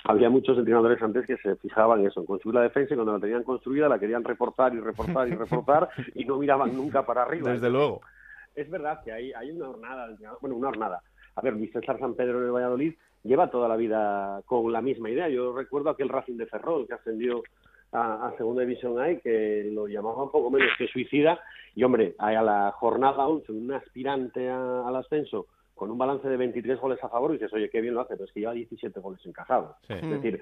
Había 0.04 0.30
muchos 0.30 0.58
entrenadores 0.58 1.02
antes 1.02 1.26
que 1.26 1.38
se 1.38 1.56
fijaban 1.58 2.02
en 2.02 2.08
eso, 2.08 2.20
en 2.20 2.26
construir 2.26 2.56
la 2.56 2.62
defensa 2.62 2.94
y 2.94 2.98
cuando 2.98 3.14
la 3.14 3.20
tenían 3.20 3.44
construida 3.44 3.90
la 3.90 4.00
querían 4.00 4.24
reforzar 4.24 4.74
y 4.74 4.80
reforzar 4.80 5.28
y 5.28 5.32
reforzar 5.36 5.90
y 6.16 6.26
no 6.26 6.38
miraban 6.38 6.76
nunca 6.76 7.06
para 7.06 7.24
arriba. 7.24 7.52
Desde 7.52 7.70
luego. 7.70 8.02
Es 8.56 8.70
verdad 8.70 9.02
que 9.04 9.12
hay, 9.12 9.32
hay 9.34 9.52
una 9.52 9.70
hornada, 9.70 10.10
bueno, 10.42 10.56
una 10.56 10.70
hornada. 10.70 11.02
A 11.36 11.42
ver, 11.42 11.54
Luis 11.54 11.72
César 11.72 12.00
San 12.00 12.16
Pedro 12.16 12.42
de 12.42 12.50
Valladolid 12.50 12.94
lleva 13.24 13.52
toda 13.52 13.68
la 13.68 13.76
vida 13.76 14.42
con 14.46 14.72
la 14.72 14.82
misma 14.82 15.10
idea. 15.10 15.30
Yo 15.30 15.56
recuerdo 15.56 15.90
aquel 15.90 16.10
Racing 16.10 16.38
de 16.38 16.48
Ferrol 16.48 16.88
que 16.88 16.96
ascendió 16.96 17.44
a, 17.92 18.34
Segunda 18.38 18.62
División 18.62 19.00
A 19.00 19.12
y 19.12 19.20
que 19.20 19.70
lo 19.72 19.88
llamaba 19.88 20.24
un 20.24 20.32
poco 20.32 20.50
menos 20.50 20.70
que 20.78 20.88
suicida. 20.88 21.40
Y 21.76 21.84
hombre, 21.84 22.16
a 22.18 22.32
la 22.42 22.72
jornada 22.72 23.28
11, 23.28 23.52
un 23.52 23.72
aspirante 23.74 24.50
al 24.50 24.96
ascenso 24.96 25.48
con 25.78 25.92
un 25.92 25.98
balance 25.98 26.28
de 26.28 26.36
23 26.36 26.80
goles 26.80 27.02
a 27.04 27.08
favor 27.08 27.32
y 27.32 27.36
dices, 27.36 27.54
oye, 27.54 27.70
qué 27.70 27.80
bien 27.80 27.94
lo 27.94 28.02
hace, 28.02 28.16
pero 28.16 28.26
es 28.26 28.32
que 28.34 28.42
lleva 28.42 28.54
17 28.54 29.00
goles 29.00 29.26
encajados. 29.26 29.76
Es 29.88 30.10
decir, 30.10 30.42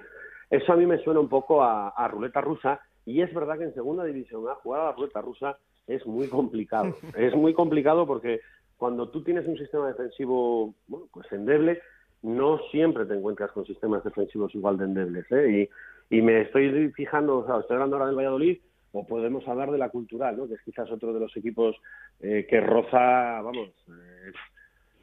eso 0.50 0.72
a 0.72 0.76
mí 0.76 0.86
me 0.86 0.98
suena 0.98 1.20
un 1.20 1.28
poco 1.28 1.62
a, 1.62 2.08
ruleta 2.08 2.40
rusa 2.40 2.80
y 3.04 3.20
es 3.20 3.32
verdad 3.32 3.58
que 3.58 3.64
en 3.64 3.74
segunda 3.74 4.04
división 4.04 4.48
A 4.48 4.54
jugar 4.56 4.80
a 4.80 4.84
la 4.86 4.92
ruleta 4.92 5.20
rusa 5.20 5.58
es 5.86 6.04
muy 6.06 6.28
complicado. 6.28 6.96
es 7.16 7.34
muy 7.36 7.54
complicado 7.54 8.06
porque 8.06 8.40
cuando 8.76 9.10
tú 9.10 9.22
tienes 9.22 9.46
un 9.46 9.56
sistema 9.56 9.86
defensivo 9.88 10.74
bueno, 10.88 11.06
pues 11.12 11.30
endeble, 11.30 11.80
no 12.22 12.58
siempre 12.70 13.04
te 13.04 13.14
encuentras 13.14 13.52
con 13.52 13.64
sistemas 13.64 14.02
defensivos 14.02 14.54
igual 14.54 14.78
de 14.78 14.84
endebles. 14.84 15.30
¿eh? 15.30 15.68
Y, 16.10 16.22
me 16.22 16.42
estoy 16.42 16.90
fijando, 16.92 17.38
o 17.38 17.46
sea, 17.46 17.58
estoy 17.58 17.74
hablando 17.74 17.96
ahora 17.96 18.06
del 18.06 18.16
Valladolid, 18.16 18.58
o 18.92 19.06
podemos 19.06 19.46
hablar 19.46 19.70
de 19.70 19.78
la 19.78 19.90
cultural, 19.90 20.36
¿no? 20.36 20.48
que 20.48 20.54
es 20.54 20.62
quizás 20.62 20.90
otro 20.90 21.12
de 21.12 21.20
los 21.20 21.36
equipos 21.36 21.76
eh, 22.20 22.46
que 22.48 22.60
roza, 22.60 23.42
vamos, 23.42 23.68
eh, 23.88 24.32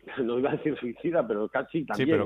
no 0.24 0.40
iba 0.40 0.52
a 0.52 0.56
decir 0.56 0.78
suicida, 0.78 1.26
pero 1.28 1.48
casi 1.48 1.86
también 1.86 2.22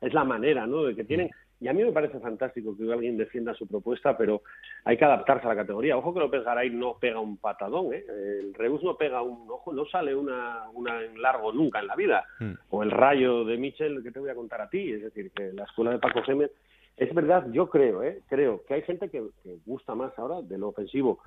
Es, 0.00 0.14
la 0.14 0.24
manera, 0.24 0.66
¿no? 0.66 0.84
De 0.84 0.94
que 0.94 1.04
tienen. 1.04 1.30
Y 1.60 1.68
a 1.68 1.72
mí 1.72 1.84
me 1.84 1.92
parece 1.92 2.18
fantástico 2.18 2.76
que 2.76 2.92
alguien 2.92 3.16
defienda 3.16 3.54
su 3.54 3.68
propuesta, 3.68 4.16
pero 4.16 4.42
hay 4.84 4.96
que 4.96 5.04
adaptarse 5.04 5.46
a 5.46 5.50
la 5.50 5.56
categoría. 5.56 5.96
Ojo 5.96 6.12
que 6.12 6.18
López 6.18 6.42
Garay 6.42 6.70
no 6.70 6.98
pega 7.00 7.20
un 7.20 7.36
patadón, 7.36 7.94
¿eh? 7.94 8.04
El 8.08 8.52
Reus 8.54 8.82
no 8.82 8.96
pega 8.96 9.22
un 9.22 9.48
ojo, 9.48 9.72
no 9.72 9.86
sale 9.86 10.12
una, 10.12 10.68
una 10.74 11.04
en 11.04 11.22
largo 11.22 11.52
nunca 11.52 11.78
en 11.78 11.86
la 11.86 11.94
vida. 11.94 12.24
Hmm. 12.40 12.54
O 12.70 12.82
el 12.82 12.90
rayo 12.90 13.44
de 13.44 13.58
Michel 13.58 14.02
que 14.02 14.10
te 14.10 14.18
voy 14.18 14.30
a 14.30 14.34
contar 14.34 14.60
a 14.60 14.68
ti, 14.68 14.90
es 14.90 15.02
decir, 15.02 15.30
que 15.30 15.52
la 15.52 15.64
escuela 15.64 15.92
de 15.92 15.98
Paco 15.98 16.22
Gémez. 16.22 16.50
Es 16.96 17.14
verdad, 17.14 17.46
yo 17.52 17.70
creo, 17.70 18.02
¿eh? 18.02 18.20
Creo 18.28 18.64
que 18.66 18.74
hay 18.74 18.82
gente 18.82 19.08
que, 19.08 19.22
que 19.42 19.56
gusta 19.64 19.94
más 19.94 20.12
ahora 20.18 20.42
de 20.42 20.58
lo 20.58 20.68
ofensivo 20.68 21.20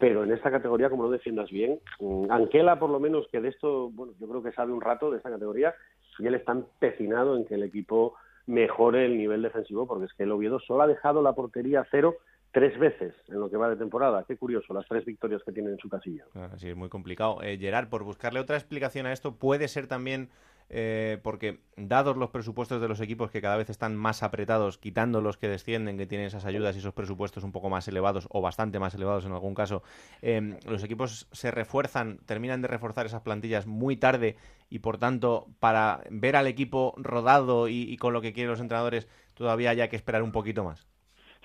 pero 0.00 0.24
en 0.24 0.32
esta 0.32 0.50
categoría, 0.50 0.88
como 0.88 1.04
no 1.04 1.10
defiendas 1.10 1.50
bien, 1.50 1.78
mm, 2.00 2.30
Anquela 2.30 2.78
por 2.78 2.88
lo 2.90 2.98
menos 2.98 3.28
que 3.30 3.40
de 3.40 3.50
esto, 3.50 3.90
bueno, 3.90 4.14
yo 4.18 4.26
creo 4.26 4.42
que 4.42 4.52
sabe 4.52 4.72
un 4.72 4.80
rato 4.80 5.10
de 5.10 5.18
esta 5.18 5.30
categoría 5.30 5.74
y 6.18 6.26
él 6.26 6.34
está 6.34 6.52
empecinado 6.52 7.36
en 7.36 7.44
que 7.44 7.54
el 7.54 7.62
equipo 7.62 8.14
mejore 8.46 9.04
el 9.04 9.18
nivel 9.18 9.42
defensivo, 9.42 9.86
porque 9.86 10.06
es 10.06 10.12
que 10.14 10.22
el 10.22 10.32
Oviedo 10.32 10.58
solo 10.58 10.82
ha 10.82 10.86
dejado 10.86 11.22
la 11.22 11.34
portería 11.34 11.86
cero 11.90 12.16
tres 12.50 12.76
veces 12.78 13.14
en 13.28 13.38
lo 13.38 13.50
que 13.50 13.58
va 13.58 13.68
de 13.68 13.76
temporada. 13.76 14.24
Qué 14.26 14.36
curioso, 14.36 14.72
las 14.72 14.88
tres 14.88 15.04
victorias 15.04 15.42
que 15.44 15.52
tiene 15.52 15.70
en 15.70 15.78
su 15.78 15.88
casilla. 15.88 16.24
sí, 16.56 16.70
es 16.70 16.76
muy 16.76 16.88
complicado. 16.88 17.42
Eh, 17.42 17.58
Gerard, 17.58 17.88
por 17.88 18.02
buscarle 18.02 18.40
otra 18.40 18.56
explicación 18.56 19.06
a 19.06 19.12
esto, 19.12 19.36
puede 19.36 19.68
ser 19.68 19.86
también 19.86 20.30
eh, 20.72 21.18
porque 21.22 21.60
dados 21.76 22.16
los 22.16 22.30
presupuestos 22.30 22.80
de 22.80 22.86
los 22.86 23.00
equipos 23.00 23.30
que 23.30 23.40
cada 23.42 23.56
vez 23.56 23.70
están 23.70 23.96
más 23.96 24.22
apretados, 24.22 24.78
quitando 24.78 25.20
los 25.20 25.36
que 25.36 25.48
descienden, 25.48 25.98
que 25.98 26.06
tienen 26.06 26.28
esas 26.28 26.44
ayudas 26.44 26.76
y 26.76 26.78
esos 26.78 26.94
presupuestos 26.94 27.42
un 27.42 27.50
poco 27.50 27.68
más 27.68 27.88
elevados 27.88 28.28
o 28.30 28.40
bastante 28.40 28.78
más 28.78 28.94
elevados 28.94 29.24
en 29.24 29.32
algún 29.32 29.54
caso, 29.54 29.82
em, 30.22 30.58
los 30.66 30.84
equipos 30.84 31.26
se 31.32 31.50
refuerzan, 31.50 32.18
terminan 32.24 32.62
de 32.62 32.68
reforzar 32.68 33.04
esas 33.06 33.22
plantillas 33.22 33.66
muy 33.66 33.96
tarde 33.96 34.36
y 34.68 34.78
por 34.78 34.98
tanto 34.98 35.48
para 35.58 36.02
ver 36.10 36.36
al 36.36 36.46
equipo 36.46 36.94
rodado 36.96 37.68
y, 37.68 37.82
y 37.82 37.96
con 37.96 38.12
lo 38.12 38.20
que 38.20 38.32
quieren 38.32 38.50
los 38.50 38.60
entrenadores 38.60 39.08
todavía 39.34 39.70
haya 39.70 39.88
que 39.88 39.96
esperar 39.96 40.22
un 40.22 40.32
poquito 40.32 40.64
más. 40.64 40.89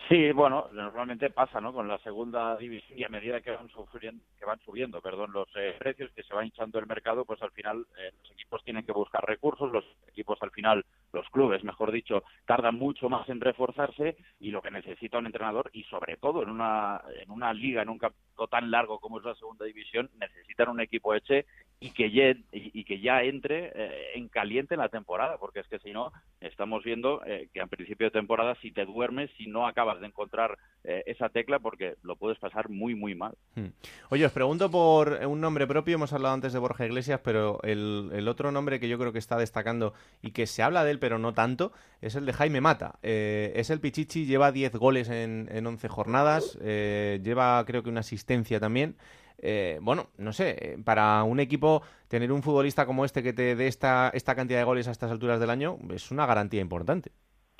Sí, 0.07 0.31
bueno, 0.33 0.69
normalmente 0.71 1.31
pasa, 1.31 1.59
¿no? 1.59 1.73
Con 1.73 1.87
la 1.87 1.97
segunda 1.99 2.55
división 2.57 2.99
y 2.99 3.03
a 3.03 3.09
medida 3.09 3.41
que 3.41 3.49
van 3.49 3.67
subiendo, 3.69 4.23
que 4.37 4.45
van 4.45 4.59
subiendo, 4.59 5.01
perdón, 5.01 5.31
los 5.31 5.47
eh, 5.55 5.75
precios 5.79 6.11
que 6.11 6.21
se 6.21 6.33
va 6.33 6.45
hinchando 6.45 6.77
el 6.77 6.85
mercado, 6.85 7.25
pues 7.25 7.41
al 7.41 7.49
final 7.51 7.87
eh, 7.97 8.11
los 8.21 8.31
equipos 8.31 8.63
tienen 8.63 8.85
que 8.85 8.91
buscar 8.91 9.25
recursos, 9.25 9.71
los 9.71 9.83
equipos 10.07 10.37
al 10.41 10.51
final, 10.51 10.85
los 11.15 11.29
clubes, 11.29 11.63
mejor 11.63 11.91
dicho, 11.91 12.23
tardan 12.45 12.75
mucho 12.75 13.09
más 13.09 13.27
en 13.29 13.41
reforzarse 13.41 14.17
y 14.39 14.51
lo 14.51 14.61
que 14.61 14.69
necesita 14.69 15.17
un 15.17 15.25
entrenador 15.25 15.71
y 15.73 15.83
sobre 15.85 16.17
todo 16.17 16.43
en 16.43 16.49
una 16.49 17.01
en 17.21 17.31
una 17.31 17.53
liga, 17.53 17.81
en 17.81 17.89
un 17.89 17.97
campo 17.97 18.47
tan 18.47 18.69
largo 18.69 18.99
como 18.99 19.17
es 19.19 19.25
la 19.25 19.35
segunda 19.35 19.65
división, 19.65 20.09
necesitan 20.19 20.69
un 20.69 20.81
equipo 20.81 21.15
eche 21.15 21.45
y 21.79 21.91
que 21.91 22.09
ya, 22.09 22.33
y, 22.51 22.83
que 22.85 22.99
ya 22.99 23.21
entre 23.23 23.71
eh, 23.75 24.11
en 24.15 24.29
caliente 24.29 24.75
en 24.75 24.79
la 24.79 24.89
temporada, 24.89 25.37
porque 25.37 25.59
es 25.59 25.67
que 25.67 25.79
si 25.79 25.91
no, 25.91 26.11
estamos 26.39 26.83
viendo 26.83 27.21
eh, 27.25 27.49
que 27.53 27.61
a 27.61 27.67
principio 27.67 28.07
de 28.07 28.11
temporada 28.11 28.55
si 28.61 28.71
te 28.71 28.85
duermes, 28.85 29.29
si 29.37 29.47
no 29.47 29.67
acabas 29.67 29.99
de 29.99 30.07
encontrar 30.07 30.57
eh, 30.83 31.03
esa 31.05 31.29
tecla, 31.29 31.59
porque 31.59 31.95
lo 32.01 32.15
puedes 32.15 32.39
pasar 32.39 32.69
muy, 32.69 32.95
muy 32.95 33.13
mal. 33.13 33.35
Hmm. 33.55 33.67
Oye, 34.09 34.25
os 34.25 34.31
pregunto 34.31 34.71
por 34.71 35.19
un 35.25 35.41
nombre 35.41 35.67
propio, 35.67 35.95
hemos 35.95 36.13
hablado 36.13 36.33
antes 36.33 36.53
de 36.53 36.59
Borja 36.59 36.85
Iglesias, 36.85 37.19
pero 37.23 37.59
el, 37.63 38.27
otro 38.27 38.51
nombre 38.51 38.79
que 38.79 38.89
yo 38.89 38.97
creo 38.97 39.11
que 39.11 39.19
está 39.19 39.37
destacando 39.37 39.93
y 40.21 40.31
que 40.31 40.47
se 40.47 40.63
habla 40.63 40.83
de 40.83 40.91
él, 40.91 40.99
pero 41.05 41.19
no 41.19 41.35
tanto, 41.35 41.71
es 42.01 42.15
el 42.15 42.25
de 42.25 42.33
Jaime 42.33 42.61
Mata. 42.61 42.97
es 43.03 43.69
el 43.69 43.79
Pichichi, 43.79 44.25
lleva 44.25 44.51
10 44.51 44.73
goles 44.73 45.09
en, 45.09 45.47
en 45.51 45.67
11 45.67 45.87
jornadas, 45.87 46.57
lleva 46.59 47.63
creo 47.67 47.83
que 47.83 47.89
una 47.89 47.99
asistencia 47.99 48.59
también. 48.59 48.95
Eh, 49.37 49.77
bueno, 49.81 50.09
no 50.17 50.33
sé, 50.33 50.55
eh, 50.59 50.77
para 50.83 51.23
un 51.23 51.39
equipo 51.39 51.83
tener 52.07 52.31
un 52.31 52.41
futbolista 52.41 52.85
como 52.85 53.05
este 53.05 53.21
que 53.21 53.33
te 53.33 53.55
dé 53.55 53.67
esta, 53.67 54.09
esta 54.13 54.35
cantidad 54.35 54.59
de 54.59 54.65
goles 54.65 54.87
a 54.87 54.91
estas 54.91 55.11
alturas 55.11 55.39
del 55.39 55.49
año 55.49 55.77
es 55.93 56.11
una 56.11 56.25
garantía 56.25 56.61
importante. 56.61 57.11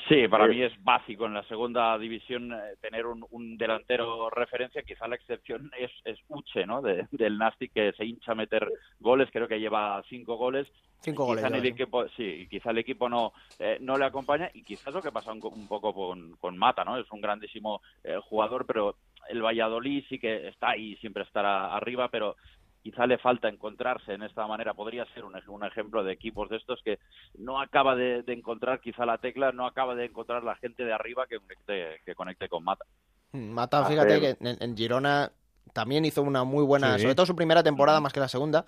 Sí, 0.08 0.28
para 0.28 0.48
mí 0.48 0.62
es 0.62 0.72
básico 0.84 1.26
en 1.26 1.34
la 1.34 1.44
segunda 1.44 1.98
división 1.98 2.54
eh, 2.54 2.76
tener 2.80 3.06
un, 3.08 3.58
delantero 3.58 4.30
referencia. 4.30 4.84
Quizá 4.84 5.08
la 5.08 5.16
excepción 5.16 5.72
es, 5.80 5.90
es 6.04 6.20
Uche, 6.28 6.66
¿no? 6.66 6.82
del 6.82 7.38
Nastic 7.38 7.74
que 7.74 7.92
se 7.94 8.06
hincha 8.06 8.34
a 8.34 8.36
meter 8.36 8.70
goles. 9.00 9.30
Creo 9.32 9.48
que 9.48 9.60
lleva 9.60 10.04
cinco 10.08 10.36
goles. 10.36 10.68
Cinco 11.00 11.26
goles. 11.26 11.44
el 11.44 11.66
equipo, 11.66 12.08
sí, 12.10 12.48
quizá 12.50 12.72
el 12.72 12.80
equipo 12.80 13.08
no 13.10 13.34
no 13.80 13.98
le 13.98 14.06
acompaña 14.06 14.50
y 14.54 14.64
quizás 14.64 14.94
lo 14.94 15.02
que 15.02 15.12
pasa 15.12 15.32
un, 15.32 15.40
un 15.44 15.68
poco 15.68 15.94
con, 15.94 16.36
con 16.38 16.58
Mata, 16.58 16.84
¿no? 16.84 16.98
Es 16.98 17.12
un 17.12 17.22
grandísimo 17.22 17.82
jugador, 18.24 18.66
pero 18.66 18.96
el 19.30 19.42
Valladolid 19.42 20.04
sí 20.10 20.20
que 20.20 20.48
está 20.48 20.72
ahí, 20.72 20.96
siempre 20.98 21.24
estará 21.24 21.76
arriba, 21.76 22.10
pero 22.10 22.36
quizá 22.86 23.08
le 23.08 23.18
falta 23.18 23.50
encontrarse 23.50 24.14
en 24.14 24.22
esta 24.22 24.46
manera. 24.46 24.76
Podría 24.76 25.08
ser 25.16 25.24
un, 25.26 25.66
ejemplo 25.66 26.04
de 26.04 26.14
equipos 26.14 26.48
de 26.50 26.58
estos 26.58 26.80
que 26.84 27.00
no 27.36 27.60
acaba 27.60 27.96
de, 27.96 28.24
encontrar 28.28 28.80
quizá 28.80 29.08
la 29.08 29.18
tecla, 29.18 29.52
no 29.52 29.66
acaba 29.66 29.96
de 29.96 30.06
encontrar 30.06 30.44
la 30.44 30.56
gente 30.58 30.86
de 30.86 30.94
arriba 30.94 31.26
que 31.26 31.40
conecte, 31.40 32.00
que 32.06 32.14
conecte 32.14 32.48
con 32.48 32.64
Mata. 32.64 32.86
Mata, 33.32 33.86
fíjate 33.86 34.22
que 34.22 34.38
en, 34.40 34.78
Girona 34.78 35.32
también 35.74 36.06
hizo 36.06 36.22
una 36.22 36.44
muy 36.44 36.64
buena, 36.64 36.96
Sí. 36.96 37.02
sobre 37.04 37.16
todo 37.16 37.26
su 37.26 37.36
primera 37.36 37.64
temporada 37.64 38.00
más 38.00 38.14
que 38.14 38.20
la 38.20 38.28
segunda. 38.28 38.66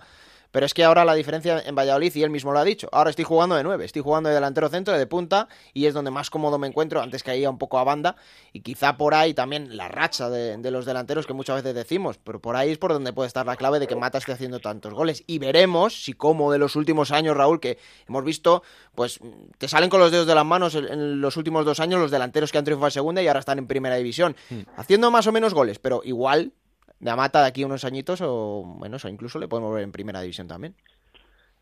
Pero 0.50 0.64
es 0.64 0.72
que 0.72 0.82
ahora 0.82 1.04
la 1.04 1.12
diferencia 1.12 1.60
en 1.60 1.74
Valladolid, 1.74 2.10
y 2.14 2.22
él 2.22 2.30
mismo 2.30 2.52
lo 2.52 2.58
ha 2.58 2.64
dicho, 2.64 2.88
ahora 2.90 3.10
estoy 3.10 3.26
jugando 3.26 3.54
de 3.54 3.62
nueve, 3.62 3.84
estoy 3.84 4.00
jugando 4.00 4.30
de 4.30 4.34
delantero 4.34 4.70
centro, 4.70 4.96
de 4.96 5.06
punta, 5.06 5.46
y 5.74 5.84
es 5.84 5.92
donde 5.92 6.10
más 6.10 6.30
cómodo 6.30 6.56
me 6.58 6.66
encuentro, 6.66 7.02
antes 7.02 7.22
caía 7.22 7.50
un 7.50 7.58
poco 7.58 7.78
a 7.78 7.84
banda, 7.84 8.16
y 8.54 8.60
quizá 8.62 8.96
por 8.96 9.14
ahí 9.14 9.34
también 9.34 9.76
la 9.76 9.88
racha 9.88 10.30
de, 10.30 10.56
de 10.56 10.70
los 10.70 10.86
delanteros 10.86 11.26
que 11.26 11.34
muchas 11.34 11.56
veces 11.56 11.74
decimos, 11.74 12.16
pero 12.24 12.40
por 12.40 12.56
ahí 12.56 12.70
es 12.70 12.78
por 12.78 12.94
donde 12.94 13.12
puede 13.12 13.26
estar 13.26 13.44
la 13.44 13.56
clave 13.56 13.78
de 13.78 13.86
que 13.86 13.94
Mata 13.94 14.16
esté 14.16 14.32
haciendo 14.32 14.58
tantos 14.58 14.94
goles. 14.94 15.22
Y 15.26 15.38
veremos 15.38 16.02
si 16.02 16.14
como 16.14 16.50
de 16.50 16.56
los 16.56 16.76
últimos 16.76 17.10
años, 17.10 17.36
Raúl, 17.36 17.60
que 17.60 17.76
hemos 18.08 18.24
visto, 18.24 18.62
pues 18.94 19.20
te 19.58 19.68
salen 19.68 19.90
con 19.90 20.00
los 20.00 20.10
dedos 20.10 20.26
de 20.26 20.34
las 20.34 20.46
manos 20.46 20.74
en, 20.74 20.86
en 20.86 21.20
los 21.20 21.36
últimos 21.36 21.66
dos 21.66 21.78
años 21.78 22.00
los 22.00 22.10
delanteros 22.10 22.52
que 22.52 22.56
han 22.56 22.64
triunfado 22.64 22.86
en 22.86 22.92
segunda 22.92 23.20
y 23.22 23.28
ahora 23.28 23.40
están 23.40 23.58
en 23.58 23.66
primera 23.66 23.96
división, 23.96 24.34
haciendo 24.78 25.10
más 25.10 25.26
o 25.26 25.32
menos 25.32 25.52
goles, 25.52 25.78
pero 25.78 26.00
igual 26.04 26.52
de 27.00 27.16
Mata 27.16 27.42
de 27.42 27.48
aquí 27.48 27.62
a 27.62 27.66
unos 27.66 27.84
añitos 27.84 28.20
o 28.22 28.78
menos, 28.80 29.04
o 29.04 29.08
incluso 29.08 29.38
le 29.38 29.48
podemos 29.48 29.74
ver 29.74 29.84
en 29.84 29.92
primera 29.92 30.20
división 30.20 30.48
también. 30.48 30.74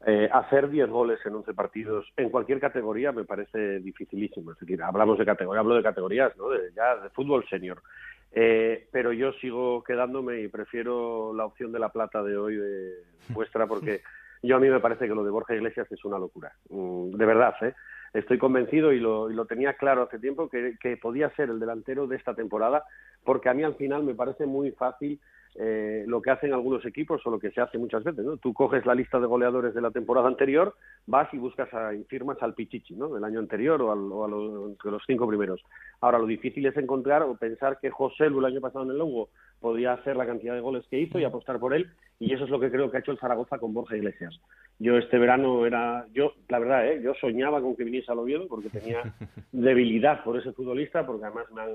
Eh, 0.09 0.29
hacer 0.33 0.69
10 0.69 0.89
goles 0.89 1.19
en 1.25 1.35
11 1.35 1.53
partidos 1.55 2.07
en 2.17 2.31
cualquier 2.31 2.61
categoría 2.61 3.11
me 3.13 3.25
parece 3.25 3.81
dificilísimo. 3.81 4.53
Es 4.53 4.59
decir, 4.61 4.81
hablamos 4.83 5.19
de 5.19 5.25
categoría, 5.25 5.61
hablo 5.61 5.75
de 5.75 5.83
categorías, 5.83 6.37
¿no? 6.37 6.51
De, 6.51 6.73
ya 6.75 6.97
de 6.97 7.11
fútbol 7.11 7.45
senior. 7.49 7.83
Eh, 8.33 8.87
pero 8.93 9.13
yo 9.13 9.33
sigo 9.35 9.83
quedándome 9.83 10.43
y 10.43 10.49
prefiero 10.49 11.33
la 11.35 11.47
opción 11.47 11.73
de 11.73 11.79
la 11.79 11.89
plata 11.89 12.23
de 12.23 12.37
hoy 12.37 12.57
de 12.57 12.93
vuestra 13.31 13.67
porque 13.67 14.03
yo 14.43 14.57
a 14.57 14.61
mí 14.61 14.69
me 14.69 14.81
parece 14.81 15.09
que 15.09 15.15
lo 15.15 15.25
de 15.25 15.31
Borja 15.31 15.55
Iglesias 15.55 15.91
es 15.91 16.05
una 16.05 16.19
locura. 16.19 16.53
Mm, 16.69 17.11
De 17.11 17.27
verdad, 17.27 17.55
¿eh? 17.63 17.75
Estoy 18.13 18.39
convencido 18.39 18.93
y 18.93 19.01
lo, 19.01 19.31
y 19.31 19.35
lo 19.35 19.47
tenía 19.47 19.75
claro 19.75 20.03
hace 20.03 20.19
tiempo 20.19 20.49
que, 20.49 20.77
que 20.81 20.97
podía 20.97 21.31
ser 21.31 21.51
el 21.51 21.59
delantero 21.59 22.07
de 22.07 22.17
esta 22.17 22.35
temporada 22.35 22.85
porque 23.27 23.51
a 23.51 23.55
mí 23.55 23.63
al 23.63 23.75
final 23.75 24.05
me 24.05 24.15
parece 24.15 24.47
muy 24.47 24.71
fácil 24.71 25.21
eh, 25.59 26.05
lo 26.07 26.21
que 26.21 26.31
hacen 26.31 26.53
algunos 26.53 26.85
equipos 26.85 27.27
o 27.27 27.31
lo 27.31 27.39
que 27.39 27.51
se 27.51 27.63
hace 27.63 27.79
muchas 27.79 28.05
veces, 28.05 28.23
¿no? 28.23 28.37
Tú 28.37 28.53
coges 28.53 28.85
la 28.85 28.95
lista 28.95 29.19
de 29.19 29.27
goleadores 29.27 29.75
de 29.75 29.81
la 29.81 29.91
temporada 29.91 30.29
anterior, 30.29 30.75
vas 31.07 31.33
y 31.33 31.39
buscas 31.39 31.73
a, 31.73 31.95
y 31.95 32.05
firmas 32.05 32.37
al 32.43 32.53
Pichichi, 32.53 32.95
¿no? 32.95 33.09
Del 33.09 33.25
año 33.25 33.39
anterior 33.39 33.81
o, 33.81 33.91
al, 33.91 34.13
o 34.13 34.25
a 34.25 34.29
los 34.91 35.03
cinco 35.07 35.27
primeros. 35.27 35.63
Ahora, 36.03 36.19
lo 36.19 36.27
difícil 36.27 36.67
es 36.67 36.77
encontrar 36.77 37.23
o 37.23 37.37
pensar 37.37 37.79
que 37.81 37.91
José 37.91 38.29
Lu 38.29 38.41
el 38.41 38.53
año 38.53 38.61
pasado 38.61 38.85
en 38.85 38.91
el 38.91 38.99
Lugo 38.99 39.31
podía 39.59 39.95
hacer 39.95 40.17
la 40.17 40.27
cantidad 40.27 40.55
de 40.55 40.61
goles 40.61 40.85
que 40.91 41.01
hizo 41.01 41.19
y 41.19 41.25
apostar 41.25 41.59
por 41.59 41.73
él, 41.73 41.91
y 42.21 42.35
eso 42.35 42.45
es 42.45 42.51
lo 42.51 42.61
que 42.61 42.71
creo 42.71 42.91
que 42.91 42.99
ha 42.99 43.01
hecho 43.01 43.13
el 43.13 43.19
Zaragoza 43.19 43.59
con 43.59 43.73
Borja 43.73 43.97
Iglesias. 43.97 44.39
Yo 44.79 44.99
este 44.99 45.19
verano 45.19 45.65
era, 45.65 46.07
yo, 46.13 46.35
la 46.49 46.59
verdad, 46.59 46.87
¿eh? 46.87 47.01
yo 47.03 47.15
soñaba 47.15 47.63
con 47.63 47.77
que 47.77 47.85
viniese 47.85 48.13
al 48.13 48.19
Oviedo 48.19 48.47
porque 48.47 48.69
tenía 48.69 49.15
debilidad 49.53 50.23
por 50.23 50.37
ese 50.37 50.53
futbolista, 50.53 51.07
porque 51.07 51.25
además 51.25 51.47
me 51.51 51.63
han, 51.63 51.71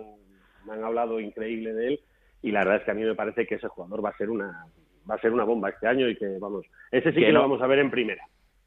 me 0.66 0.74
han 0.74 0.84
hablado 0.84 1.20
increíble 1.20 1.74
de 1.74 1.88
él, 1.88 2.00
y 2.42 2.52
la 2.52 2.60
verdad 2.60 2.78
es 2.78 2.84
que 2.84 2.92
a 2.92 2.96
mí 2.96 3.04
me 3.04 3.16
parece 3.16 3.46
que 3.46 3.56
ese 3.56 3.68
jugador 3.68 4.04
va 4.04 4.10
a 4.10 4.18
ser 4.18 4.30
una 4.30 4.66
va 5.10 5.16
a 5.16 5.20
ser 5.20 5.32
una 5.34 5.44
bomba 5.44 5.70
este 5.70 5.88
año 5.88 6.08
y 6.08 6.16
que 6.16 6.38
vamos 6.40 6.66
ese 6.92 7.10
sí 7.12 7.20
que, 7.20 7.26
Que 7.26 7.32
lo 7.32 7.42
vamos 7.42 7.62
a 7.62 7.68
ver 7.68 7.80
en 7.80 7.90
primera 7.92 8.24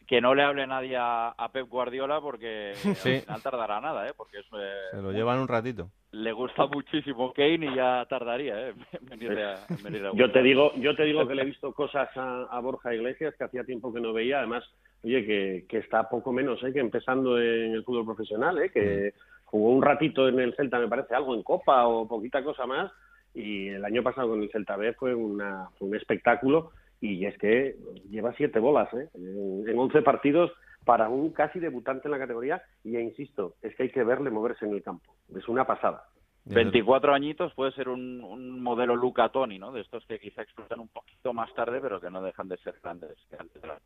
Que 0.07 0.21
no 0.21 0.35
le 0.35 0.43
hable 0.43 0.67
nadie 0.67 0.97
a, 0.97 1.29
a 1.29 1.53
Pep 1.53 1.69
Guardiola 1.69 2.21
porque 2.21 2.73
Sí. 2.97 3.11
al 3.11 3.23
final 3.23 3.43
tardará 3.43 3.81
nada, 3.81 4.09
¿eh? 4.09 4.13
Porque 4.17 4.39
es, 4.41 4.47
eh, 4.59 4.73
Se 4.91 5.01
lo 5.03 5.13
llevan 5.13 5.39
un 5.39 5.49
ratito. 5.49 5.91
le 6.11 6.33
gusta 6.33 6.67
muchísimo 6.67 7.33
Kane 7.33 7.67
y 7.67 7.75
ya 7.77 8.05
tardaría, 8.09 8.69
¿eh? 8.69 8.75
En 9.01 9.07
venirle 9.07 9.45
a, 9.45 9.65
en 9.69 9.83
venirle 9.83 10.09
a 10.09 10.13
yo 10.15 10.31
te 10.33 10.43
digo 10.43 10.73
yo 10.77 10.95
te 10.97 11.05
digo 11.05 11.27
que 11.27 11.35
le 11.37 11.43
he 11.43 11.47
visto 11.47 11.73
cosas 11.73 12.09
a, 12.17 12.43
a 12.51 12.61
Borja 12.61 12.93
Iglesias 12.95 13.35
que 13.39 13.45
hacía 13.45 13.63
tiempo 13.65 13.93
que 13.95 14.01
no 14.01 14.13
veía 14.13 14.39
además 14.39 14.65
oye 15.05 15.25
que, 15.25 15.67
que 15.69 15.79
está 15.79 16.09
poco 16.09 16.33
menos 16.33 16.63
¿eh? 16.65 16.73
que 16.73 16.81
empezando 16.81 17.41
en 17.41 17.75
el 17.75 17.85
fútbol 17.85 18.05
profesional 18.07 18.59
¿eh? 18.59 18.71
que 18.71 19.15
jugó 19.55 19.71
un 19.71 19.83
ratito 19.83 20.27
en 20.27 20.41
el 20.41 20.57
Celta 20.57 20.81
me 20.81 20.89
parece 20.89 21.15
algo 21.15 21.33
en 21.33 21.45
Copa 21.45 21.87
o 21.87 22.09
poquita 22.09 22.43
cosa 22.43 22.67
más 22.67 22.91
y 23.35 23.69
el 23.69 23.85
año 23.85 24.03
pasado 24.03 24.31
con 24.31 24.43
el 24.43 24.51
Celta 24.51 24.77
B 24.77 24.95
fue 24.95 25.15
una 25.15 25.69
fue 25.79 25.87
un 25.87 25.95
espectáculo 25.95 26.73
y 27.01 27.25
es 27.25 27.39
que 27.39 27.77
lleva 28.11 28.35
siete 28.37 28.59
bolas 28.59 28.93
¿eh? 28.95 29.09
en, 29.15 29.79
11 29.79 30.03
partidos 30.03 30.51
para 30.85 31.09
un 31.09 31.31
casi 31.31 31.61
debutante 31.61 32.09
en 32.09 32.11
la 32.11 32.19
categoría 32.19 32.65
y 32.83 32.97
e 32.97 33.01
insisto 33.01 33.55
es 33.63 33.77
que 33.77 33.85
hay 33.85 33.91
que 33.91 34.03
verle 34.03 34.31
moverse 34.31 34.65
en 34.65 34.73
el 34.73 34.83
campo 34.83 35.15
es 35.33 35.47
una 35.47 35.65
pasada 35.65 36.09
24 36.47 37.15
añitos 37.15 37.55
puede 37.55 37.71
ser 37.75 37.89
un, 37.89 38.25
un 38.25 38.61
modelo 38.61 38.97
Luca 38.97 39.29
Toni, 39.29 39.61
¿no? 39.61 39.71
De 39.71 39.83
estos 39.83 40.05
que 40.05 40.19
quizá 40.19 40.43
explotan 40.43 40.81
un 40.81 40.89
poquito 40.89 41.33
más 41.33 41.55
tarde, 41.55 41.81
pero 41.81 42.01
que 42.03 42.11
no 42.11 42.21
dejan 42.21 42.49
de 42.49 42.59
ser 42.59 42.75
grandes. 42.83 43.17
que 43.31 43.37
antes 43.39 43.65
eran. 43.65 43.79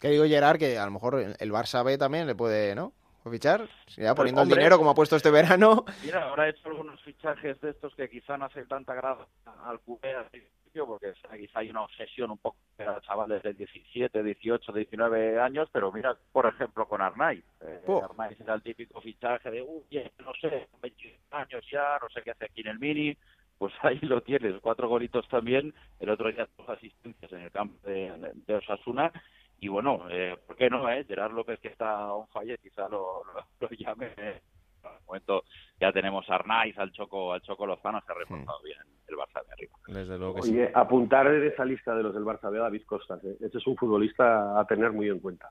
Que 0.00 0.08
digo, 0.08 0.24
Gerard, 0.24 0.58
que 0.58 0.76
a 0.76 0.84
lo 0.86 0.90
mejor 0.90 1.20
el 1.20 1.36
el 1.38 1.52
Barça 1.52 1.84
B 1.84 1.98
también 1.98 2.26
le 2.26 2.34
puede, 2.34 2.74
¿no? 2.74 2.94
Fichar, 3.28 3.68
ya 3.96 4.14
poniendo 4.14 4.42
hombre. 4.42 4.54
el 4.54 4.58
dinero 4.60 4.78
como 4.78 4.90
ha 4.90 4.94
puesto 4.94 5.16
este 5.16 5.30
verano. 5.30 5.84
Mira, 6.04 6.28
ahora 6.28 6.46
he 6.46 6.50
hecho 6.50 6.68
algunos 6.68 7.00
fichajes 7.02 7.60
de 7.60 7.70
estos 7.70 7.94
que 7.94 8.08
quizá 8.08 8.38
no 8.38 8.46
hacen 8.46 8.66
tanta 8.68 8.94
gracia 8.94 9.26
al 9.64 9.80
QB 9.80 10.04
al 10.16 10.26
principio, 10.30 10.86
porque 10.86 11.12
quizá 11.38 11.58
hay 11.60 11.70
una 11.70 11.82
obsesión 11.82 12.30
un 12.30 12.38
poco 12.38 12.56
a 12.78 13.00
chavales 13.02 13.42
de 13.42 13.52
17, 13.54 14.22
18, 14.22 14.72
19 14.72 15.38
años, 15.40 15.68
pero 15.72 15.92
mira, 15.92 16.16
por 16.32 16.46
ejemplo, 16.46 16.86
con 16.88 17.02
Arnaiz. 17.02 17.44
Eh, 17.60 17.82
Oh. 17.86 18.02
Arnaiz 18.04 18.40
era 18.40 18.54
el 18.54 18.62
típico 18.62 19.00
fichaje 19.00 19.50
de, 19.50 19.62
uy, 19.62 19.82
no 20.24 20.32
sé, 20.40 20.68
21 20.80 21.14
años 21.32 21.64
ya, 21.70 21.98
no 22.00 22.08
sé 22.08 22.22
qué 22.22 22.30
hace 22.30 22.44
aquí 22.46 22.62
en 22.62 22.68
el 22.68 22.78
Mini. 22.78 23.16
Pues 23.58 23.74
ahí 23.82 23.98
lo 24.00 24.22
tienes, 24.22 24.54
cuatro 24.62 24.88
golitos 24.88 25.28
también, 25.28 25.74
el 25.98 26.08
otro 26.08 26.32
día 26.32 26.48
dos 26.56 26.68
asistencias 26.70 27.30
en 27.32 27.40
el 27.42 27.50
campo 27.50 27.76
de, 27.86 28.32
de 28.46 28.54
Osasuna. 28.54 29.12
Y 29.60 29.68
bueno, 29.68 30.06
eh, 30.10 30.36
¿por 30.46 30.56
qué 30.56 30.70
no? 30.70 30.88
Eh? 30.90 31.04
Gerard 31.04 31.32
López, 31.32 31.60
que 31.60 31.68
está 31.68 32.12
on 32.14 32.26
fire, 32.28 32.58
quizá 32.58 32.88
lo, 32.88 33.22
lo, 33.24 33.44
lo 33.60 33.68
llame. 33.70 34.06
eh. 34.16 34.40
En 34.82 34.90
el 34.90 35.04
momento 35.06 35.44
ya 35.78 35.92
tenemos 35.92 36.28
a 36.30 36.36
Arnaiz, 36.36 36.78
al 36.78 36.90
Choco, 36.92 37.34
al 37.34 37.42
Choco 37.42 37.66
Lozano, 37.66 38.00
se 38.00 38.12
ha 38.12 38.14
reforzado 38.14 38.62
bien 38.62 38.78
el 39.08 39.14
Barça 39.16 39.44
de 39.46 39.52
arriba. 39.52 39.74
Desde 39.88 40.16
luego 40.16 40.36
que 40.36 40.42
sí. 40.42 40.50
Oye, 40.52 40.70
apuntar 40.74 41.26
en 41.26 41.44
esa 41.46 41.66
lista 41.66 41.94
de 41.94 42.02
los 42.02 42.14
del 42.14 42.24
Barça 42.24 42.50
B 42.50 42.58
a 42.58 42.62
David 42.62 42.84
Costas. 42.86 43.22
¿eh? 43.24 43.36
Ese 43.40 43.58
es 43.58 43.66
un 43.66 43.76
futbolista 43.76 44.58
a 44.58 44.64
tener 44.66 44.92
muy 44.92 45.08
en 45.10 45.18
cuenta. 45.20 45.50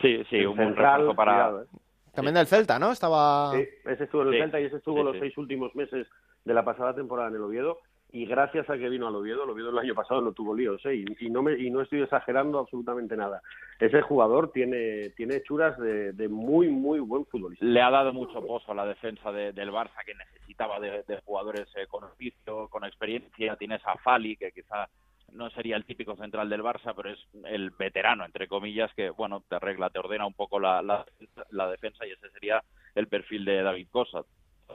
Sí, 0.00 0.22
sí, 0.30 0.36
El 0.36 0.48
un 0.48 0.56
buen 0.56 0.76
refuerzo 0.76 1.14
para... 1.16 1.32
cuidado, 1.32 1.62
¿eh? 1.64 1.66
También 2.14 2.34
del 2.34 2.46
Celta, 2.46 2.78
¿no? 2.78 2.92
Estaba. 2.92 3.52
Sí, 3.52 3.66
ese 3.84 4.04
estuvo 4.04 4.22
en 4.22 4.28
el 4.28 4.34
Sí, 4.34 4.40
Celta 4.40 4.60
y 4.60 4.64
ese 4.66 4.76
estuvo 4.76 4.98
sí, 4.98 5.02
los 5.04 5.14
sí. 5.14 5.20
seis 5.20 5.38
últimos 5.38 5.74
meses 5.74 6.06
de 6.44 6.54
la 6.54 6.64
pasada 6.64 6.94
temporada 6.94 7.28
en 7.28 7.34
el 7.36 7.42
Oviedo. 7.42 7.78
Y 8.10 8.24
gracias 8.24 8.70
a 8.70 8.78
que 8.78 8.88
vino 8.88 9.06
al 9.06 9.14
Oviedo, 9.16 9.44
el 9.44 9.50
Oviedo 9.50 9.68
el 9.68 9.78
año 9.78 9.94
pasado 9.94 10.22
no 10.22 10.32
tuvo 10.32 10.54
líos, 10.56 10.80
¿eh? 10.86 11.04
y, 11.20 11.28
no 11.28 11.42
me, 11.42 11.58
y 11.58 11.68
no 11.70 11.82
estoy 11.82 12.00
exagerando 12.00 12.58
absolutamente 12.58 13.14
nada. 13.18 13.42
Ese 13.78 14.00
jugador 14.00 14.50
tiene, 14.50 15.10
tiene 15.10 15.36
hechuras 15.36 15.78
de, 15.78 16.28
muy, 16.30 16.68
muy 16.68 17.00
buen 17.00 17.26
futbolista. 17.26 17.66
Le 17.66 17.82
ha 17.82 17.90
dado 17.90 18.14
mucho 18.14 18.40
pozo 18.46 18.72
a 18.72 18.74
la 18.74 18.86
defensa 18.86 19.30
de- 19.30 19.52
del 19.52 19.70
Barça, 19.70 20.02
que 20.06 20.14
necesitaba 20.14 20.80
de, 20.80 21.02
de 21.06 21.20
jugadores 21.20 21.68
eh, 21.76 21.86
con 21.86 22.04
oficio, 22.04 22.68
con 22.68 22.84
experiencia. 22.84 23.56
Tienes 23.56 23.82
a 23.86 23.98
Fali, 23.98 24.36
que 24.36 24.52
quizá 24.52 24.88
no 25.34 25.50
sería 25.50 25.76
el 25.76 25.84
típico 25.84 26.16
central 26.16 26.48
del 26.48 26.62
Barça, 26.62 26.94
pero 26.96 27.10
es 27.10 27.18
el 27.44 27.70
veterano, 27.72 28.24
entre 28.24 28.48
comillas, 28.48 28.90
que, 28.94 29.10
bueno, 29.10 29.42
te 29.46 29.56
arregla, 29.56 29.90
te 29.90 29.98
ordena 29.98 30.24
un 30.26 30.32
poco 30.32 30.58
la, 30.58 30.80
la, 30.80 31.04
la 31.50 31.70
defensa 31.70 32.06
y 32.06 32.12
ese 32.12 32.30
sería 32.30 32.62
el 32.94 33.06
perfil 33.06 33.44
de 33.44 33.62
David 33.62 33.88
Cosa. 33.90 34.22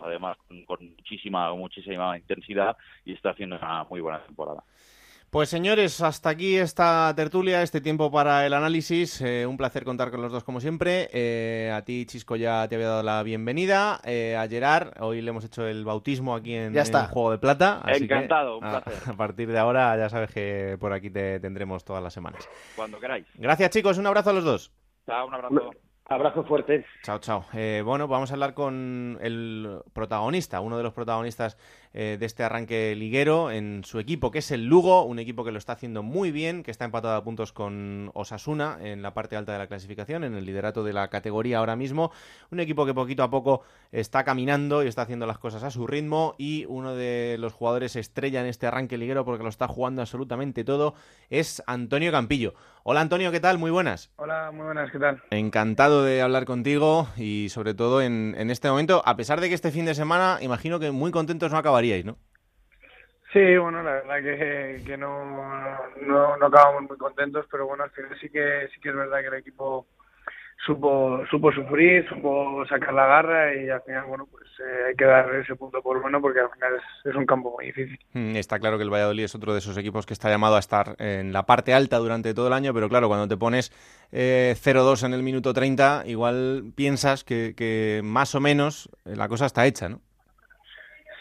Además, 0.02 0.38
con, 0.48 0.64
con 0.66 0.96
muchísima, 0.96 1.54
muchísima 1.54 2.18
intensidad 2.18 2.76
y 3.06 3.14
está 3.14 3.32
haciendo 3.32 3.58
una 3.58 3.84
muy 3.86 4.02
buena 4.02 4.24
temporada. 4.26 4.64
Pues 5.30 5.50
señores, 5.50 6.00
hasta 6.02 6.30
aquí 6.30 6.58
esta 6.58 7.12
tertulia, 7.16 7.64
este 7.64 7.82
tiempo 7.82 8.12
para 8.12 8.46
el 8.46 8.54
análisis. 8.54 9.20
Eh, 9.22 9.48
un 9.48 9.58
placer 9.58 9.84
contar 9.84 10.12
con 10.12 10.22
los 10.22 10.32
dos 10.32 10.44
como 10.44 10.60
siempre. 10.62 11.10
Eh, 11.12 11.72
a 11.74 11.82
ti, 11.84 12.06
Chisco, 12.06 12.36
ya 12.36 12.68
te 12.68 12.76
había 12.76 12.90
dado 12.90 13.02
la 13.02 13.24
bienvenida. 13.24 14.00
Eh, 14.04 14.36
a 14.38 14.48
Gerard, 14.48 14.92
hoy 15.02 15.24
le 15.24 15.30
hemos 15.32 15.44
hecho 15.44 15.66
el 15.66 15.86
bautismo 15.86 16.36
aquí 16.36 16.54
en, 16.54 16.72
Ya 16.74 16.84
está. 16.84 17.06
en 17.06 17.08
Juego 17.08 17.32
de 17.32 17.40
Plata. 17.40 17.82
así 17.84 18.08
que, 18.08 18.14
Encantado, 18.14 18.60
un 18.60 18.64
a- 18.64 18.82
placer. 18.84 18.94
A 19.12 19.18
partir 19.18 19.48
de 19.52 19.58
ahora 19.58 19.98
ya 19.98 20.08
sabes 20.08 20.30
que 20.32 20.78
por 20.80 20.94
aquí 20.94 21.10
te 21.10 21.40
tendremos 21.40 21.84
todas 21.84 22.04
las 22.04 22.14
semanas. 22.14 22.48
Cuando 22.76 23.00
queráis. 23.00 23.26
Gracias 23.34 23.72
chicos, 23.72 23.98
un 23.98 24.06
abrazo 24.06 24.30
a 24.30 24.34
los 24.34 24.44
dos. 24.44 24.72
Chao, 25.08 25.26
un 25.26 25.34
abrazo. 25.34 25.72
Abrazo 26.14 26.44
fuerte. 26.44 26.86
Chao, 27.02 27.20
chao. 27.20 27.46
Eh, 27.54 27.82
bueno, 27.84 28.08
vamos 28.08 28.30
a 28.32 28.36
hablar 28.36 28.54
con 28.54 29.18
el 29.22 29.82
protagonista, 29.94 30.62
uno 30.62 30.78
de 30.78 30.84
los 30.84 30.94
protagonistas 30.94 31.58
eh, 31.94 32.18
de 32.20 32.26
este 32.26 32.44
arranque 32.44 32.96
liguero 32.96 33.52
en 33.52 33.84
su 33.84 34.00
equipo, 34.00 34.32
que 34.32 34.40
es 34.40 34.50
el 34.50 34.66
Lugo, 34.66 35.04
un 35.04 35.20
equipo 35.20 35.44
que 35.44 35.52
lo 35.52 35.60
está 35.60 35.74
haciendo 35.74 36.02
muy 36.02 36.32
bien, 36.32 36.64
que 36.64 36.72
está 36.72 36.86
empatado 36.86 37.16
a 37.16 37.24
puntos 37.24 37.54
con 37.54 38.10
Osasuna 38.16 38.80
en 38.82 39.04
la 39.04 39.14
parte 39.14 39.36
alta 39.36 39.54
de 39.54 39.60
la 39.60 39.68
clasificación, 39.68 40.24
en 40.24 40.34
el 40.34 40.44
liderato 40.44 40.84
de 40.84 40.94
la 40.94 41.10
categoría 41.10 41.60
ahora 41.60 41.76
mismo. 41.76 42.12
Un 42.50 42.60
equipo 42.60 42.86
que 42.86 42.94
poquito 42.94 43.22
a 43.22 43.30
poco 43.30 43.62
está 43.92 44.24
caminando 44.24 44.84
y 44.84 44.88
está 44.88 45.04
haciendo 45.04 45.28
las 45.28 45.38
cosas 45.38 45.64
a 45.64 45.70
su 45.70 45.86
ritmo 45.86 46.34
y 46.38 46.66
uno 46.68 46.96
de 46.96 47.38
los 47.40 47.54
jugadores 47.54 47.96
estrella 47.96 48.42
en 48.42 48.48
este 48.48 48.66
arranque 48.66 48.98
liguero 48.98 49.24
porque 49.24 49.44
lo 49.44 49.50
está 49.50 49.68
jugando 49.68 50.02
absolutamente 50.02 50.64
todo 50.64 50.96
es 51.30 51.62
Antonio 51.68 52.12
Campillo. 52.12 52.54
Hola 52.84 53.02
Antonio, 53.02 53.32
¿qué 53.32 53.40
tal? 53.40 53.58
Muy 53.60 53.72
buenas. 53.72 54.12
Hola, 54.18 54.52
muy 54.52 54.66
buenas, 54.66 54.92
¿qué 54.92 55.00
tal? 55.00 55.24
Encantado 55.30 56.04
de 56.04 56.22
hablar 56.22 56.46
contigo 56.46 57.08
y 57.16 57.48
sobre 57.50 57.74
todo 57.74 58.02
en, 58.02 58.36
en 58.38 58.50
este 58.50 58.70
momento, 58.70 59.02
a 59.06 59.16
pesar 59.16 59.40
de 59.40 59.48
que 59.48 59.56
este 59.56 59.72
fin 59.72 59.86
de 59.86 59.96
semana, 59.96 60.40
imagino 60.42 60.80
que 60.80 60.92
muy 60.92 61.12
contentos 61.12 61.52
no 61.52 61.58
Sí, 63.34 63.58
bueno, 63.58 63.82
la 63.82 63.94
verdad 63.94 64.22
que, 64.22 64.84
que 64.86 64.96
no, 64.96 65.26
no, 66.06 66.38
no 66.38 66.46
acabamos 66.46 66.84
muy 66.88 66.98
contentos, 66.98 67.48
pero 67.50 67.66
bueno, 67.66 67.84
al 67.84 67.90
final 67.90 68.16
sí 68.22 68.30
que, 68.30 68.68
sí 68.74 68.80
que 68.80 68.90
es 68.90 68.96
verdad 68.96 69.22
que 69.22 69.28
el 69.28 69.34
equipo 69.34 69.88
supo, 70.66 71.24
supo 71.30 71.52
sufrir, 71.52 72.08
supo 72.08 72.64
sacar 72.68 72.94
la 72.94 73.06
garra 73.06 73.56
y 73.56 73.70
al 73.70 73.82
final, 73.82 74.06
bueno, 74.06 74.28
pues 74.30 74.44
eh, 74.60 74.90
hay 74.90 74.96
que 74.96 75.06
dar 75.06 75.34
ese 75.36 75.56
punto 75.56 75.82
por 75.82 76.00
bueno 76.02 76.22
porque 76.22 76.42
al 76.42 76.52
final 76.52 76.76
es, 76.76 77.12
es, 77.12 77.16
un 77.16 77.26
campo 77.26 77.52
muy 77.52 77.66
difícil. 77.66 78.00
Mm, 78.14 78.36
está 78.36 78.60
claro 78.60 78.78
que 78.78 78.84
el 78.84 78.94
Valladolid 78.94 79.24
es 79.24 79.36
otro 79.36 79.54
de 79.54 79.60
esos 79.60 79.78
equipos 79.78 80.06
que 80.06 80.14
está 80.14 80.30
llamado 80.30 80.56
a 80.56 80.60
estar 80.60 80.96
en 81.00 81.34
la 81.34 81.48
parte 81.48 81.74
alta 81.74 81.98
durante 81.98 82.34
todo 82.34 82.48
el 82.48 82.54
año, 82.54 82.74
pero 82.74 82.88
claro, 82.88 83.08
cuando 83.08 83.28
te 83.28 83.38
pones 83.38 83.72
eh, 84.12 84.54
0-2 84.56 85.06
en 85.06 85.14
el 85.14 85.24
minuto 85.24 85.54
30, 85.54 86.04
igual 86.06 86.72
piensas 86.76 87.24
que, 87.24 87.54
que 87.58 88.02
más 88.04 88.36
o 88.36 88.40
menos 88.40 88.90
la 89.06 89.28
cosa 89.28 89.46
está 89.46 89.66
hecha, 89.66 89.90
¿no? 89.90 90.02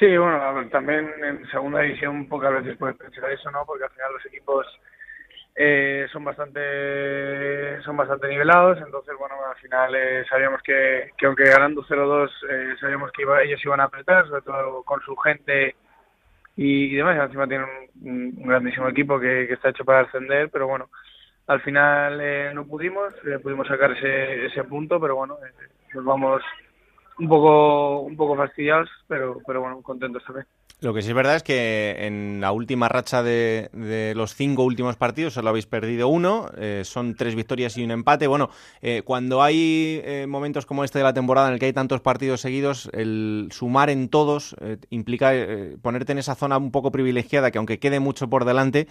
Sí, 0.03 0.17
bueno, 0.17 0.69
también 0.71 1.09
en 1.23 1.49
segunda 1.49 1.79
división 1.79 2.27
pocas 2.27 2.53
veces 2.53 2.77
puedes 2.77 2.97
pensar 2.97 3.31
eso, 3.31 3.53
¿no? 3.53 3.65
Porque 3.65 3.85
al 3.85 3.91
final 3.91 4.13
los 4.15 4.27
equipos 4.27 4.67
eh, 5.55 6.09
son 6.11 6.25
bastante 6.25 7.81
son 7.83 7.97
bastante 7.97 8.27
nivelados, 8.27 8.79
entonces 8.85 9.15
bueno, 9.17 9.37
al 9.49 9.55
final 9.59 9.95
eh, 9.95 10.25
sabíamos 10.29 10.61
que, 10.63 11.11
que 11.17 11.27
aunque 11.27 11.45
ganando 11.45 11.85
0-2 11.85 12.31
eh, 12.51 12.75
sabíamos 12.81 13.13
que 13.13 13.23
iba, 13.23 13.43
ellos 13.45 13.65
iban 13.65 13.79
a 13.79 13.85
apretar, 13.85 14.27
sobre 14.27 14.43
todo 14.43 14.83
con 14.83 15.01
su 15.03 15.15
gente 15.15 15.77
y, 16.57 16.87
y 16.87 16.97
demás, 16.97 17.17
encima 17.25 17.47
tienen 17.47 17.69
un, 18.03 18.35
un 18.39 18.49
grandísimo 18.49 18.89
equipo 18.89 19.21
que, 19.21 19.47
que, 19.47 19.55
está 19.55 19.69
hecho 19.69 19.85
para 19.85 20.01
ascender, 20.01 20.51
pero 20.51 20.67
bueno, 20.67 20.89
al 21.47 21.61
final 21.61 22.19
eh, 22.21 22.51
no 22.53 22.67
pudimos, 22.67 23.15
eh, 23.25 23.39
pudimos 23.39 23.69
sacar 23.69 23.93
ese, 23.93 24.47
ese 24.47 24.65
punto, 24.65 24.99
pero 24.99 25.15
bueno, 25.15 25.37
eh, 25.47 25.69
nos 25.95 26.05
vamos 26.05 26.43
un 27.19 27.29
poco 27.29 28.01
un 28.01 28.17
poco 28.17 28.37
fastidiados, 28.37 28.89
pero 29.09 29.39
pero 29.47 29.61
bueno, 29.61 29.83
contentos 29.83 30.23
también. 30.25 30.47
Lo 30.83 30.93
que 30.93 31.03
sí 31.03 31.11
es 31.11 31.15
verdad 31.15 31.37
es 31.37 31.45
que 31.45 31.95
en 32.09 32.41
la 32.41 32.51
última 32.51 32.89
racha 32.89 33.23
de, 33.23 34.13
los 34.17 34.35
cinco 34.35 34.65
últimos 34.65 34.97
partidos 34.97 35.35
solo 35.35 35.51
habéis 35.51 35.67
perdido 35.67 36.09
uno, 36.09 36.51
eh, 36.57 36.83
son 36.85 37.15
tres 37.15 37.37
victorias 37.37 37.79
y 37.79 37.85
un 37.85 37.93
empate. 37.93 38.27
Bueno, 38.27 38.51
eh, 38.81 39.03
cuando 39.05 39.45
hay 39.45 40.01
eh, 40.03 40.27
momentos 40.29 40.67
como 40.67 40.83
este 40.83 40.99
de 40.99 41.05
la 41.05 41.15
temporada 41.15 41.47
en 41.47 41.55
el 41.55 41.61
que 41.61 41.67
hay 41.67 41.73
tantos 41.73 42.01
partidos 42.01 42.41
seguidos, 42.41 42.91
el 42.93 43.47
sumar 43.53 43.91
en 43.91 44.09
todos 44.09 44.57
implica 44.91 45.33
ponerte 45.83 46.13
en 46.13 46.19
esa 46.19 46.35
zona 46.35 46.59
un 46.59 46.73
poco 46.73 46.91
privilegiada 46.91 47.53
que 47.53 47.59
aunque 47.59 47.79
quede 47.79 48.01
mucho 48.01 48.29
por 48.29 48.45
delante, 48.45 48.89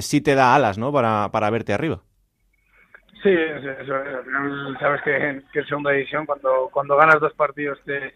sí 0.00 0.20
te 0.22 0.34
da 0.34 0.54
alas, 0.54 0.78
¿no? 0.78 0.92
Para, 0.92 1.28
para 1.30 1.50
verte 1.50 1.74
arriba. 1.74 2.00
Sí, 3.22 3.30
eso, 3.30 3.70
eso, 3.70 3.94
al 3.94 4.24
final 4.24 4.76
sabes 4.80 5.02
que, 5.02 5.42
que 5.52 5.60
en 5.60 5.66
segunda 5.66 5.92
división. 5.92 6.26
Cuando, 6.26 6.68
cuando 6.72 6.96
ganas 6.96 7.20
dos 7.20 7.32
partidos 7.34 7.78
te, 7.84 8.14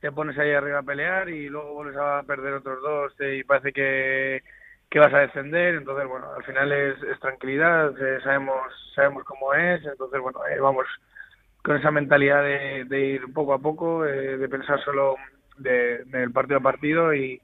te 0.00 0.10
pones 0.12 0.38
ahí 0.38 0.52
arriba 0.52 0.78
a 0.78 0.82
pelear 0.82 1.28
y 1.28 1.48
luego 1.48 1.74
vuelves 1.74 1.96
a 1.98 2.22
perder 2.26 2.54
otros 2.54 2.80
dos 2.82 3.12
y 3.20 3.44
parece 3.44 3.72
que, 3.72 4.42
que 4.90 4.98
vas 4.98 5.12
a 5.12 5.18
descender, 5.20 5.74
entonces 5.74 6.08
bueno, 6.08 6.32
al 6.34 6.44
final 6.44 6.72
es, 6.72 7.02
es 7.02 7.20
tranquilidad, 7.20 7.92
eh, 8.02 8.20
sabemos 8.22 8.56
sabemos 8.94 9.24
cómo 9.24 9.52
es, 9.54 9.84
entonces 9.84 10.20
bueno, 10.20 10.40
eh, 10.50 10.58
vamos 10.58 10.86
con 11.62 11.76
esa 11.76 11.90
mentalidad 11.90 12.42
de, 12.42 12.84
de 12.86 13.00
ir 13.00 13.32
poco 13.34 13.52
a 13.54 13.58
poco, 13.58 14.06
eh, 14.06 14.38
de 14.38 14.48
pensar 14.48 14.80
solo 14.84 15.16
de, 15.58 16.04
del 16.06 16.32
partido 16.32 16.58
a 16.58 16.62
partido 16.62 17.12
y, 17.14 17.40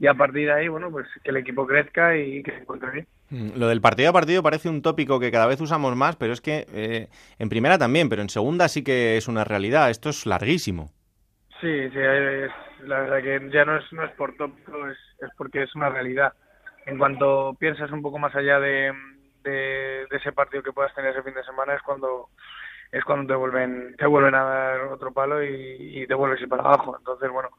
y 0.00 0.06
a 0.08 0.14
partir 0.14 0.46
de 0.48 0.52
ahí, 0.54 0.68
bueno, 0.68 0.90
pues 0.90 1.06
que 1.22 1.30
el 1.30 1.36
equipo 1.38 1.66
crezca 1.66 2.16
y 2.16 2.42
que 2.42 2.52
se 2.52 2.58
encuentre 2.58 2.90
bien. 2.90 3.06
Mm, 3.30 3.58
lo 3.58 3.68
del 3.68 3.80
partido 3.80 4.10
a 4.10 4.12
partido 4.12 4.42
parece 4.42 4.68
un 4.68 4.82
tópico 4.82 5.18
que 5.18 5.32
cada 5.32 5.46
vez 5.46 5.60
usamos 5.60 5.96
más, 5.96 6.16
pero 6.16 6.32
es 6.32 6.40
que 6.40 6.66
eh, 6.72 7.08
en 7.38 7.48
primera 7.48 7.78
también, 7.78 8.08
pero 8.08 8.22
en 8.22 8.28
segunda 8.28 8.68
sí 8.68 8.84
que 8.84 9.16
es 9.16 9.28
una 9.28 9.44
realidad. 9.44 9.90
Esto 9.90 10.08
es 10.08 10.26
larguísimo. 10.26 10.90
Sí, 11.60 11.90
sí, 11.90 11.98
es, 11.98 12.52
la 12.84 13.00
verdad 13.00 13.22
que 13.22 13.50
ya 13.52 13.64
no 13.64 13.78
es, 13.78 13.92
no 13.92 14.04
es 14.04 14.12
por 14.12 14.36
tópico, 14.36 14.86
es, 14.88 14.98
es 15.20 15.30
porque 15.36 15.62
es 15.62 15.74
una 15.74 15.88
realidad. 15.88 16.32
En 16.86 16.98
cuanto 16.98 17.54
piensas 17.58 17.90
un 17.90 18.02
poco 18.02 18.18
más 18.18 18.34
allá 18.36 18.60
de, 18.60 18.92
de, 19.42 20.06
ese 20.10 20.32
partido 20.32 20.62
que 20.62 20.72
puedas 20.72 20.94
tener 20.94 21.12
ese 21.12 21.22
fin 21.22 21.34
de 21.34 21.44
semana 21.44 21.74
es 21.74 21.82
cuando 21.82 22.28
es 22.92 23.02
cuando 23.04 23.26
te 23.26 23.34
vuelven 23.34 23.96
te 23.96 24.06
vuelven 24.06 24.34
a 24.36 24.44
dar 24.44 24.80
otro 24.82 25.12
palo 25.12 25.42
y, 25.42 26.02
y 26.02 26.06
te 26.06 26.14
vuelves 26.14 26.40
ir 26.40 26.48
para 26.48 26.62
abajo. 26.62 26.96
Entonces, 26.96 27.30
bueno, 27.30 27.50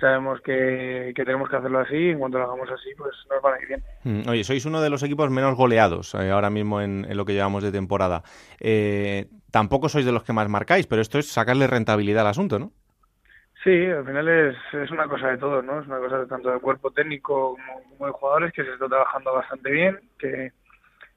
sabemos 0.00 0.40
que, 0.40 1.12
que, 1.14 1.24
tenemos 1.24 1.48
que 1.48 1.56
hacerlo 1.56 1.80
así 1.80 1.96
y 1.96 2.10
en 2.10 2.18
cuanto 2.18 2.38
lo 2.38 2.44
hagamos 2.44 2.68
así, 2.70 2.90
pues 2.96 3.14
nos 3.30 3.42
van 3.42 3.54
a 3.54 3.62
ir 3.62 3.68
bien. 3.68 3.82
Mm, 4.04 4.28
oye, 4.28 4.44
sois 4.44 4.64
uno 4.66 4.80
de 4.80 4.90
los 4.90 5.02
equipos 5.02 5.30
menos 5.30 5.54
goleados 5.56 6.14
eh, 6.14 6.30
ahora 6.30 6.50
mismo 6.50 6.80
en, 6.80 7.06
en, 7.08 7.16
lo 7.16 7.24
que 7.24 7.32
llevamos 7.32 7.62
de 7.62 7.72
temporada. 7.72 8.22
Eh, 8.60 9.26
tampoco 9.50 9.88
sois 9.88 10.04
de 10.04 10.12
los 10.12 10.22
que 10.22 10.32
más 10.32 10.48
marcáis, 10.48 10.86
pero 10.86 11.02
esto 11.02 11.18
es 11.18 11.30
sacarle 11.30 11.66
rentabilidad 11.66 12.22
al 12.22 12.30
asunto, 12.30 12.58
¿no? 12.58 12.72
Sí, 13.64 13.86
al 13.86 14.04
final 14.04 14.28
es, 14.28 14.56
es 14.74 14.90
una 14.92 15.08
cosa 15.08 15.28
de 15.28 15.38
todos, 15.38 15.64
¿no? 15.64 15.80
Es 15.80 15.86
una 15.88 15.98
cosa 15.98 16.18
de 16.18 16.26
tanto 16.26 16.50
del 16.50 16.60
cuerpo 16.60 16.92
técnico 16.92 17.56
como, 17.56 17.82
como 17.90 18.06
de 18.06 18.12
jugadores 18.12 18.52
que 18.52 18.62
se 18.62 18.70
está 18.70 18.86
trabajando 18.86 19.32
bastante 19.32 19.70
bien, 19.70 19.98
que, 20.18 20.52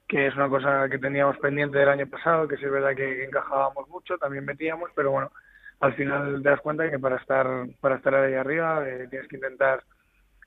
que 0.08 0.26
es 0.26 0.34
una 0.34 0.48
cosa 0.48 0.88
que 0.88 0.98
teníamos 0.98 1.38
pendiente 1.38 1.78
del 1.78 1.90
año 1.90 2.08
pasado, 2.08 2.48
que 2.48 2.56
sí 2.56 2.64
es 2.64 2.72
verdad 2.72 2.90
que, 2.90 2.96
que 2.96 3.24
encajábamos 3.26 3.88
mucho, 3.88 4.18
también 4.18 4.44
metíamos, 4.44 4.90
pero 4.96 5.12
bueno, 5.12 5.30
al 5.80 5.94
final 5.94 6.42
te 6.42 6.48
das 6.48 6.60
cuenta 6.60 6.90
que 6.90 6.98
para 6.98 7.16
estar 7.16 7.46
para 7.80 7.96
estar 7.96 8.14
ahí 8.14 8.34
arriba 8.34 8.86
eh, 8.88 9.08
tienes 9.08 9.28
que 9.28 9.36
intentar 9.36 9.82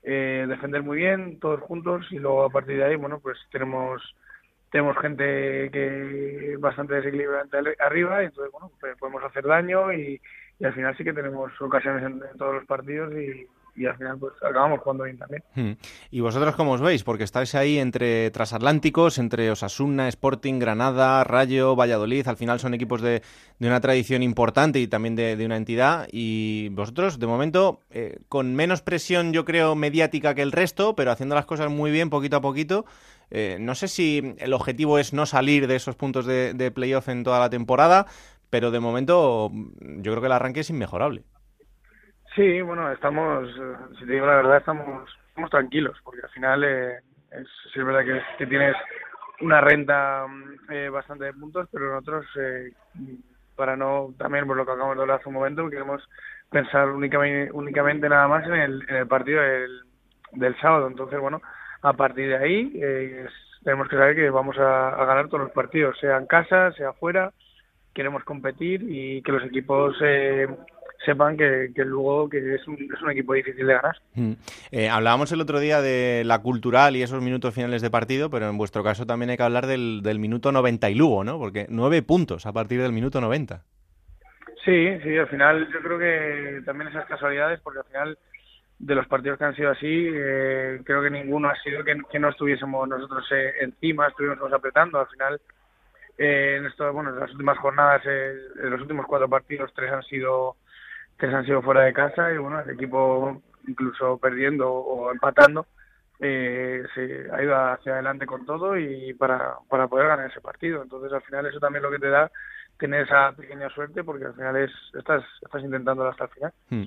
eh, 0.02 0.46
defender 0.48 0.82
muy 0.82 0.98
bien 0.98 1.38
todos 1.40 1.60
juntos 1.60 2.06
y 2.10 2.18
luego 2.18 2.44
a 2.44 2.50
partir 2.50 2.76
de 2.78 2.84
ahí 2.84 2.96
bueno 2.96 3.18
pues 3.20 3.38
tenemos 3.50 4.02
tenemos 4.70 4.96
gente 4.98 5.70
que 5.72 6.56
bastante 6.58 6.94
desequilibrante 6.94 7.58
arriba 7.78 8.22
y 8.22 8.26
entonces 8.26 8.52
bueno 8.52 8.70
pues 8.80 8.96
podemos 8.98 9.22
hacer 9.24 9.44
daño 9.44 9.92
y, 9.92 10.20
al 10.62 10.72
final 10.72 10.96
sí 10.96 11.04
que 11.04 11.12
tenemos 11.12 11.50
ocasiones 11.60 12.04
en, 12.04 12.22
en 12.30 12.38
todos 12.38 12.54
los 12.54 12.64
partidos 12.64 13.12
y, 13.12 13.46
y 13.76 13.86
al 13.86 13.96
final 13.96 14.18
pues 14.18 14.34
acabamos 14.42 14.80
jugando 14.80 15.04
bien 15.04 15.18
también. 15.18 15.42
Hmm. 15.54 15.72
¿Y 16.10 16.20
vosotros 16.20 16.54
cómo 16.54 16.72
os 16.72 16.80
veis? 16.80 17.02
Porque 17.02 17.24
estáis 17.24 17.54
ahí 17.54 17.78
entre 17.78 18.30
transatlánticos, 18.30 19.18
entre 19.18 19.50
Osasuna, 19.50 20.08
Sporting, 20.08 20.58
Granada, 20.58 21.24
Rayo, 21.24 21.74
Valladolid, 21.74 22.26
al 22.28 22.36
final 22.36 22.60
son 22.60 22.74
equipos 22.74 23.02
de, 23.02 23.22
de 23.58 23.66
una 23.66 23.80
tradición 23.80 24.22
importante 24.22 24.78
y 24.78 24.86
también 24.86 25.16
de, 25.16 25.36
de, 25.36 25.46
una 25.46 25.56
entidad 25.56 26.06
y 26.10 26.68
vosotros 26.70 27.18
de 27.18 27.26
momento 27.26 27.80
eh, 27.90 28.20
con 28.28 28.54
menos 28.54 28.82
presión 28.82 29.32
yo 29.32 29.44
creo 29.44 29.74
mediática 29.74 30.34
que 30.34 30.42
el 30.42 30.52
resto, 30.52 30.94
pero 30.94 31.10
haciendo 31.10 31.34
las 31.34 31.46
cosas 31.46 31.70
muy 31.70 31.90
bien 31.90 32.10
poquito 32.10 32.36
a 32.36 32.40
poquito. 32.40 32.84
Eh, 33.30 33.56
no 33.58 33.74
sé 33.74 33.88
si 33.88 34.34
el 34.38 34.52
objetivo 34.52 34.98
es 34.98 35.12
no 35.12 35.26
salir 35.26 35.66
de 35.66 35.76
esos 35.76 35.96
puntos 35.96 36.26
de, 36.26 36.54
de 36.54 36.70
playoff 36.70 37.08
en 37.08 37.24
toda 37.24 37.40
la 37.40 37.50
temporada, 37.50 38.06
pero 38.50 38.70
de 38.70 38.78
momento 38.78 39.50
yo 39.52 40.12
creo 40.12 40.20
que 40.20 40.26
el 40.26 40.32
arranque 40.32 40.60
es 40.60 40.70
inmejorable. 40.70 41.24
Sí, 42.34 42.60
bueno, 42.62 42.90
estamos, 42.90 43.48
si 43.98 44.06
te 44.06 44.12
digo 44.12 44.26
la 44.26 44.36
verdad, 44.36 44.56
estamos, 44.56 45.08
estamos 45.28 45.50
tranquilos, 45.50 45.96
porque 46.02 46.22
al 46.22 46.30
final 46.30 46.64
eh, 46.64 46.98
es, 47.30 47.48
verdad 47.76 48.04
que, 48.04 48.20
que 48.38 48.46
tienes 48.46 48.74
una 49.40 49.60
renta 49.60 50.26
eh, 50.68 50.88
bastante 50.88 51.26
de 51.26 51.32
puntos, 51.32 51.68
pero 51.70 51.92
nosotros, 51.92 52.26
eh, 52.40 52.72
para 53.54 53.76
no, 53.76 54.12
también 54.18 54.48
por 54.48 54.56
lo 54.56 54.66
que 54.66 54.72
acabamos 54.72 54.96
de 54.96 55.02
hablar 55.02 55.20
hace 55.20 55.28
un 55.28 55.36
momento, 55.36 55.70
queremos 55.70 56.02
pensar 56.50 56.88
únicamente, 56.88 57.52
únicamente 57.52 58.08
nada 58.08 58.26
más 58.26 58.44
en 58.46 58.54
el, 58.54 58.84
en 58.88 58.96
el 58.96 59.06
partido 59.06 59.40
del, 59.40 59.82
del 60.32 60.58
sábado. 60.60 60.88
Entonces, 60.88 61.20
bueno, 61.20 61.40
a 61.82 61.92
partir 61.92 62.28
de 62.28 62.36
ahí 62.36 62.72
eh, 62.74 63.26
es, 63.26 63.32
tenemos 63.62 63.88
que 63.88 63.96
saber 63.96 64.16
que 64.16 64.30
vamos 64.30 64.58
a, 64.58 64.88
a 64.88 65.04
ganar 65.04 65.28
todos 65.28 65.44
los 65.44 65.52
partidos, 65.52 65.96
sea 66.00 66.16
en 66.16 66.26
casa, 66.26 66.72
sea 66.72 66.88
afuera, 66.88 67.32
queremos 67.94 68.24
competir 68.24 68.82
y 68.82 69.22
que 69.22 69.30
los 69.32 69.44
equipos 69.44 69.96
eh, 70.02 70.48
sepan 71.04 71.36
que, 71.36 71.70
que 71.74 71.84
luego 71.84 72.28
que 72.28 72.54
es 72.54 72.66
un, 72.66 72.74
es 72.74 73.02
un 73.02 73.10
equipo 73.10 73.34
difícil 73.34 73.66
de 73.66 73.74
ganar. 73.74 73.96
Mm. 74.14 74.32
Eh, 74.70 74.88
hablábamos 74.88 75.30
el 75.32 75.40
otro 75.40 75.60
día 75.60 75.80
de 75.80 76.22
la 76.24 76.40
cultural 76.40 76.96
y 76.96 77.02
esos 77.02 77.22
minutos 77.22 77.54
finales 77.54 77.82
de 77.82 77.90
partido, 77.90 78.30
pero 78.30 78.48
en 78.48 78.58
vuestro 78.58 78.82
caso 78.82 79.06
también 79.06 79.30
hay 79.30 79.36
que 79.36 79.42
hablar 79.42 79.66
del, 79.66 80.00
del 80.02 80.18
minuto 80.18 80.52
90 80.52 80.90
y 80.90 80.94
Lugo, 80.94 81.24
¿no? 81.24 81.38
Porque 81.38 81.66
nueve 81.68 82.02
puntos 82.02 82.46
a 82.46 82.52
partir 82.52 82.80
del 82.80 82.92
minuto 82.92 83.20
90. 83.20 83.62
Sí, 84.64 84.98
sí, 85.02 85.16
al 85.18 85.28
final 85.28 85.68
yo 85.72 85.80
creo 85.80 85.98
que 85.98 86.62
también 86.64 86.88
esas 86.88 87.06
casualidades, 87.06 87.60
porque 87.60 87.80
al 87.80 87.84
final 87.84 88.18
de 88.78 88.94
los 88.94 89.06
partidos 89.06 89.38
que 89.38 89.44
han 89.44 89.54
sido 89.54 89.70
así, 89.70 90.08
eh, 90.12 90.80
creo 90.84 91.02
que 91.02 91.10
ninguno 91.10 91.48
ha 91.48 91.62
sido 91.62 91.84
que, 91.84 91.96
que 92.10 92.18
no 92.18 92.30
estuviésemos 92.30 92.88
nosotros 92.88 93.24
eh, 93.32 93.52
encima, 93.60 94.08
estuviésemos 94.08 94.52
apretando. 94.52 94.98
Al 94.98 95.06
final, 95.08 95.40
eh, 96.18 96.56
en 96.58 96.66
esto, 96.66 96.92
bueno, 96.92 97.10
en 97.10 97.20
las 97.20 97.30
últimas 97.32 97.58
jornadas, 97.58 98.02
eh, 98.06 98.36
en 98.62 98.70
los 98.70 98.80
últimos 98.80 99.06
cuatro 99.06 99.28
partidos, 99.28 99.72
tres 99.74 99.92
han 99.92 100.02
sido 100.04 100.56
tres 101.24 101.34
han 101.34 101.46
sido 101.46 101.62
fuera 101.62 101.82
de 101.82 101.92
casa 101.92 102.32
y 102.32 102.38
bueno, 102.38 102.60
el 102.60 102.70
equipo 102.70 103.40
incluso 103.66 104.18
perdiendo 104.18 104.70
o 104.70 105.10
empatando 105.10 105.66
eh, 106.20 106.82
se 106.94 107.28
ha 107.32 107.42
ido 107.42 107.56
hacia 107.56 107.94
adelante 107.94 108.26
con 108.26 108.44
todo 108.44 108.76
y 108.76 109.14
para, 109.14 109.54
para 109.68 109.88
poder 109.88 110.08
ganar 110.08 110.30
ese 110.30 110.40
partido. 110.40 110.82
Entonces 110.82 111.12
al 111.12 111.22
final 111.22 111.46
eso 111.46 111.58
también 111.58 111.82
lo 111.82 111.90
que 111.90 111.98
te 111.98 112.10
da 112.10 112.30
tener 112.78 113.04
esa 113.04 113.32
pequeña 113.32 113.70
suerte 113.70 114.04
porque 114.04 114.26
al 114.26 114.34
final 114.34 114.56
es 114.56 114.70
estás, 114.98 115.24
estás 115.40 115.62
intentándolo 115.62 116.10
hasta 116.10 116.24
el 116.24 116.30
final. 116.30 116.52
Hmm. 116.68 116.84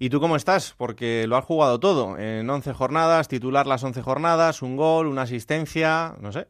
¿Y 0.00 0.10
tú 0.10 0.20
cómo 0.20 0.36
estás? 0.36 0.74
Porque 0.76 1.26
lo 1.28 1.36
has 1.36 1.44
jugado 1.44 1.78
todo, 1.78 2.18
en 2.18 2.48
11 2.48 2.72
jornadas, 2.72 3.28
titular 3.28 3.66
las 3.66 3.84
11 3.84 4.02
jornadas, 4.02 4.62
un 4.62 4.76
gol, 4.76 5.06
una 5.06 5.22
asistencia, 5.22 6.14
no 6.20 6.32
sé. 6.32 6.48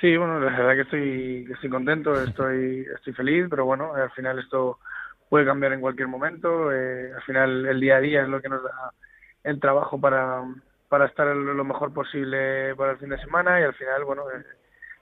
Sí, 0.00 0.16
bueno, 0.16 0.40
la 0.40 0.50
verdad 0.50 0.74
que 0.74 0.80
estoy, 0.82 1.52
estoy 1.52 1.70
contento, 1.70 2.20
estoy, 2.20 2.84
estoy 2.96 3.12
feliz, 3.12 3.46
pero 3.48 3.64
bueno, 3.64 3.94
al 3.94 4.10
final 4.10 4.40
esto 4.40 4.78
puede 5.32 5.46
cambiar 5.46 5.72
en 5.72 5.80
cualquier 5.80 6.08
momento. 6.08 6.70
Eh, 6.70 7.10
al 7.14 7.22
final 7.22 7.64
el 7.64 7.80
día 7.80 7.96
a 7.96 8.00
día 8.00 8.22
es 8.22 8.28
lo 8.28 8.42
que 8.42 8.50
nos 8.50 8.62
da 8.62 8.92
el 9.44 9.58
trabajo 9.60 9.98
para, 9.98 10.42
para 10.90 11.06
estar 11.06 11.26
lo 11.34 11.64
mejor 11.64 11.90
posible 11.94 12.76
para 12.76 12.92
el 12.92 12.98
fin 12.98 13.08
de 13.08 13.16
semana 13.16 13.58
y 13.58 13.62
al 13.62 13.72
final, 13.72 14.04
bueno, 14.04 14.24
eh, 14.30 14.44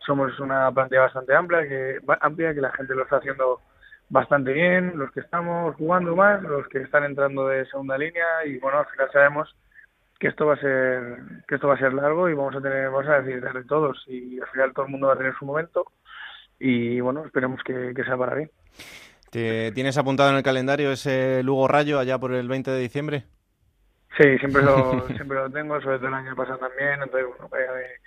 somos 0.06 0.38
una 0.38 0.70
plantilla 0.70 1.00
bastante 1.00 1.34
amplia, 1.34 1.66
que, 1.66 1.98
amplia, 2.20 2.54
que 2.54 2.60
la 2.60 2.70
gente 2.70 2.94
lo 2.94 3.02
está 3.02 3.16
haciendo 3.16 3.60
bastante 4.08 4.52
bien, 4.52 4.92
los 4.94 5.10
que 5.10 5.18
estamos 5.18 5.74
jugando 5.74 6.14
más, 6.14 6.40
los 6.44 6.68
que 6.68 6.82
están 6.82 7.02
entrando 7.02 7.48
de 7.48 7.66
segunda 7.66 7.98
línea 7.98 8.46
y 8.46 8.56
bueno, 8.58 8.78
al 8.78 8.86
final 8.86 9.10
sabemos 9.12 9.56
que 10.20 10.28
esto 10.28 10.46
va 10.46 10.54
a 10.54 10.60
ser 10.60 11.18
que 11.48 11.56
esto 11.56 11.66
va 11.66 11.74
a 11.74 11.78
ser 11.78 11.92
largo 11.92 12.28
y 12.28 12.34
vamos 12.34 12.54
a 12.54 12.60
tener 12.60 12.88
vamos 12.88 13.08
a 13.08 13.20
decir 13.20 13.42
de 13.42 13.64
todos 13.64 14.04
y 14.06 14.38
al 14.38 14.46
final 14.50 14.72
todo 14.74 14.84
el 14.84 14.92
mundo 14.92 15.08
va 15.08 15.14
a 15.14 15.18
tener 15.18 15.34
su 15.34 15.44
momento 15.44 15.86
y 16.60 17.00
bueno, 17.00 17.24
esperemos 17.24 17.60
que, 17.64 17.92
que 17.96 18.04
sea 18.04 18.16
para 18.16 18.36
bien. 18.36 18.50
¿Te 19.30 19.70
¿Tienes 19.72 19.96
apuntado 19.96 20.30
en 20.30 20.36
el 20.36 20.42
calendario 20.42 20.90
ese 20.90 21.42
Lugo 21.44 21.68
Rayo 21.68 22.00
allá 22.00 22.18
por 22.18 22.32
el 22.32 22.48
20 22.48 22.70
de 22.70 22.80
diciembre? 22.80 23.24
Sí, 24.18 24.38
siempre 24.38 24.62
lo, 24.62 25.06
siempre 25.14 25.38
lo 25.38 25.48
tengo, 25.48 25.80
sobre 25.80 25.98
todo 25.98 26.08
el 26.08 26.14
año 26.14 26.34
pasado 26.34 26.58
también, 26.58 27.00
entonces 27.02 27.28
bueno, 27.28 27.48
eh, 27.56 28.00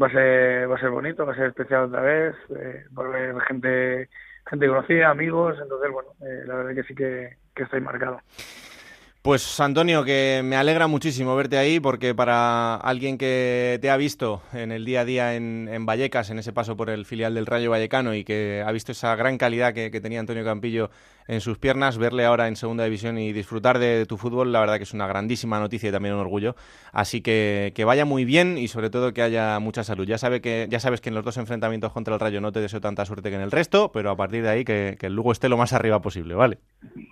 va 0.00 0.06
a 0.06 0.10
ser, 0.10 0.70
va 0.70 0.76
a 0.76 0.80
ser 0.80 0.90
bonito, 0.90 1.26
va 1.26 1.32
a 1.32 1.36
ser 1.36 1.46
especial 1.46 1.84
otra 1.84 2.00
vez, 2.02 2.36
eh, 2.56 2.84
ver 2.90 3.40
gente, 3.48 4.08
gente 4.48 4.68
conocida, 4.68 5.10
amigos, 5.10 5.56
entonces 5.60 5.90
bueno, 5.90 6.10
eh, 6.20 6.44
la 6.46 6.54
verdad 6.54 6.74
que 6.74 6.84
sí 6.84 6.94
que, 6.94 7.36
que 7.54 7.64
estoy 7.64 7.80
marcado. 7.80 8.20
Pues 9.22 9.60
Antonio, 9.60 10.02
que 10.02 10.40
me 10.42 10.56
alegra 10.56 10.88
muchísimo 10.88 11.36
verte 11.36 11.56
ahí 11.56 11.78
porque 11.78 12.12
para 12.12 12.74
alguien 12.74 13.18
que 13.18 13.78
te 13.80 13.88
ha 13.88 13.96
visto 13.96 14.42
en 14.52 14.72
el 14.72 14.84
día 14.84 15.02
a 15.02 15.04
día 15.04 15.36
en, 15.36 15.86
Vallecas, 15.86 16.30
en 16.30 16.40
ese 16.40 16.52
paso 16.52 16.76
por 16.76 16.90
el 16.90 17.06
filial 17.06 17.32
del 17.36 17.46
Rayo 17.46 17.70
Vallecano 17.70 18.16
y 18.16 18.24
que 18.24 18.64
ha 18.66 18.72
visto 18.72 18.90
esa 18.90 19.14
gran 19.14 19.38
calidad 19.38 19.74
que, 19.74 19.90
tenía 20.00 20.18
Antonio 20.18 20.44
Campillo 20.44 20.90
en 21.26 21.40
sus 21.40 21.58
piernas, 21.58 21.98
verle 21.98 22.24
ahora 22.24 22.48
en 22.48 22.56
segunda 22.56 22.84
división 22.84 23.18
y 23.18 23.32
disfrutar 23.32 23.78
de, 23.78 24.06
tu 24.06 24.16
fútbol, 24.16 24.52
la 24.52 24.60
verdad 24.60 24.76
que 24.76 24.82
es 24.84 24.94
una 24.94 25.06
grandísima 25.06 25.58
noticia 25.58 25.88
y 25.88 25.92
también 25.92 26.14
un 26.14 26.20
orgullo. 26.20 26.54
Así 26.92 27.22
que 27.22 27.72
que 27.74 27.84
vaya 27.84 28.04
muy 28.04 28.24
bien 28.24 28.58
y 28.58 28.68
sobre 28.68 28.90
todo 28.90 29.12
que 29.12 29.22
haya 29.22 29.58
mucha 29.58 29.84
salud. 29.84 30.06
Ya, 30.06 30.18
sabe 30.18 30.40
que, 30.40 30.66
ya 30.68 30.80
sabes 30.80 31.00
que 31.00 31.08
en 31.08 31.14
los 31.14 31.24
dos 31.24 31.36
enfrentamientos 31.36 31.92
contra 31.92 32.14
el 32.14 32.20
Rayo 32.20 32.40
no 32.40 32.52
te 32.52 32.60
deseo 32.60 32.80
tanta 32.80 33.04
suerte 33.04 33.30
que 33.30 33.36
en 33.36 33.42
el 33.42 33.50
resto, 33.50 33.90
pero 33.92 34.10
a 34.10 34.16
partir 34.16 34.42
de 34.42 34.50
ahí 34.50 34.64
que, 34.64 34.96
que 34.98 35.06
el 35.06 35.14
Lugo 35.14 35.32
esté 35.32 35.48
lo 35.48 35.56
más 35.56 35.72
arriba 35.72 36.00
posible, 36.00 36.34
¿vale? 36.34 36.58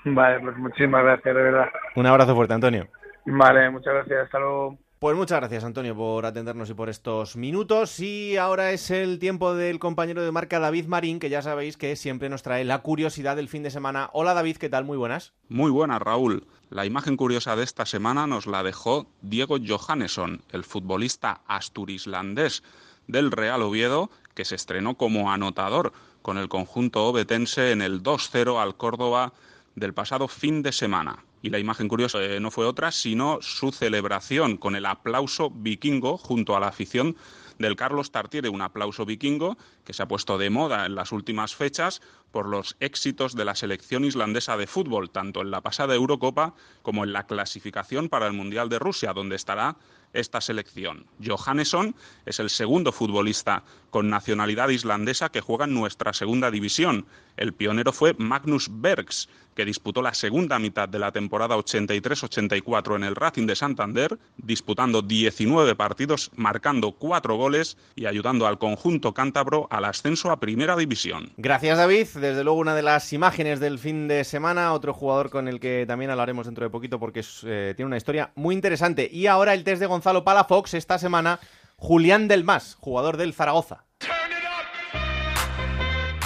Vale, 0.05 0.41
pues 0.41 0.57
muchísimas 0.57 1.05
gracias, 1.05 1.35
de 1.35 1.43
verdad. 1.43 1.69
Un 1.97 2.07
abrazo 2.07 2.35
fuerte, 2.35 2.55
Antonio. 2.55 2.89
Vale, 3.27 3.71
muchas 3.71 3.95
gracias. 3.95 4.25
Hasta 4.25 4.39
luego. 4.39 4.79
Pues 5.01 5.16
muchas 5.16 5.40
gracias, 5.40 5.64
Antonio, 5.64 5.96
por 5.96 6.26
atendernos 6.26 6.68
y 6.68 6.74
por 6.74 6.90
estos 6.90 7.34
minutos. 7.34 8.01
Y 8.01 8.36
ahora 8.36 8.72
es 8.72 8.90
el 8.90 9.18
tiempo 9.18 9.55
del 9.55 9.78
compañero 9.78 10.22
de 10.22 10.30
marca 10.30 10.59
David 10.59 10.88
Marín, 10.88 11.20
que 11.20 11.30
ya 11.30 11.40
sabéis 11.40 11.78
que 11.78 11.96
siempre 11.96 12.28
nos 12.28 12.42
trae 12.42 12.66
la 12.66 12.80
curiosidad 12.80 13.34
del 13.34 13.48
fin 13.48 13.62
de 13.62 13.70
semana. 13.70 14.11
Hola, 14.12 14.34
David, 14.34 14.59
¿qué 14.59 14.68
tal? 14.68 14.84
Muy 14.84 14.98
buenas. 14.98 15.32
Muy 15.48 15.70
buenas, 15.70 16.03
Raúl. 16.03 16.46
La 16.68 16.84
imagen 16.84 17.16
curiosa 17.16 17.57
de 17.57 17.64
esta 17.64 17.86
semana 17.86 18.26
nos 18.26 18.46
la 18.46 18.62
dejó 18.62 19.07
Diego 19.22 19.57
Johannesson, 19.66 20.42
el 20.53 20.64
futbolista 20.64 21.40
asturislandés 21.46 22.62
del 23.07 23.32
Real 23.32 23.62
Oviedo, 23.62 24.11
que 24.34 24.44
se 24.44 24.57
estrenó 24.57 24.98
como 24.98 25.32
anotador 25.32 25.94
con 26.20 26.36
el 26.36 26.51
conjunto 26.51 27.07
obetense 27.07 27.70
en 27.70 27.80
el 27.80 28.03
2-0 28.03 28.61
al 28.61 28.76
Córdoba 28.76 29.32
del 29.76 29.94
pasado 29.94 30.28
fin 30.28 30.62
de 30.62 30.72
semana. 30.72 31.24
Y 31.43 31.51
la 31.51 31.59
imagen 31.59 31.88
curiosa 31.88 32.22
eh, 32.22 32.41
no 32.41 32.51
fue 32.51 32.66
otra, 32.66 32.93
sino 32.93 33.38
su 33.41 33.72
celebración 33.72 34.57
con 34.57 34.76
el 34.76 34.86
aplauso 34.86 35.51
vikingo 35.51 36.18
junto 36.18 36.57
a 36.57 36.61
la 36.61 36.68
afición 36.68 37.16
del 37.61 37.76
Carlos 37.76 38.11
Tartiere, 38.11 38.49
un 38.49 38.62
aplauso 38.62 39.05
vikingo 39.05 39.57
que 39.84 39.93
se 39.93 40.03
ha 40.03 40.09
puesto 40.09 40.38
de 40.38 40.51
moda 40.51 40.86
en 40.86 40.95
las 40.95 41.12
últimas 41.12 41.55
fechas 41.55 42.01
por 42.30 42.49
los 42.49 42.76
éxitos 42.80 43.34
de 43.34 43.45
la 43.45 43.55
selección 43.55 44.05
islandesa 44.05 44.57
de 44.57 44.66
fútbol, 44.66 45.11
tanto 45.11 45.43
en 45.43 45.51
la 45.51 45.61
pasada 45.61 45.95
Eurocopa 45.95 46.55
como 46.82 47.05
en 47.05 47.12
la 47.12 47.26
clasificación 47.26 48.09
para 48.09 48.26
el 48.26 48.32
Mundial 48.32 48.68
de 48.68 48.78
Rusia, 48.78 49.12
donde 49.12 49.36
estará 49.36 49.76
esta 50.12 50.41
selección. 50.41 51.07
Johannesson 51.24 51.95
es 52.26 52.41
el 52.41 52.51
segundo 52.51 52.93
futbolista 52.93 53.62
con 53.91 54.11
nacionalidad 54.11 54.70
islandesa 54.70 55.30
que 55.30 55.41
juega 55.41 55.66
en 55.66 55.74
nuestra 55.74 56.12
segunda 56.12 56.51
división. 56.51 57.07
El 57.41 57.55
pionero 57.55 57.91
fue 57.91 58.14
Magnus 58.18 58.68
Bergs, 58.70 59.26
que 59.55 59.64
disputó 59.64 60.03
la 60.03 60.12
segunda 60.12 60.59
mitad 60.59 60.86
de 60.86 60.99
la 60.99 61.11
temporada 61.11 61.57
83-84 61.57 62.97
en 62.97 63.05
el 63.05 63.16
Racing 63.16 63.47
de 63.47 63.57
Santander, 63.57 64.18
disputando 64.36 65.01
19 65.01 65.74
partidos, 65.74 66.30
marcando 66.36 66.93
4 66.93 67.34
goles 67.36 67.78
y 67.97 68.05
ayudando 68.05 68.47
al 68.47 68.59
conjunto 68.59 69.14
cántabro 69.14 69.68
al 69.70 69.86
ascenso 69.86 70.30
a 70.30 70.38
Primera 70.38 70.76
División. 70.76 71.32
Gracias 71.38 71.78
David, 71.78 72.09
desde 72.16 72.45
luego 72.45 72.59
una 72.59 72.74
de 72.74 72.82
las 72.82 73.11
imágenes 73.14 73.59
del 73.59 73.78
fin 73.78 74.07
de 74.07 74.24
semana, 74.24 74.74
otro 74.74 74.93
jugador 74.93 75.30
con 75.30 75.49
el 75.49 75.61
que 75.61 75.86
también 75.88 76.11
hablaremos 76.11 76.45
dentro 76.45 76.64
de 76.64 76.70
poquito 76.70 77.01
porque 77.01 77.24
eh, 77.45 77.72
tiene 77.74 77.86
una 77.86 77.97
historia 77.97 78.32
muy 78.34 78.55
interesante. 78.55 79.09
Y 79.11 79.28
ahora 79.28 79.55
el 79.55 79.64
test 79.64 79.80
de 79.80 79.86
Gonzalo 79.86 80.24
Palafox 80.24 80.74
esta 80.74 80.99
semana, 80.99 81.41
Julián 81.76 82.28
Delmas, 82.28 82.76
jugador 82.78 83.16
del 83.16 83.32
Zaragoza. 83.32 83.86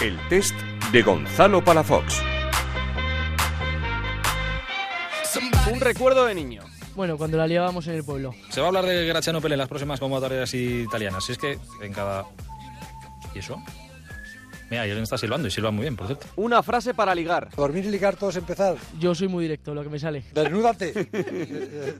El 0.00 0.18
test 0.28 0.56
de 0.94 1.02
Gonzalo 1.02 1.64
Palafox. 1.64 2.22
Un 5.72 5.80
recuerdo 5.80 6.24
de 6.24 6.36
niño. 6.36 6.62
Bueno, 6.94 7.18
cuando 7.18 7.36
la 7.36 7.48
liábamos 7.48 7.88
en 7.88 7.94
el 7.94 8.04
pueblo. 8.04 8.32
Se 8.50 8.60
va 8.60 8.66
a 8.66 8.68
hablar 8.68 8.86
de 8.86 9.04
Graciano 9.04 9.40
Pelle 9.40 9.54
en 9.54 9.58
las 9.58 9.68
próximas 9.68 9.98
convocatorias 9.98 10.54
italianas. 10.54 11.28
es 11.28 11.36
que 11.36 11.58
en 11.82 11.92
cada... 11.92 12.26
¿Y 13.34 13.40
eso? 13.40 13.60
Mira, 14.74 14.82
alguien 14.82 15.04
está 15.04 15.16
silbando 15.16 15.46
y 15.46 15.52
silba 15.52 15.70
muy 15.70 15.82
bien, 15.82 15.94
por 15.94 16.08
cierto. 16.08 16.26
Una 16.34 16.60
frase 16.60 16.94
para 16.94 17.14
ligar. 17.14 17.48
Dormir 17.54 17.84
y 17.84 17.90
ligar 17.92 18.16
todos 18.16 18.34
empezar. 18.34 18.74
Yo 18.98 19.14
soy 19.14 19.28
muy 19.28 19.44
directo, 19.44 19.72
lo 19.72 19.84
que 19.84 19.88
me 19.88 20.00
sale. 20.00 20.24
Desnúdate. 20.34 21.08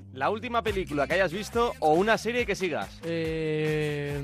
la 0.13 0.29
última 0.29 0.61
película 0.61 1.07
que 1.07 1.15
hayas 1.15 1.33
visto 1.33 1.73
o 1.79 1.95
una 1.95 2.19
serie 2.19 2.45
que 2.45 2.57
sigas. 2.57 2.89
Eh... 3.05 4.21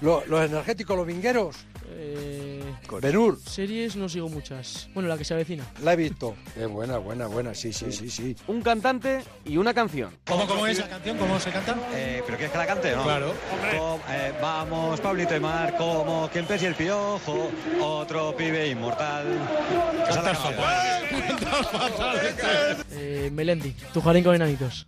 los 0.00 0.22
energéticos, 0.28 0.96
los 0.96 1.06
vingueros. 1.08 1.56
Eh... 1.90 2.62
Benur. 3.00 3.38
Series 3.40 3.96
no 3.96 4.08
sigo 4.08 4.28
muchas. 4.28 4.88
Bueno, 4.94 5.08
la 5.08 5.16
que 5.16 5.24
se 5.24 5.34
avecina. 5.34 5.64
La 5.82 5.94
he 5.94 5.96
visto. 5.96 6.36
Es 6.56 6.68
buena, 6.68 6.98
buena, 6.98 7.26
buena. 7.26 7.54
Sí, 7.54 7.72
sí, 7.72 7.90
sí, 7.90 8.10
sí. 8.10 8.36
Un 8.46 8.62
cantante 8.62 9.22
y 9.44 9.56
una 9.56 9.72
canción. 9.74 10.10
¿Cómo, 10.26 10.46
cómo 10.46 10.66
es 10.66 10.78
la 10.78 10.88
canción? 10.88 11.16
¿Cómo 11.18 11.40
se 11.40 11.50
canta? 11.50 11.76
Eh, 11.94 12.22
¿Pero 12.24 12.36
quieres 12.36 12.52
que 12.52 12.58
la 12.58 12.66
cante 12.66 12.94
no? 12.94 13.02
Claro. 13.02 13.32
Eh, 14.10 14.32
vamos, 14.40 15.00
Pablito 15.00 15.34
y 15.34 15.40
Mar, 15.40 15.76
como 15.76 16.28
que 16.30 16.40
el 16.40 16.44
pez 16.44 16.62
y 16.62 16.66
el 16.66 16.74
piojo, 16.74 17.50
otro 17.80 18.34
pibe 18.36 18.68
inmortal. 18.68 19.24
Cantas 20.08 20.38
fatal. 20.38 21.08
Cantas 21.10 21.68
fatal. 21.70 22.84
Eh, 22.92 23.30
Melendi, 23.32 23.74
tu 23.92 24.00
jardín 24.00 24.24
con 24.24 24.34
enanitos. 24.34 24.86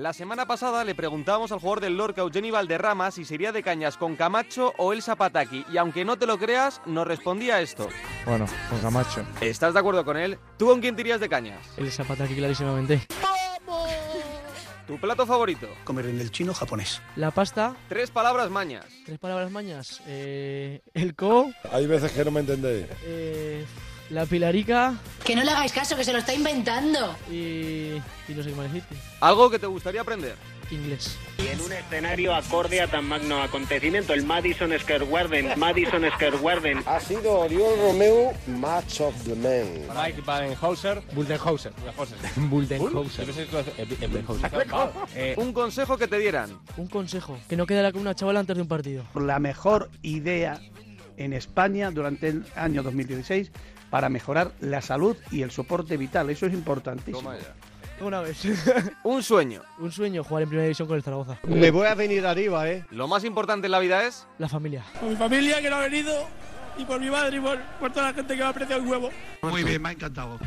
La 0.00 0.14
semana 0.14 0.46
pasada 0.46 0.82
le 0.82 0.94
preguntábamos 0.94 1.52
al 1.52 1.58
jugador 1.58 1.80
del 1.80 1.98
Lorca, 1.98 2.22
Eugeni 2.22 2.50
Valderrama, 2.50 3.10
si 3.10 3.26
sería 3.26 3.52
de 3.52 3.62
cañas 3.62 3.98
con 3.98 4.16
Camacho 4.16 4.72
o 4.78 4.94
el 4.94 5.02
Zapataki. 5.02 5.66
Y 5.70 5.76
aunque 5.76 6.06
no 6.06 6.16
te 6.16 6.26
lo 6.26 6.38
creas, 6.38 6.80
nos 6.86 7.06
respondía 7.06 7.60
esto. 7.60 7.86
Bueno, 8.24 8.46
con 8.70 8.80
Camacho. 8.80 9.26
¿Estás 9.42 9.74
de 9.74 9.80
acuerdo 9.80 10.02
con 10.02 10.16
él? 10.16 10.38
¿Tú 10.56 10.68
con 10.68 10.80
quién 10.80 10.96
tirías 10.96 11.20
de 11.20 11.28
cañas? 11.28 11.60
El 11.76 11.92
Zapataki, 11.92 12.34
clarísimamente. 12.34 13.06
¡Vamos! 13.66 14.09
¿Tu 14.90 14.98
plato 14.98 15.24
favorito? 15.24 15.68
Comer 15.84 16.06
en 16.06 16.20
el 16.20 16.32
chino 16.32 16.52
japonés. 16.52 17.00
La 17.14 17.30
pasta. 17.30 17.76
Tres 17.88 18.10
palabras 18.10 18.50
mañas. 18.50 18.84
Tres 19.06 19.20
palabras 19.20 19.48
mañas. 19.48 20.02
Eh, 20.08 20.82
el 20.94 21.14
co. 21.14 21.48
Hay 21.70 21.86
veces 21.86 22.10
que 22.10 22.24
no 22.24 22.32
me 22.32 22.40
entendéis. 22.40 22.86
Eh, 23.04 23.64
la 24.10 24.26
pilarica. 24.26 24.96
Que 25.24 25.36
no 25.36 25.44
le 25.44 25.52
hagáis 25.52 25.70
caso, 25.70 25.94
que 25.94 26.02
se 26.02 26.12
lo 26.12 26.18
está 26.18 26.34
inventando. 26.34 27.14
Y, 27.30 27.98
y 28.26 28.34
no 28.34 28.42
sé 28.42 28.50
qué 28.50 28.56
más 28.56 28.68
¿Algo 29.20 29.48
que 29.48 29.60
te 29.60 29.68
gustaría 29.68 30.00
aprender? 30.00 30.34
Inglés. 30.70 31.18
Y 31.38 31.48
en 31.48 31.60
un 31.60 31.72
escenario 31.72 32.34
acorde 32.34 32.80
a 32.80 32.86
tan 32.86 33.06
magno 33.06 33.42
acontecimiento, 33.42 34.12
el 34.12 34.24
Madison 34.24 34.70
Square 34.78 35.06
Garden, 35.06 35.58
Madison 35.58 36.02
Square 36.14 36.38
Garden. 36.42 36.82
Ha 36.86 37.00
sido 37.00 37.40
Oriol 37.40 37.78
Romeo, 37.78 38.32
Match 38.46 39.00
of 39.00 39.14
the 39.24 39.34
Men. 39.34 39.86
Mike 39.94 40.22
Badenhauser. 40.22 41.02
Buldenhauser. 41.14 41.72
Buldenhauser. 42.36 43.28
Un 45.36 45.52
consejo 45.52 45.96
que 45.96 46.08
te 46.08 46.18
dieran. 46.18 46.58
Un 46.76 46.86
consejo. 46.86 47.38
Que 47.48 47.56
no 47.56 47.66
quedara 47.66 47.92
con 47.92 48.00
una 48.02 48.14
chavala 48.14 48.40
antes 48.40 48.56
de 48.56 48.62
un 48.62 48.68
partido. 48.68 49.04
La 49.14 49.38
mejor 49.38 49.90
idea 50.02 50.60
en 51.16 51.32
España 51.32 51.90
durante 51.90 52.28
el 52.28 52.44
año 52.56 52.82
2016 52.82 53.50
para 53.90 54.08
mejorar 54.08 54.52
la 54.60 54.80
salud 54.80 55.16
y 55.30 55.42
el 55.42 55.50
soporte 55.50 55.96
vital. 55.96 56.30
Eso 56.30 56.46
es 56.46 56.54
importantísimo. 56.54 57.32
Una 58.00 58.20
vez. 58.20 58.42
un 59.04 59.22
sueño. 59.22 59.62
Un 59.78 59.92
sueño, 59.92 60.24
jugar 60.24 60.42
en 60.42 60.48
primera 60.48 60.64
división 60.64 60.88
con 60.88 60.96
el 60.96 61.02
Zaragoza. 61.02 61.38
Me 61.46 61.70
voy 61.70 61.86
a 61.86 61.94
venir 61.94 62.26
arriba, 62.26 62.68
¿eh? 62.68 62.84
Lo 62.90 63.06
más 63.08 63.24
importante 63.24 63.66
en 63.66 63.72
la 63.72 63.78
vida 63.78 64.06
es... 64.06 64.26
La 64.38 64.48
familia. 64.48 64.84
Por 64.98 65.10
mi 65.10 65.16
familia 65.16 65.60
que 65.60 65.68
no 65.68 65.76
ha 65.76 65.80
venido 65.80 66.26
y 66.78 66.84
por 66.84 67.00
mi 67.00 67.10
madre 67.10 67.36
y 67.36 67.40
por, 67.40 67.60
por 67.78 67.92
toda 67.92 68.06
la 68.08 68.14
gente 68.14 68.34
que 68.34 68.40
me 68.40 68.46
ha 68.46 68.48
apreciado 68.48 68.82
el 68.82 68.88
huevo. 68.88 69.10
Muy 69.42 69.64
bien, 69.64 69.82
me 69.82 69.90
ha 69.90 69.92
encantado. 69.92 70.38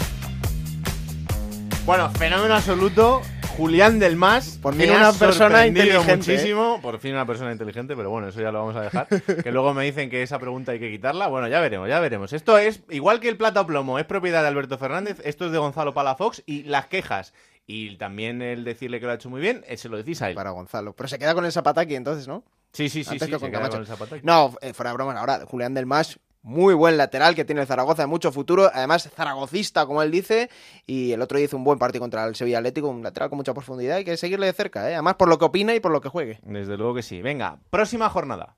Bueno, 1.86 2.10
fenómeno 2.12 2.56
absoluto. 2.56 3.22
Julián 3.58 4.00
del 4.00 4.16
Mas. 4.16 4.58
Por 4.62 4.74
fin 4.74 4.90
una 4.90 5.14
persona 5.14 5.68
inteligente, 5.68 6.12
¿eh? 6.12 6.18
Muchísimo. 6.18 6.80
Por 6.82 7.00
fin 7.00 7.14
una 7.14 7.26
persona 7.26 7.52
inteligente, 7.52 7.96
pero 7.96 8.10
bueno, 8.10 8.28
eso 8.28 8.42
ya 8.42 8.52
lo 8.52 8.60
vamos 8.60 8.76
a 8.76 8.82
dejar. 8.82 9.08
que 9.08 9.52
luego 9.52 9.74
me 9.74 9.84
dicen 9.86 10.10
que 10.10 10.24
esa 10.24 10.40
pregunta 10.40 10.72
hay 10.72 10.80
que 10.80 10.90
quitarla. 10.90 11.28
Bueno, 11.28 11.48
ya 11.48 11.60
veremos, 11.60 11.88
ya 11.88 12.00
veremos. 12.00 12.34
Esto 12.34 12.58
es, 12.58 12.82
igual 12.90 13.20
que 13.20 13.30
el 13.30 13.38
plata 13.38 13.62
o 13.62 13.68
plomo, 13.68 14.00
es 14.00 14.06
propiedad 14.06 14.42
de 14.42 14.48
Alberto 14.48 14.78
Fernández, 14.78 15.22
esto 15.24 15.46
es 15.46 15.52
de 15.52 15.58
Gonzalo 15.58 15.94
Palafox 15.94 16.44
y 16.46 16.64
las 16.64 16.88
quejas. 16.88 17.34
Y 17.66 17.96
también 17.96 18.42
el 18.42 18.64
decirle 18.64 19.00
que 19.00 19.06
lo 19.06 19.14
ha 19.14 19.16
hecho 19.16 19.30
muy 19.30 19.40
bien, 19.40 19.64
eh, 19.68 19.78
se 19.78 19.88
lo 19.88 19.98
decís 19.98 20.22
a 20.22 20.30
él. 20.30 20.36
Para 20.36 20.50
Gonzalo. 20.50 20.94
Pero 20.94 21.08
se 21.08 21.18
queda 21.18 21.34
con 21.34 21.46
el 21.46 21.52
Zapataki 21.52 21.96
entonces, 21.96 22.28
¿no? 22.28 22.44
Sí, 22.74 22.90
sí, 22.90 23.04
sí, 23.04 23.12
Antes 23.12 23.28
sí, 23.28 23.32
que 23.32 23.40
se 23.40 23.42
con 23.42 23.52
queda 23.52 23.70
con 23.70 23.80
el 23.80 23.88
Zapataki. 23.88 24.26
No, 24.26 24.54
eh, 24.62 24.74
fuera 24.74 24.90
de 24.90 24.96
bromas. 24.96 25.18
Ahora, 25.18 25.46
Julián 25.46 25.74
del 25.74 25.86
Mas, 25.86 26.20
muy 26.44 26.74
buen 26.74 26.98
lateral 26.98 27.36
que 27.36 27.46
tiene 27.46 27.62
el 27.62 27.68
Zaragoza, 27.68 28.06
mucho 28.06 28.32
futuro. 28.32 28.70
Además, 28.74 29.10
zaragocista, 29.16 29.86
como 29.86 30.04
él 30.04 30.12
dice. 30.12 30.50
Y 30.86 31.14
el 31.14 31.22
otro 31.22 31.38
día 31.38 31.46
hizo 31.46 31.58
un 31.58 31.64
buen 31.64 31.80
partido 31.80 32.02
contra 32.02 32.26
el 32.26 32.36
Sevilla 32.36 32.60
Atlético, 32.60 32.90
un 32.90 33.02
lateral 33.02 33.30
con 33.30 33.38
mucha 33.38 33.54
profundidad. 33.54 33.98
Hay 33.98 34.06
que 34.06 34.18
seguirle 34.18 34.46
de 34.46 34.54
cerca, 34.54 34.90
¿eh? 34.90 34.94
Además, 34.94 35.16
por 35.16 35.30
lo 35.30 35.40
que 35.40 35.46
opina 35.46 35.74
y 35.74 35.80
por 35.80 35.92
lo 35.92 36.02
que 36.02 36.10
juegue. 36.10 36.40
Desde 36.44 36.78
luego 36.78 36.96
que 36.96 37.02
sí. 37.02 37.22
Venga, 37.22 37.60
próxima 37.70 38.10
jornada. 38.10 38.56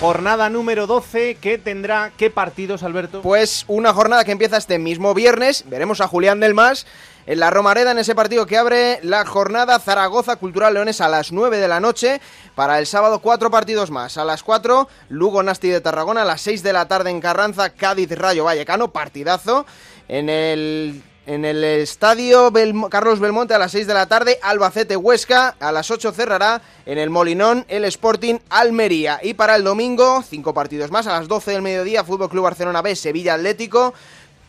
Jornada 0.00 0.50
número 0.50 0.86
12, 0.86 1.38
¿qué 1.40 1.56
tendrá? 1.56 2.12
¿Qué 2.18 2.28
partidos, 2.28 2.82
Alberto? 2.82 3.22
Pues 3.22 3.64
una 3.66 3.94
jornada 3.94 4.24
que 4.24 4.32
empieza 4.32 4.58
este 4.58 4.78
mismo 4.78 5.14
viernes. 5.14 5.64
Veremos 5.68 6.02
a 6.02 6.06
Julián 6.06 6.38
del 6.38 6.52
Mas 6.52 6.86
en 7.26 7.40
la 7.40 7.48
Romareda 7.50 7.92
en 7.92 7.98
ese 7.98 8.14
partido 8.14 8.44
que 8.44 8.58
abre 8.58 9.00
la 9.02 9.24
jornada 9.24 9.78
Zaragoza 9.78 10.36
Cultural 10.36 10.74
Leones 10.74 11.00
a 11.00 11.08
las 11.08 11.32
9 11.32 11.56
de 11.56 11.68
la 11.68 11.80
noche. 11.80 12.20
Para 12.54 12.78
el 12.78 12.86
sábado 12.86 13.20
cuatro 13.20 13.50
partidos 13.50 13.90
más. 13.90 14.18
A 14.18 14.26
las 14.26 14.42
4 14.42 14.86
Lugo 15.08 15.42
Nasti 15.42 15.68
de 15.68 15.80
Tarragona. 15.80 16.22
A 16.22 16.26
las 16.26 16.42
6 16.42 16.62
de 16.62 16.74
la 16.74 16.86
tarde 16.88 17.10
en 17.10 17.20
Carranza 17.22 17.70
Cádiz 17.70 18.10
Rayo 18.10 18.44
Vallecano. 18.44 18.88
Partidazo. 18.88 19.64
En 20.08 20.28
el 20.28 21.02
en 21.26 21.44
el 21.44 21.64
estadio 21.64 22.52
Carlos 22.88 23.18
Belmonte 23.18 23.52
a 23.52 23.58
las 23.58 23.72
6 23.72 23.88
de 23.88 23.94
la 23.94 24.06
tarde, 24.06 24.38
Albacete 24.42 24.96
Huesca, 24.96 25.56
a 25.58 25.72
las 25.72 25.90
8 25.90 26.12
cerrará 26.12 26.62
en 26.86 26.98
el 26.98 27.10
Molinón 27.10 27.64
el 27.68 27.84
Sporting 27.84 28.38
Almería. 28.48 29.18
Y 29.20 29.34
para 29.34 29.56
el 29.56 29.64
domingo, 29.64 30.22
cinco 30.22 30.54
partidos 30.54 30.92
más, 30.92 31.08
a 31.08 31.18
las 31.18 31.26
12 31.26 31.50
del 31.50 31.62
mediodía, 31.62 32.04
Fútbol 32.04 32.30
Club 32.30 32.44
Barcelona 32.44 32.80
B, 32.80 32.94
Sevilla 32.94 33.34
Atlético, 33.34 33.92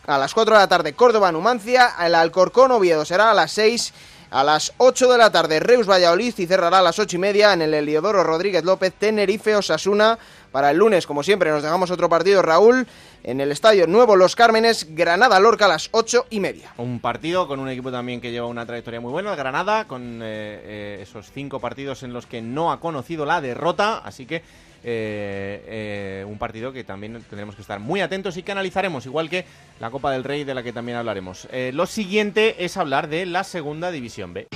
a 0.06 0.18
las 0.18 0.32
4 0.32 0.54
de 0.54 0.60
la 0.60 0.68
tarde, 0.68 0.94
Córdoba 0.94 1.32
Numancia, 1.32 1.94
el 2.00 2.14
Alcorcón 2.14 2.70
Oviedo 2.70 3.04
será 3.04 3.32
a 3.32 3.34
las 3.34 3.50
6. 3.52 3.92
A 4.30 4.44
las 4.44 4.74
8 4.76 5.10
de 5.10 5.18
la 5.18 5.32
tarde, 5.32 5.58
Reus 5.58 5.88
Valladolid 5.88 6.34
y 6.36 6.46
cerrará 6.46 6.80
a 6.80 6.82
las 6.82 6.98
8 6.98 7.16
y 7.16 7.18
media 7.18 7.54
en 7.54 7.62
el 7.62 7.72
Heliodoro 7.72 8.22
Rodríguez 8.22 8.62
López, 8.62 8.92
Tenerife 8.92 9.56
Osasuna. 9.56 10.18
Para 10.52 10.70
el 10.70 10.76
lunes, 10.76 11.06
como 11.06 11.22
siempre, 11.22 11.50
nos 11.50 11.62
dejamos 11.62 11.90
otro 11.90 12.10
partido, 12.10 12.42
Raúl, 12.42 12.86
en 13.24 13.40
el 13.40 13.52
Estadio 13.52 13.86
Nuevo 13.86 14.16
Los 14.16 14.36
Cármenes, 14.36 14.94
Granada 14.94 15.40
Lorca 15.40 15.66
a 15.66 15.68
las 15.68 15.88
8 15.92 16.26
y 16.30 16.40
media. 16.40 16.72
Un 16.76 17.00
partido 17.00 17.46
con 17.46 17.60
un 17.60 17.68
equipo 17.68 17.90
también 17.90 18.20
que 18.20 18.30
lleva 18.30 18.46
una 18.46 18.66
trayectoria 18.66 19.00
muy 19.00 19.10
buena, 19.10 19.34
Granada, 19.34 19.86
con 19.86 20.20
eh, 20.22 20.22
eh, 20.22 20.98
esos 21.02 21.30
cinco 21.32 21.60
partidos 21.60 22.02
en 22.02 22.12
los 22.12 22.26
que 22.26 22.42
no 22.42 22.72
ha 22.72 22.80
conocido 22.80 23.24
la 23.24 23.40
derrota, 23.40 23.98
así 23.98 24.26
que 24.26 24.42
eh, 24.84 26.24
un 26.28 26.38
partido 26.38 26.72
que 26.72 26.84
también 26.84 27.22
tendremos 27.28 27.56
que 27.56 27.62
estar 27.62 27.80
muy 27.80 28.00
atentos 28.00 28.36
y 28.36 28.42
que 28.42 28.52
analizaremos, 28.52 29.06
igual 29.06 29.28
que 29.28 29.44
la 29.80 29.90
Copa 29.90 30.12
del 30.12 30.24
Rey 30.24 30.44
de 30.44 30.54
la 30.54 30.62
que 30.62 30.72
también 30.72 30.98
hablaremos. 30.98 31.48
Lo 31.72 31.86
siguiente 31.86 32.64
es 32.64 32.76
hablar 32.76 33.08
de 33.08 33.26
la 33.26 33.44
Segunda 33.44 33.90
División 33.90 34.34
B. 34.34 34.48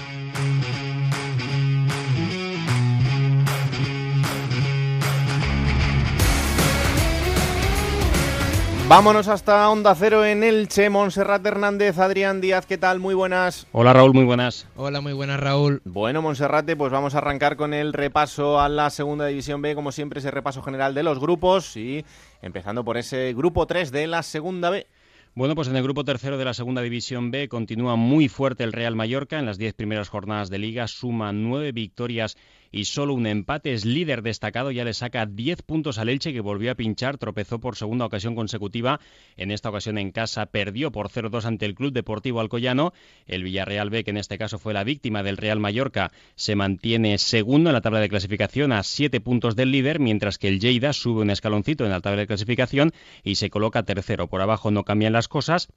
Vámonos 8.94 9.26
hasta 9.28 9.70
Onda 9.70 9.94
Cero 9.94 10.22
en 10.22 10.44
Elche, 10.44 10.90
Monserrat 10.90 11.46
Hernández, 11.46 11.98
Adrián 11.98 12.42
Díaz, 12.42 12.66
¿qué 12.66 12.76
tal? 12.76 12.98
Muy 12.98 13.14
buenas. 13.14 13.66
Hola 13.72 13.94
Raúl, 13.94 14.12
muy 14.12 14.24
buenas. 14.24 14.68
Hola, 14.76 15.00
muy 15.00 15.14
buenas 15.14 15.40
Raúl. 15.40 15.80
Bueno, 15.86 16.20
Monserrate, 16.20 16.76
pues 16.76 16.92
vamos 16.92 17.14
a 17.14 17.18
arrancar 17.18 17.56
con 17.56 17.72
el 17.72 17.94
repaso 17.94 18.60
a 18.60 18.68
la 18.68 18.90
Segunda 18.90 19.24
División 19.24 19.62
B, 19.62 19.74
como 19.74 19.92
siempre, 19.92 20.20
ese 20.20 20.30
repaso 20.30 20.60
general 20.60 20.92
de 20.92 21.04
los 21.04 21.18
grupos 21.18 21.74
y 21.78 22.04
empezando 22.42 22.84
por 22.84 22.98
ese 22.98 23.32
grupo 23.32 23.66
3 23.66 23.92
de 23.92 24.06
la 24.08 24.22
Segunda 24.22 24.68
B. 24.68 24.86
Bueno, 25.34 25.54
pues 25.54 25.68
en 25.68 25.76
el 25.76 25.82
grupo 25.82 26.04
tercero 26.04 26.36
de 26.36 26.44
la 26.44 26.52
segunda 26.52 26.82
división 26.82 27.30
B 27.30 27.48
continúa 27.48 27.96
muy 27.96 28.28
fuerte 28.28 28.64
el 28.64 28.74
Real 28.74 28.94
Mallorca. 28.94 29.38
En 29.38 29.46
las 29.46 29.56
diez 29.56 29.72
primeras 29.72 30.10
jornadas 30.10 30.50
de 30.50 30.58
liga 30.58 30.86
suma 30.86 31.32
nueve 31.32 31.72
victorias 31.72 32.36
y 32.72 32.86
solo 32.86 33.14
un 33.14 33.26
empate. 33.26 33.72
Es 33.72 33.84
líder 33.84 34.22
destacado, 34.22 34.70
ya 34.70 34.84
le 34.84 34.94
saca 34.94 35.26
10 35.26 35.62
puntos 35.62 35.98
al 35.98 36.08
Elche 36.08 36.32
que 36.32 36.40
volvió 36.40 36.72
a 36.72 36.74
pinchar, 36.74 37.18
tropezó 37.18 37.60
por 37.60 37.76
segunda 37.76 38.06
ocasión 38.06 38.34
consecutiva. 38.34 38.98
En 39.36 39.50
esta 39.50 39.68
ocasión 39.68 39.98
en 39.98 40.10
casa 40.10 40.46
perdió 40.46 40.90
por 40.90 41.08
0-2 41.08 41.44
ante 41.44 41.66
el 41.66 41.74
Club 41.74 41.92
Deportivo 41.92 42.40
Alcoyano. 42.40 42.92
El 43.26 43.44
Villarreal 43.44 43.90
B, 43.90 44.02
que 44.02 44.10
en 44.10 44.16
este 44.16 44.38
caso 44.38 44.58
fue 44.58 44.72
la 44.72 44.84
víctima 44.84 45.22
del 45.22 45.36
Real 45.36 45.60
Mallorca, 45.60 46.10
se 46.34 46.56
mantiene 46.56 47.18
segundo 47.18 47.70
en 47.70 47.74
la 47.74 47.82
tabla 47.82 48.00
de 48.00 48.08
clasificación 48.08 48.72
a 48.72 48.82
7 48.82 49.20
puntos 49.20 49.54
del 49.54 49.70
líder, 49.70 50.00
mientras 50.00 50.38
que 50.38 50.48
el 50.48 50.58
Lleida 50.58 50.92
sube 50.92 51.20
un 51.20 51.30
escaloncito 51.30 51.84
en 51.84 51.90
la 51.90 52.00
tabla 52.00 52.20
de 52.20 52.26
clasificación 52.26 52.92
y 53.22 53.34
se 53.34 53.50
coloca 53.50 53.82
tercero. 53.82 54.28
Por 54.28 54.40
abajo 54.40 54.70
no 54.70 54.84
cambian 54.84 55.12
las 55.12 55.28
cosas. 55.28 55.68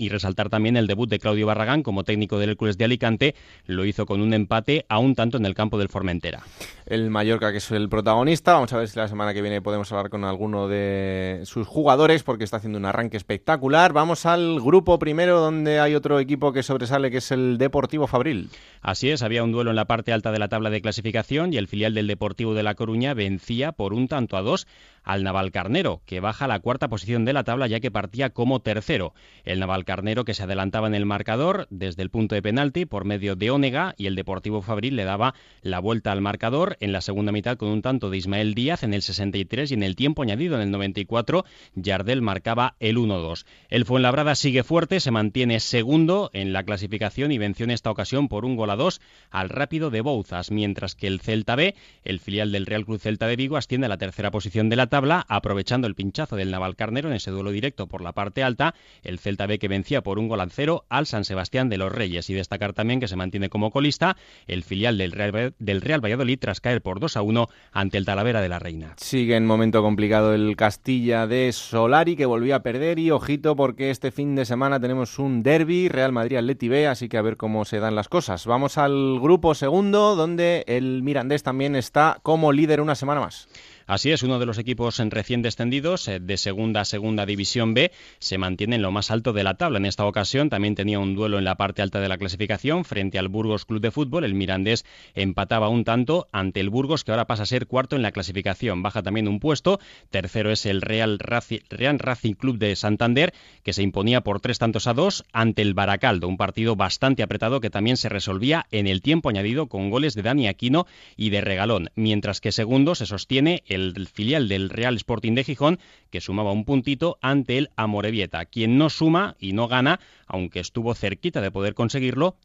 Y 0.00 0.08
resaltar 0.08 0.48
también 0.48 0.78
el 0.78 0.86
debut 0.86 1.10
de 1.10 1.18
Claudio 1.18 1.46
Barragán 1.46 1.82
como 1.82 2.04
técnico 2.04 2.38
del 2.38 2.48
Hércules 2.48 2.78
de 2.78 2.86
Alicante. 2.86 3.34
Lo 3.66 3.84
hizo 3.84 4.06
con 4.06 4.22
un 4.22 4.32
empate 4.32 4.86
a 4.88 4.98
un 4.98 5.14
tanto 5.14 5.36
en 5.36 5.44
el 5.44 5.52
campo 5.52 5.76
del 5.76 5.90
Formentera. 5.90 6.40
El 6.86 7.10
Mallorca, 7.10 7.52
que 7.52 7.58
es 7.58 7.70
el 7.70 7.90
protagonista. 7.90 8.54
Vamos 8.54 8.72
a 8.72 8.78
ver 8.78 8.88
si 8.88 8.98
la 8.98 9.08
semana 9.08 9.34
que 9.34 9.42
viene 9.42 9.60
podemos 9.60 9.92
hablar 9.92 10.08
con 10.08 10.24
alguno 10.24 10.68
de 10.68 11.42
sus 11.44 11.66
jugadores, 11.66 12.22
porque 12.22 12.44
está 12.44 12.56
haciendo 12.56 12.78
un 12.78 12.86
arranque 12.86 13.18
espectacular. 13.18 13.92
Vamos 13.92 14.24
al 14.24 14.58
grupo 14.62 14.98
primero, 14.98 15.38
donde 15.38 15.80
hay 15.80 15.94
otro 15.94 16.18
equipo 16.18 16.54
que 16.54 16.62
sobresale, 16.62 17.10
que 17.10 17.18
es 17.18 17.30
el 17.30 17.58
Deportivo 17.58 18.06
Fabril. 18.06 18.48
Así 18.80 19.10
es, 19.10 19.22
había 19.22 19.44
un 19.44 19.52
duelo 19.52 19.68
en 19.68 19.76
la 19.76 19.84
parte 19.84 20.14
alta 20.14 20.32
de 20.32 20.38
la 20.38 20.48
tabla 20.48 20.70
de 20.70 20.80
clasificación 20.80 21.52
y 21.52 21.58
el 21.58 21.68
filial 21.68 21.92
del 21.92 22.06
Deportivo 22.06 22.54
de 22.54 22.62
La 22.62 22.74
Coruña 22.74 23.12
vencía 23.12 23.72
por 23.72 23.92
un 23.92 24.08
tanto 24.08 24.38
a 24.38 24.40
dos 24.40 24.66
al 25.02 25.24
Navalcarnero, 25.24 26.02
que 26.06 26.20
baja 26.20 26.44
a 26.44 26.48
la 26.48 26.60
cuarta 26.60 26.88
posición 26.88 27.24
de 27.24 27.32
la 27.32 27.44
tabla 27.44 27.66
ya 27.66 27.80
que 27.80 27.90
partía 27.90 28.30
como 28.30 28.60
tercero. 28.60 29.14
El 29.44 29.60
Navalcarnero 29.60 30.24
que 30.24 30.34
se 30.34 30.42
adelantaba 30.42 30.86
en 30.86 30.94
el 30.94 31.06
marcador 31.06 31.66
desde 31.70 32.02
el 32.02 32.10
punto 32.10 32.34
de 32.34 32.42
penalti 32.42 32.84
por 32.84 33.04
medio 33.04 33.36
de 33.36 33.50
Ónega 33.50 33.94
y 33.96 34.06
el 34.06 34.14
Deportivo 34.14 34.62
Fabril 34.62 34.96
le 34.96 35.04
daba 35.04 35.34
la 35.62 35.78
vuelta 35.78 36.12
al 36.12 36.20
marcador 36.20 36.76
en 36.80 36.92
la 36.92 37.00
segunda 37.00 37.32
mitad 37.32 37.56
con 37.56 37.68
un 37.68 37.82
tanto 37.82 38.10
de 38.10 38.16
Ismael 38.16 38.54
Díaz 38.54 38.82
en 38.82 38.94
el 38.94 39.02
63 39.02 39.70
y 39.70 39.74
en 39.74 39.82
el 39.82 39.96
tiempo 39.96 40.22
añadido 40.22 40.56
en 40.56 40.62
el 40.62 40.70
94 40.70 41.44
Yardel 41.74 42.22
marcaba 42.22 42.76
el 42.80 42.96
1-2. 42.96 43.44
El 43.68 43.84
Fuenlabrada 43.84 44.34
sigue 44.34 44.62
fuerte, 44.62 45.00
se 45.00 45.10
mantiene 45.10 45.60
segundo 45.60 46.30
en 46.32 46.52
la 46.52 46.64
clasificación 46.64 47.32
y 47.32 47.38
venció 47.38 47.64
en 47.64 47.70
esta 47.70 47.90
ocasión 47.90 48.28
por 48.28 48.44
un 48.44 48.56
gol 48.56 48.70
a 48.70 48.76
dos 48.76 49.00
al 49.30 49.48
Rápido 49.48 49.90
de 49.90 50.00
Bouzas, 50.00 50.50
mientras 50.50 50.94
que 50.94 51.06
el 51.06 51.20
Celta 51.20 51.56
B, 51.56 51.74
el 52.04 52.20
filial 52.20 52.52
del 52.52 52.66
Real 52.66 52.84
Cruz 52.84 53.02
Celta 53.02 53.26
de 53.26 53.36
Vigo, 53.36 53.56
asciende 53.56 53.86
a 53.86 53.88
la 53.88 53.98
tercera 53.98 54.30
posición 54.30 54.68
de 54.68 54.76
la 54.76 54.86
tabla, 54.90 55.24
aprovechando 55.28 55.86
el 55.86 55.94
pinchazo 55.94 56.36
del 56.36 56.50
Navalcarnero 56.50 57.08
en 57.08 57.14
ese 57.14 57.30
duelo 57.30 57.50
directo 57.50 57.86
por 57.86 58.02
la 58.02 58.12
parte 58.12 58.42
alta, 58.42 58.74
el 59.02 59.18
Celta 59.18 59.46
B 59.46 59.58
que 59.58 59.68
vencía 59.68 60.02
por 60.02 60.18
un 60.18 60.28
gol 60.28 60.40
a 60.40 60.50
cero 60.50 60.84
al 60.88 61.06
San 61.06 61.24
Sebastián 61.24 61.68
de 61.68 61.78
los 61.78 61.92
Reyes 61.92 62.28
y 62.28 62.34
destacar 62.34 62.72
también 62.72 63.00
que 63.00 63.08
se 63.08 63.16
mantiene 63.16 63.48
como 63.48 63.70
colista 63.70 64.16
el 64.46 64.64
filial 64.64 64.98
del 64.98 65.12
Real, 65.12 65.54
del 65.58 65.80
Real 65.80 66.04
Valladolid 66.04 66.38
tras 66.38 66.60
caer 66.60 66.82
por 66.82 67.00
2 67.00 67.16
a 67.16 67.22
1 67.22 67.48
ante 67.72 67.98
el 67.98 68.04
Talavera 68.04 68.40
de 68.40 68.48
la 68.48 68.58
Reina. 68.58 68.94
Sigue 68.96 69.36
en 69.36 69.46
momento 69.46 69.82
complicado 69.82 70.34
el 70.34 70.56
Castilla 70.56 71.26
de 71.26 71.52
Solari, 71.52 72.16
que 72.16 72.26
volvió 72.26 72.56
a 72.56 72.62
perder. 72.62 72.98
Y 72.98 73.10
ojito, 73.10 73.56
porque 73.56 73.90
este 73.90 74.10
fin 74.10 74.34
de 74.34 74.44
semana 74.44 74.80
tenemos 74.80 75.18
un 75.18 75.42
derby 75.42 75.88
Real 75.88 76.12
Madrid-Atleti 76.12 76.68
B, 76.68 76.86
así 76.88 77.08
que 77.08 77.18
a 77.18 77.22
ver 77.22 77.36
cómo 77.36 77.64
se 77.64 77.78
dan 77.78 77.94
las 77.94 78.08
cosas. 78.08 78.46
Vamos 78.46 78.78
al 78.78 79.20
grupo 79.20 79.54
segundo, 79.54 80.16
donde 80.16 80.64
el 80.66 81.02
Mirandés 81.02 81.42
también 81.42 81.76
está 81.76 82.18
como 82.22 82.52
líder 82.52 82.80
una 82.80 82.94
semana 82.94 83.20
más. 83.20 83.48
Así 83.90 84.12
es, 84.12 84.22
uno 84.22 84.38
de 84.38 84.46
los 84.46 84.58
equipos 84.58 84.98
recién 84.98 85.42
descendidos 85.42 86.06
eh, 86.06 86.20
de 86.20 86.36
segunda 86.36 86.82
a 86.82 86.84
segunda 86.84 87.26
división 87.26 87.74
B 87.74 87.90
se 88.20 88.38
mantiene 88.38 88.76
en 88.76 88.82
lo 88.82 88.92
más 88.92 89.10
alto 89.10 89.32
de 89.32 89.42
la 89.42 89.54
tabla. 89.54 89.78
En 89.78 89.84
esta 89.84 90.06
ocasión 90.06 90.48
también 90.48 90.76
tenía 90.76 91.00
un 91.00 91.16
duelo 91.16 91.38
en 91.38 91.44
la 91.44 91.56
parte 91.56 91.82
alta 91.82 91.98
de 91.98 92.08
la 92.08 92.16
clasificación 92.16 92.84
frente 92.84 93.18
al 93.18 93.26
Burgos 93.26 93.64
Club 93.64 93.80
de 93.80 93.90
Fútbol. 93.90 94.22
El 94.22 94.34
Mirandés 94.34 94.84
empataba 95.16 95.68
un 95.68 95.82
tanto 95.82 96.28
ante 96.30 96.60
el 96.60 96.70
Burgos 96.70 97.02
que 97.02 97.10
ahora 97.10 97.26
pasa 97.26 97.42
a 97.42 97.46
ser 97.46 97.66
cuarto 97.66 97.96
en 97.96 98.02
la 98.02 98.12
clasificación. 98.12 98.80
Baja 98.80 99.02
también 99.02 99.26
un 99.26 99.40
puesto. 99.40 99.80
Tercero 100.10 100.52
es 100.52 100.66
el 100.66 100.82
Real 100.82 101.18
Real 101.18 101.98
Racing 101.98 102.34
Club 102.34 102.58
de 102.58 102.76
Santander 102.76 103.34
que 103.64 103.72
se 103.72 103.82
imponía 103.82 104.20
por 104.20 104.38
tres 104.38 104.60
tantos 104.60 104.86
a 104.86 104.94
dos 104.94 105.24
ante 105.32 105.62
el 105.62 105.74
Baracaldo. 105.74 106.28
Un 106.28 106.36
partido 106.36 106.76
bastante 106.76 107.24
apretado 107.24 107.60
que 107.60 107.70
también 107.70 107.96
se 107.96 108.08
resolvía 108.08 108.66
en 108.70 108.86
el 108.86 109.02
tiempo 109.02 109.30
añadido 109.30 109.66
con 109.66 109.90
goles 109.90 110.14
de 110.14 110.22
Dani 110.22 110.46
Aquino 110.46 110.86
y 111.16 111.30
de 111.30 111.40
Regalón. 111.40 111.90
Mientras 111.96 112.40
que 112.40 112.52
segundo 112.52 112.94
se 112.94 113.06
sostiene 113.06 113.64
el 113.66 113.79
el 113.88 114.06
filial 114.06 114.48
del 114.48 114.70
Real 114.70 114.96
Sporting 114.96 115.34
de 115.34 115.44
Gijón, 115.44 115.78
que 116.10 116.20
sumaba 116.20 116.52
un 116.52 116.64
puntito 116.64 117.18
ante 117.20 117.58
el 117.58 117.70
Amorebieta. 117.76 118.44
Quien 118.44 118.78
no 118.78 118.90
suma 118.90 119.36
y 119.38 119.52
no 119.52 119.68
gana, 119.68 120.00
aunque 120.26 120.60
estuvo 120.60 120.94
cerquita 120.94 121.40
de 121.40 121.50
poder 121.50 121.74
conseguirlo, 121.74 122.36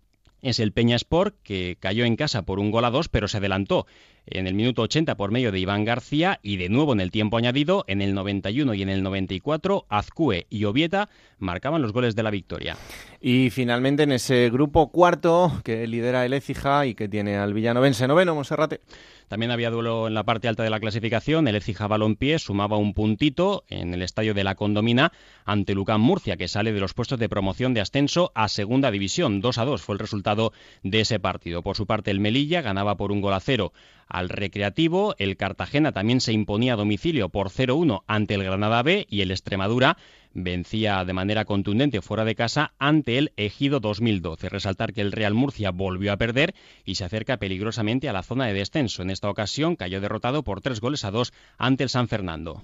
es 0.42 0.60
el 0.60 0.72
Peña 0.72 0.96
Sport, 0.96 1.36
que 1.44 1.78
cayó 1.80 2.06
en 2.06 2.16
casa 2.16 2.44
por 2.44 2.60
un 2.60 2.72
gol 2.72 2.86
a 2.86 2.92
dos, 2.92 3.10
pero 3.10 3.28
se 3.28 3.38
adelantó 3.38 3.88
en 4.28 4.48
el 4.48 4.54
minuto 4.54 4.82
80 4.82 5.16
por 5.16 5.32
medio 5.32 5.52
de 5.52 5.60
Iván 5.60 5.86
García 5.86 6.40
y 6.42 6.58
de 6.58 6.70
nuevo 6.70 6.94
en 6.94 7.00
el 7.00 7.12
tiempo 7.12 7.38
añadido, 7.38 7.86
en 7.88 8.02
el 8.02 8.14
91 8.14 8.74
y 8.74 8.82
en 8.82 8.90
el 8.90 9.04
94, 9.04 9.86
Azcue 9.90 10.48
y 10.50 10.66
Ovieta 10.66 11.10
marcaban 11.38 11.82
los 11.82 11.94
goles 11.94 12.16
de 12.16 12.24
la 12.24 12.32
victoria. 12.32 12.78
Y 13.22 13.50
finalmente 13.50 14.04
en 14.04 14.12
ese 14.12 14.50
grupo 14.50 14.92
cuarto 14.92 15.52
que 15.64 15.88
lidera 15.88 16.26
el 16.26 16.34
Écija 16.34 16.86
y 16.86 16.96
que 16.96 17.08
tiene 17.08 17.38
al 17.38 17.54
villanovense 17.54 18.08
noveno, 18.08 18.36
Monserrate. 18.36 18.82
También 19.28 19.52
había 19.52 19.72
duelo 19.72 20.08
en 20.08 20.14
la 20.14 20.24
parte 20.24 20.48
alta 20.48 20.64
de 20.64 20.70
la 20.70 20.80
clasificación. 20.80 21.48
El 21.48 21.56
Écija 21.56 21.88
Balompié 21.88 22.38
sumaba 22.38 22.78
un 22.78 22.94
puntito 22.94 23.64
en 23.70 23.94
el 23.94 24.04
estadio 24.04 24.36
de 24.36 24.44
la 24.44 24.54
Condomina 24.54 25.12
ante 25.46 25.74
Lucán 25.74 26.02
Murcia, 26.02 26.38
que 26.38 26.48
sale 26.48 26.74
de 26.74 26.80
los 26.80 26.94
puestos 26.94 27.18
de 27.18 27.30
promoción 27.30 27.74
de 27.74 27.82
ascenso 27.82 28.32
a 28.36 28.48
Segunda 28.48 28.92
División. 28.92 29.42
2 29.42 29.58
a 29.58 29.66
2 29.66 29.82
fue 29.82 29.94
el 29.94 30.00
resultado 30.00 30.54
de 30.84 31.02
ese 31.02 31.20
partido. 31.20 31.64
Por 31.64 31.76
su 31.76 31.88
parte, 31.88 32.12
el 32.12 32.20
Melilla 32.20 32.62
ganaba 32.62 32.98
por 32.98 33.12
un 33.12 33.22
gol 33.22 33.34
a 33.34 33.40
cero 33.40 33.74
al 34.08 34.30
Recreativo. 34.30 35.16
El 35.18 35.38
Cartagena 35.38 35.92
también 35.92 36.22
se 36.22 36.34
imponía 36.34 36.74
a 36.74 36.78
domicilio 36.78 37.30
por 37.30 37.50
0-1 37.50 38.04
ante 38.08 38.36
el 38.36 38.44
Granada 38.44 38.84
B 38.84 39.06
y 39.10 39.22
el 39.22 39.32
Extremadura 39.32 39.98
vencía 40.36 41.04
de 41.06 41.14
manera 41.14 41.46
contundente 41.46 42.02
fuera 42.02 42.26
de 42.26 42.36
casa 42.36 42.74
ante 42.78 43.18
el 43.18 43.32
Ejido 43.38 43.80
2012. 43.80 44.50
Resaltar 44.50 44.94
que 44.94 45.02
el 45.02 45.12
Real 45.12 45.34
Murcia 45.34 45.72
volvió 45.72 46.12
a 46.12 46.18
perder 46.18 46.54
y 46.84 46.96
se 46.96 47.06
acerca 47.06 47.38
peligrosamente 47.38 48.10
a 48.10 48.14
la 48.14 48.22
zona 48.22 48.46
de 48.46 48.54
descenso. 48.54 49.02
En 49.02 49.10
esta 49.10 49.30
ocasión 49.30 49.76
cayó 49.76 50.02
derrotado 50.02 50.44
por 50.44 50.62
tres 50.62 50.82
goles 50.82 51.06
a 51.06 51.12
dos 51.12 51.34
ante 51.58 51.84
el 51.84 51.90
San 51.90 52.08
Fernando. 52.08 52.62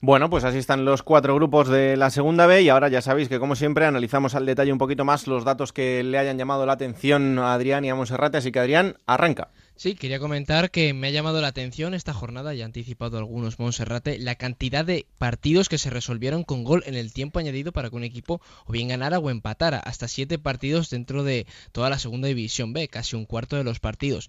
Bueno, 0.00 0.30
pues 0.30 0.44
así 0.44 0.58
están 0.58 0.84
los 0.84 1.02
cuatro 1.02 1.34
grupos 1.34 1.68
de 1.68 1.96
la 1.96 2.10
segunda 2.10 2.46
B 2.46 2.62
y 2.62 2.68
ahora 2.68 2.88
ya 2.88 3.02
sabéis 3.02 3.28
que 3.28 3.40
como 3.40 3.56
siempre 3.56 3.86
analizamos 3.86 4.34
al 4.34 4.46
detalle 4.46 4.72
un 4.72 4.78
poquito 4.78 5.04
más 5.04 5.26
los 5.26 5.44
datos 5.44 5.72
que 5.72 6.02
le 6.04 6.18
hayan 6.18 6.38
llamado 6.38 6.66
la 6.66 6.74
atención 6.74 7.38
a 7.38 7.54
Adrián 7.54 7.84
y 7.84 7.90
a 7.90 7.94
Monserrate, 7.94 8.38
así 8.38 8.52
que 8.52 8.60
Adrián, 8.60 8.98
arranca. 9.06 9.50
Sí, 9.78 9.94
quería 9.94 10.18
comentar 10.18 10.72
que 10.72 10.92
me 10.92 11.06
ha 11.06 11.10
llamado 11.10 11.40
la 11.40 11.46
atención 11.46 11.94
esta 11.94 12.12
jornada, 12.12 12.52
ya 12.52 12.64
anticipado 12.64 13.16
algunos 13.16 13.60
Monserrate, 13.60 14.18
la 14.18 14.34
cantidad 14.34 14.84
de 14.84 15.06
partidos 15.18 15.68
que 15.68 15.78
se 15.78 15.88
resolvieron 15.88 16.42
con 16.42 16.64
gol 16.64 16.82
en 16.84 16.96
el 16.96 17.12
tiempo 17.12 17.38
añadido 17.38 17.70
para 17.70 17.88
que 17.88 17.94
un 17.94 18.02
equipo 18.02 18.40
o 18.66 18.72
bien 18.72 18.88
ganara 18.88 19.20
o 19.20 19.30
empatara. 19.30 19.78
Hasta 19.78 20.08
siete 20.08 20.36
partidos 20.36 20.90
dentro 20.90 21.22
de 21.22 21.46
toda 21.70 21.90
la 21.90 22.00
segunda 22.00 22.26
división 22.26 22.72
B, 22.72 22.88
casi 22.88 23.14
un 23.14 23.24
cuarto 23.24 23.54
de 23.54 23.62
los 23.62 23.78
partidos 23.78 24.28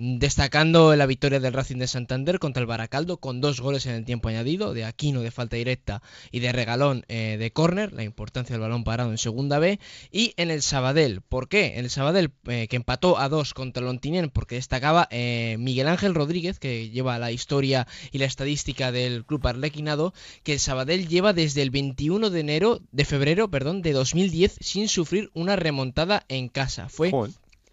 destacando 0.00 0.96
la 0.96 1.04
victoria 1.04 1.40
del 1.40 1.52
Racing 1.52 1.76
de 1.76 1.86
Santander 1.86 2.38
contra 2.38 2.62
el 2.62 2.66
Baracaldo 2.66 3.18
con 3.18 3.42
dos 3.42 3.60
goles 3.60 3.84
en 3.84 3.94
el 3.94 4.06
tiempo 4.06 4.30
añadido, 4.30 4.72
de 4.72 4.86
Aquino 4.86 5.20
de 5.20 5.30
falta 5.30 5.56
directa 5.56 6.02
y 6.30 6.40
de 6.40 6.52
Regalón 6.52 7.04
eh, 7.08 7.36
de 7.38 7.52
córner, 7.52 7.92
la 7.92 8.02
importancia 8.02 8.54
del 8.54 8.62
balón 8.62 8.82
parado 8.82 9.10
en 9.10 9.18
segunda 9.18 9.58
B, 9.58 9.78
y 10.10 10.32
en 10.38 10.50
el 10.50 10.62
Sabadell. 10.62 11.20
¿Por 11.20 11.48
qué? 11.48 11.78
En 11.78 11.84
el 11.84 11.90
Sabadell 11.90 12.32
eh, 12.46 12.66
que 12.68 12.76
empató 12.76 13.18
a 13.18 13.28
dos 13.28 13.52
contra 13.52 13.82
el 13.82 13.88
Ontinien 13.88 14.30
porque 14.30 14.54
destacaba 14.54 15.06
eh, 15.10 15.56
Miguel 15.58 15.88
Ángel 15.88 16.14
Rodríguez, 16.14 16.58
que 16.58 16.88
lleva 16.88 17.18
la 17.18 17.30
historia 17.30 17.86
y 18.10 18.18
la 18.18 18.24
estadística 18.24 18.92
del 18.92 19.26
club 19.26 19.46
arlequinado, 19.46 20.14
que 20.42 20.54
el 20.54 20.60
Sabadell 20.60 21.08
lleva 21.08 21.34
desde 21.34 21.60
el 21.60 21.70
21 21.70 22.30
de 22.30 22.40
enero, 22.40 22.80
de 22.90 23.04
febrero, 23.04 23.50
perdón, 23.50 23.82
de 23.82 23.92
2010 23.92 24.56
sin 24.60 24.88
sufrir 24.88 25.30
una 25.34 25.56
remontada 25.56 26.24
en 26.28 26.48
casa. 26.48 26.88
Fue 26.88 27.12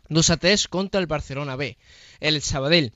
2 0.09 0.29
a 0.29 0.37
3 0.37 0.67
contra 0.67 1.01
el 1.01 1.07
Barcelona 1.07 1.55
B. 1.55 1.77
El 2.19 2.41
Sabadell 2.41 2.93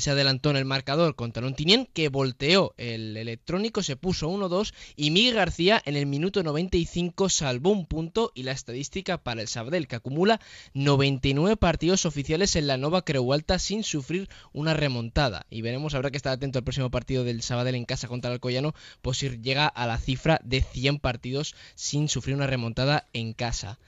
se 0.00 0.10
adelantó 0.10 0.50
en 0.50 0.56
el 0.56 0.64
marcador 0.64 1.14
contra 1.14 1.40
el 1.40 1.46
Ontinien 1.46 1.86
que 1.86 2.08
volteó 2.08 2.74
el 2.76 3.16
electrónico, 3.16 3.82
se 3.82 3.96
puso 3.96 4.28
1-2 4.28 4.74
y 4.96 5.10
Miguel 5.10 5.34
García 5.34 5.80
en 5.84 5.96
el 5.96 6.06
minuto 6.06 6.42
95 6.42 7.28
salvó 7.28 7.70
un 7.70 7.86
punto 7.86 8.32
y 8.34 8.42
la 8.42 8.52
estadística 8.52 9.18
para 9.18 9.40
el 9.40 9.48
Sabadell 9.48 9.86
que 9.86 9.96
acumula 9.96 10.40
99 10.74 11.56
partidos 11.56 12.06
oficiales 12.06 12.56
en 12.56 12.66
la 12.66 12.76
Nova 12.76 13.04
Creualta 13.04 13.58
sin 13.58 13.84
sufrir 13.84 14.28
una 14.52 14.74
remontada 14.74 15.46
y 15.50 15.62
veremos, 15.62 15.94
habrá 15.94 16.10
que 16.10 16.16
estar 16.16 16.32
atento 16.32 16.58
al 16.58 16.64
próximo 16.64 16.90
partido 16.90 17.24
del 17.24 17.42
Sabadell 17.42 17.76
en 17.76 17.84
casa 17.84 18.08
contra 18.08 18.30
el 18.30 18.34
Alcoyano 18.34 18.74
pues 19.02 19.20
llega 19.20 19.66
a 19.66 19.86
la 19.86 19.98
cifra 19.98 20.40
de 20.44 20.62
100 20.62 20.98
partidos 20.98 21.54
sin 21.74 22.08
sufrir 22.08 22.34
una 22.34 22.46
remontada 22.46 23.06
en 23.12 23.32
casa. 23.32 23.78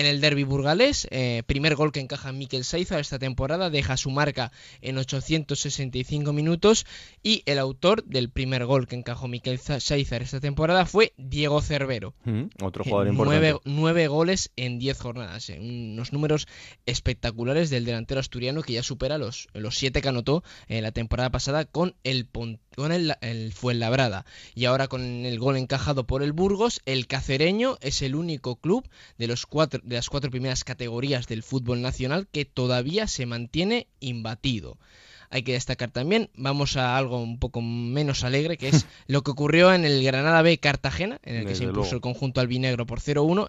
En 0.00 0.06
el 0.06 0.22
derby 0.22 0.44
burgalés, 0.44 1.06
eh, 1.10 1.42
primer 1.46 1.74
gol 1.74 1.92
que 1.92 2.00
encaja 2.00 2.32
Mikel 2.32 2.64
Seiza 2.64 2.98
esta 2.98 3.18
temporada, 3.18 3.68
deja 3.68 3.98
su 3.98 4.10
marca 4.10 4.50
en 4.80 4.96
865 4.96 6.32
minutos 6.32 6.86
y 7.22 7.42
el 7.44 7.58
autor 7.58 8.02
del 8.04 8.30
primer 8.30 8.64
gol 8.64 8.88
que 8.88 8.96
encajó 8.96 9.28
Mikel 9.28 9.58
Seiza 9.58 10.16
esta 10.16 10.40
temporada 10.40 10.86
fue 10.86 11.12
Diego 11.18 11.60
Cervero. 11.60 12.14
Mm, 12.24 12.44
otro 12.62 12.82
jugador 12.82 13.08
importante. 13.08 13.60
Nueve, 13.66 14.08
goles 14.08 14.50
en 14.56 14.78
10 14.78 14.98
jornadas, 14.98 15.50
eh, 15.50 15.58
unos 15.60 16.14
números 16.14 16.48
espectaculares 16.86 17.68
del 17.68 17.84
delantero 17.84 18.20
asturiano 18.20 18.62
que 18.62 18.72
ya 18.72 18.82
supera 18.82 19.18
los, 19.18 19.48
los 19.52 19.76
siete 19.76 20.00
que 20.00 20.08
anotó 20.08 20.42
en 20.68 20.82
la 20.82 20.92
temporada 20.92 21.28
pasada 21.28 21.66
con 21.66 21.94
el 22.04 22.24
con 22.76 22.92
el, 22.92 23.14
el 23.20 23.52
Fuenlabrada. 23.52 24.24
Y 24.54 24.64
ahora 24.64 24.88
con 24.88 25.02
el 25.02 25.38
gol 25.38 25.56
encajado 25.56 26.06
por 26.06 26.22
el 26.22 26.32
Burgos, 26.32 26.80
el 26.86 27.06
cacereño 27.06 27.76
es 27.80 28.02
el 28.02 28.14
único 28.14 28.56
club 28.56 28.88
de 29.18 29.26
los 29.26 29.46
cuatro 29.46 29.80
de 29.84 29.96
las 29.96 30.08
cuatro 30.08 30.30
primeras 30.30 30.64
categorías 30.64 31.26
del 31.26 31.42
fútbol 31.42 31.82
nacional 31.82 32.28
que 32.30 32.44
todavía 32.44 33.06
se 33.06 33.26
mantiene 33.26 33.86
imbatido 34.00 34.78
hay 35.30 35.42
que 35.42 35.52
destacar 35.52 35.90
también. 35.90 36.28
Vamos 36.34 36.76
a 36.76 36.96
algo 36.96 37.22
un 37.22 37.38
poco 37.38 37.62
menos 37.62 38.24
alegre, 38.24 38.56
que 38.56 38.68
es 38.68 38.86
lo 39.06 39.22
que 39.22 39.30
ocurrió 39.30 39.72
en 39.72 39.84
el 39.84 40.02
Granada 40.02 40.42
B 40.42 40.58
Cartagena, 40.58 41.20
en 41.24 41.36
el 41.36 41.46
que 41.46 41.54
se 41.54 41.64
impuso 41.64 41.94
el 41.94 42.00
conjunto 42.00 42.40
albinegro 42.40 42.84
por 42.86 43.00
0-1. 43.00 43.48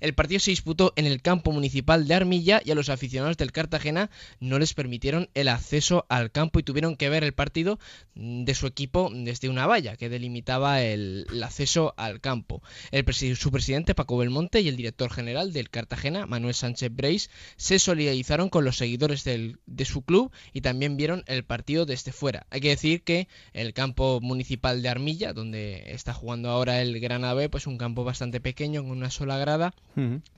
El 0.00 0.14
partido 0.14 0.40
se 0.40 0.50
disputó 0.50 0.92
en 0.96 1.06
el 1.06 1.22
campo 1.22 1.50
municipal 1.50 2.06
de 2.06 2.14
Armilla 2.14 2.60
y 2.64 2.70
a 2.70 2.74
los 2.74 2.90
aficionados 2.90 3.36
del 3.36 3.52
Cartagena 3.52 4.10
no 4.40 4.58
les 4.58 4.74
permitieron 4.74 5.28
el 5.34 5.48
acceso 5.48 6.04
al 6.08 6.30
campo 6.30 6.58
y 6.58 6.62
tuvieron 6.62 6.96
que 6.96 7.08
ver 7.08 7.24
el 7.24 7.32
partido 7.32 7.78
de 8.14 8.54
su 8.54 8.66
equipo 8.66 9.10
desde 9.12 9.48
una 9.48 9.66
valla 9.66 9.96
que 9.96 10.08
delimitaba 10.08 10.82
el, 10.82 11.26
acceso 11.42 11.94
al 11.96 12.20
campo. 12.20 12.62
El 12.90 13.04
su 13.36 13.50
presidente 13.50 13.94
Paco 13.94 14.16
Belmonte 14.16 14.60
y 14.60 14.68
el 14.68 14.76
director 14.76 15.10
general 15.10 15.52
del 15.52 15.70
Cartagena, 15.70 16.26
Manuel 16.26 16.54
Sánchez 16.54 16.90
Breis, 16.94 17.30
se 17.56 17.78
solidarizaron 17.78 18.48
con 18.48 18.64
los 18.64 18.76
seguidores 18.76 19.24
del, 19.24 19.58
de 19.66 19.84
su 19.84 20.02
club 20.02 20.32
y 20.52 20.60
también 20.60 20.96
vieron 20.96 21.21
el 21.26 21.44
partido 21.44 21.86
desde 21.86 22.12
fuera. 22.12 22.46
Hay 22.50 22.60
que 22.60 22.68
decir 22.68 23.02
que 23.02 23.28
el 23.52 23.72
campo 23.72 24.20
municipal 24.20 24.82
de 24.82 24.88
Armilla, 24.88 25.32
donde 25.32 25.92
está 25.92 26.12
jugando 26.14 26.50
ahora 26.50 26.80
el 26.80 26.98
Granada 27.00 27.34
B, 27.34 27.48
pues 27.48 27.66
un 27.66 27.78
campo 27.78 28.04
bastante 28.04 28.40
pequeño, 28.40 28.82
con 28.82 28.92
una 28.92 29.10
sola 29.10 29.38
grada, 29.38 29.74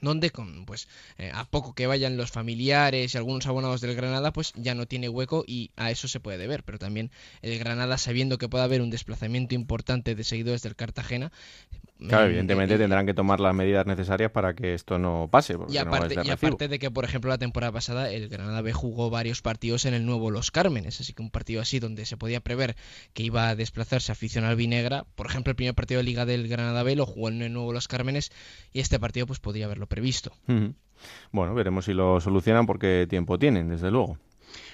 donde 0.00 0.30
con 0.30 0.66
pues 0.66 0.88
eh, 1.18 1.30
a 1.34 1.44
poco 1.44 1.74
que 1.74 1.86
vayan 1.86 2.16
los 2.16 2.30
familiares 2.30 3.14
y 3.14 3.18
algunos 3.18 3.46
abonados 3.46 3.80
del 3.80 3.94
Granada, 3.94 4.32
pues 4.32 4.52
ya 4.56 4.74
no 4.74 4.86
tiene 4.86 5.08
hueco 5.08 5.44
y 5.46 5.70
a 5.76 5.90
eso 5.90 6.08
se 6.08 6.20
puede 6.20 6.46
ver. 6.46 6.62
Pero 6.64 6.78
también 6.78 7.10
el 7.42 7.58
Granada, 7.58 7.98
sabiendo 7.98 8.38
que 8.38 8.48
puede 8.48 8.64
haber 8.64 8.82
un 8.82 8.90
desplazamiento 8.90 9.54
importante 9.54 10.14
de 10.14 10.24
seguidores 10.24 10.62
del 10.62 10.76
Cartagena, 10.76 11.32
Claro, 11.98 12.26
evidentemente 12.26 12.76
tendrán 12.76 13.06
que 13.06 13.14
tomar 13.14 13.40
las 13.40 13.54
medidas 13.54 13.86
necesarias 13.86 14.30
para 14.30 14.54
que 14.54 14.74
esto 14.74 14.98
no 14.98 15.28
pase. 15.30 15.56
Y 15.68 15.76
aparte, 15.78 16.16
y 16.22 16.30
aparte 16.30 16.68
de 16.68 16.78
que, 16.78 16.90
por 16.90 17.04
ejemplo, 17.04 17.30
la 17.30 17.38
temporada 17.38 17.72
pasada 17.72 18.10
el 18.10 18.28
Granada 18.28 18.60
B 18.62 18.72
jugó 18.72 19.10
varios 19.10 19.42
partidos 19.42 19.84
en 19.84 19.94
el 19.94 20.04
nuevo 20.04 20.30
Los 20.30 20.50
Cármenes, 20.50 21.00
así 21.00 21.14
que 21.14 21.22
un 21.22 21.30
partido 21.30 21.62
así 21.62 21.78
donde 21.78 22.04
se 22.04 22.16
podía 22.16 22.40
prever 22.40 22.76
que 23.12 23.22
iba 23.22 23.48
a 23.48 23.54
desplazarse 23.56 24.10
afición 24.10 24.44
albinegra. 24.44 25.04
Por 25.14 25.26
ejemplo, 25.26 25.50
el 25.50 25.56
primer 25.56 25.74
partido 25.74 25.98
de 25.98 26.04
Liga 26.04 26.26
del 26.26 26.48
Granada 26.48 26.82
B 26.82 26.96
lo 26.96 27.06
jugó 27.06 27.28
en 27.28 27.40
el 27.42 27.52
nuevo 27.52 27.72
Los 27.72 27.88
Cármenes 27.88 28.32
y 28.72 28.80
este 28.80 28.98
partido 28.98 29.26
pues 29.26 29.38
podía 29.38 29.66
haberlo 29.66 29.86
previsto. 29.86 30.32
Bueno, 31.30 31.54
veremos 31.54 31.84
si 31.84 31.94
lo 31.94 32.20
solucionan 32.20 32.66
porque 32.66 33.06
tiempo 33.08 33.38
tienen, 33.38 33.68
desde 33.68 33.90
luego. 33.90 34.18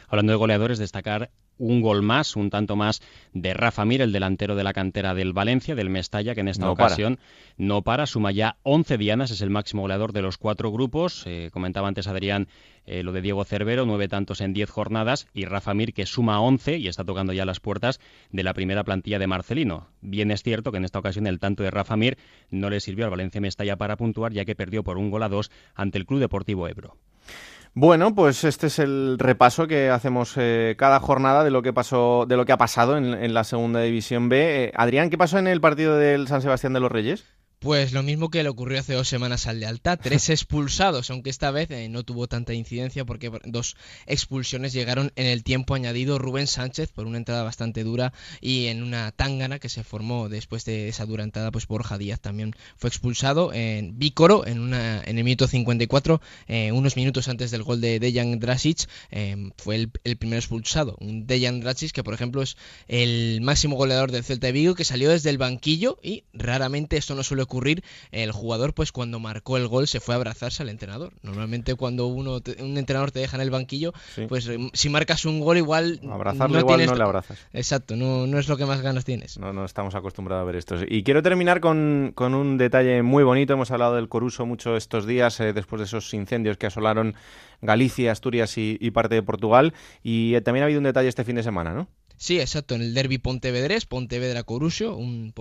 Hablando 0.09 0.33
de 0.33 0.37
goleadores, 0.39 0.79
destacar 0.79 1.31
un 1.61 1.83
gol 1.83 2.03
más, 2.03 2.37
un 2.37 2.51
tanto 2.51 2.75
más 2.75 3.03
de 3.33 3.55
Rafa 3.55 3.85
Mir, 3.85 4.01
el 4.01 4.13
delantero 4.13 4.57
de 4.57 4.65
la 4.65 4.73
cantera 4.73 5.15
del 5.15 5.33
Valencia, 5.33 5.75
del 5.75 5.91
Mestalla, 5.91 6.35
que 6.35 6.41
en 6.41 6.49
esta 6.49 6.71
ocasión 6.71 7.19
no 7.59 7.83
para, 7.83 8.07
suma 8.07 8.33
ya 8.33 8.57
11 8.63 8.97
dianas, 8.97 9.31
es 9.31 9.43
el 9.43 9.51
máximo 9.51 9.83
goleador 9.83 10.13
de 10.13 10.23
los 10.23 10.39
cuatro 10.39 10.73
grupos. 10.73 11.25
Eh, 11.27 11.51
comentaba 11.53 11.87
antes 11.87 12.07
Adrián 12.07 12.49
eh, 12.87 13.03
lo 13.03 13.13
de 13.13 13.21
Diego 13.21 13.45
Cervero, 13.45 13.85
nueve 13.85 14.09
tantos 14.09 14.41
en 14.41 14.55
diez 14.55 14.71
jornadas, 14.71 15.29
y 15.35 15.45
Rafa 15.45 15.75
Mir, 15.75 15.93
que 15.93 16.07
suma 16.07 16.41
11 16.41 16.79
y 16.79 16.89
está 16.89 17.05
tocando 17.05 17.33
ya 17.35 17.45
las 17.45 17.61
puertas 17.61 18.01
de 18.33 18.43
la 18.43 18.55
primera 18.55 18.83
plantilla 18.83 19.19
de 19.19 19.27
Marcelino. 19.27 19.89
Bien 20.01 20.31
es 20.31 20.43
cierto 20.43 20.73
que 20.73 20.79
en 20.79 20.87
esta 20.87 20.99
ocasión 20.99 21.27
el 21.27 21.39
tanto 21.39 21.63
de 21.63 21.71
Rafa 21.71 21.97
Mir 21.97 22.17
no 22.51 22.71
le 22.71 22.81
sirvió 22.81 23.05
al 23.05 23.11
Valencia 23.11 23.41
Mestalla 23.41 23.77
para 23.77 23.97
puntuar, 23.97 24.33
ya 24.33 24.47
que 24.47 24.57
perdió 24.57 24.83
por 24.83 24.97
un 24.97 25.11
gol 25.11 25.23
a 25.23 25.29
dos 25.29 25.51
ante 25.75 25.99
el 25.99 26.07
Club 26.07 26.21
Deportivo 26.21 26.67
Ebro. 26.69 26.97
Bueno, 27.73 28.15
pues 28.17 28.43
este 28.43 28.67
es 28.67 28.81
el 28.81 29.17
repaso 29.19 29.69
que 29.69 29.91
hacemos 29.91 30.35
eh, 30.37 30.75
cada 30.77 30.99
jornada 30.99 31.45
de 31.45 31.53
lo 31.53 31.63
que 31.63 31.73
pasó, 31.73 32.27
de 32.27 32.37
lo 32.37 32.45
que 32.45 32.53
ha 32.53 32.59
pasado 32.59 32.97
en, 32.97 33.33
la 33.33 33.45
segunda 33.45 33.81
división 33.81 34.29
B. 34.29 34.65
Eh, 34.65 34.73
Adrián, 34.75 35.09
¿qué 35.09 35.17
pasó 35.17 35.39
en 35.39 35.47
el 35.47 35.61
partido 35.61 35.97
del 35.97 36.27
San 36.27 36.43
Sebastián 36.43 36.73
de 36.73 36.81
los 36.81 36.91
Reyes? 36.91 37.25
Pues 37.61 37.93
lo 37.93 38.03
mismo 38.03 38.31
que 38.31 38.43
le 38.43 38.49
ocurrió 38.49 38.81
hace 38.81 38.95
dos 38.95 39.07
semanas 39.07 39.47
al 39.47 39.61
Lealtad, 39.61 39.99
tres 40.03 40.31
expulsados, 40.31 41.11
aunque 41.11 41.29
esta 41.29 41.51
vez 41.51 41.71
eh, 41.71 41.91
no 41.91 42.05
tuvo 42.05 42.27
tanta 42.27 42.55
incidencia 42.55 43.05
porque 43.05 43.31
dos 43.45 43.77
expulsiones 44.07 44.73
llegaron 44.73 45.13
en 45.15 45.27
el 45.27 45.45
tiempo 45.45 45.75
añadido. 45.75 46.19
Rubén 46.19 46.47
Sánchez 46.47 46.91
por 46.91 47.07
una 47.07 47.19
entrada 47.19 47.43
bastante 47.43 47.85
dura 47.85 48.15
y 48.41 48.69
en 48.69 48.83
una 48.83 49.13
tangana 49.13 49.59
que 49.59 49.69
se 49.69 49.85
formó 49.85 50.31
después 50.31 50.65
de 50.65 50.89
esa 50.89 51.05
dura 51.05 51.23
entrada, 51.23 51.51
pues 51.51 51.67
Borja 51.67 51.99
Díaz 51.99 52.19
también 52.21 52.55
fue 52.79 52.89
expulsado 52.89 53.53
en 53.53 53.99
Vícoro 53.99 54.47
en, 54.47 54.59
una, 54.59 55.03
en 55.03 55.19
el 55.19 55.25
minuto 55.25 55.47
54, 55.47 56.23
eh, 56.49 56.73
unos 56.73 56.97
minutos 56.97 57.29
antes 57.29 57.51
del 57.51 57.63
gol 57.63 57.83
de 57.83 58.01
Dejan 58.01 58.41
Drasic, 58.41 58.89
eh, 59.11 59.51
fue 59.59 59.77
el, 59.77 59.91
el 60.05 60.17
primer 60.17 60.39
expulsado, 60.39 60.97
un 60.99 61.27
Dejan 61.27 61.61
Drasic 61.61 61.93
que 61.93 62.05
por 62.05 62.15
ejemplo 62.15 62.41
es 62.41 62.57
el 62.89 63.43
máximo 63.43 63.77
goleador 63.77 64.13
del 64.13 64.25
Celta 64.25 64.47
de 64.47 64.55
Vigo 64.55 64.75
que 64.75 64.85
salió 64.87 65.11
desde 65.11 65.29
el 65.29 65.37
banquillo 65.37 65.99
y 66.03 66.25
raramente 66.33 66.97
esto 66.97 67.15
no 67.15 67.23
suele 67.23 67.43
ocurrir, 67.43 67.50
el 68.13 68.33
jugador 68.33 68.73
pues 68.75 68.93
cuando 68.93 69.19
marcó 69.21 69.57
el 69.57 69.67
gol 69.69 69.87
se 69.89 70.01
fue 70.01 70.15
a 70.15 70.17
abrazarse 70.17 70.63
al 70.63 70.69
entrenador. 70.69 71.13
Normalmente 71.23 71.75
cuando 71.75 72.07
uno 72.07 72.41
un 72.61 72.79
entrenador 72.79 73.11
te 73.11 73.19
deja 73.21 73.37
en 73.37 73.43
el 73.43 73.51
banquillo, 73.51 73.93
Sí. 74.15 74.27
pues 74.29 74.47
eh, 74.49 74.59
si 74.73 74.89
marcas 74.89 75.25
un 75.25 75.41
gol 75.41 75.57
igual 75.59 76.01
Abrazarlo 76.11 76.55
no 76.55 76.61
igual 76.61 76.77
tienes- 76.79 76.91
no 76.93 76.97
le 76.97 77.03
abrazas. 77.05 77.39
Exacto, 77.53 77.97
no, 77.97 78.27
no 78.27 78.39
es 78.39 78.49
lo 78.49 78.57
que 78.57 78.67
más 78.67 78.81
ganas 78.83 79.05
tienes. 79.05 79.39
No, 79.39 79.53
no 79.53 79.65
estamos 79.65 79.95
acostumbrados 79.95 80.43
a 80.43 80.45
ver 80.47 80.57
esto. 80.57 80.77
Y 80.89 81.03
quiero 81.03 81.23
terminar 81.23 81.61
con, 81.61 82.13
con 82.15 82.35
un 82.35 82.57
detalle 82.59 83.03
muy 83.03 83.25
bonito. 83.25 83.53
Hemos 83.55 83.71
hablado 83.71 83.97
del 83.97 84.09
Coruso 84.09 84.47
mucho 84.47 84.77
estos 84.77 85.07
días, 85.07 85.41
eh, 85.41 85.53
después 85.53 85.81
de 85.81 85.85
esos 85.87 86.13
incendios 86.15 86.57
que 86.57 86.67
asolaron 86.67 87.15
Galicia, 87.63 88.13
Asturias 88.13 88.57
y, 88.59 88.79
y 88.81 88.91
parte 88.91 89.15
de 89.17 89.23
Portugal. 89.23 89.75
Y 90.03 90.35
eh, 90.35 90.41
también 90.41 90.63
ha 90.63 90.67
habido 90.67 90.79
un 90.79 90.85
detalle 90.85 91.09
este 91.09 91.25
fin 91.25 91.37
de 91.37 91.43
semana, 91.43 91.73
¿no? 91.75 91.89
Sí, 92.23 92.39
exacto, 92.39 92.75
en 92.75 92.83
el 92.83 92.93
derby 92.93 93.17
pontevedrés, 93.17 93.87
Pontevedra-Coruso, 93.87 94.95
un, 94.95 95.33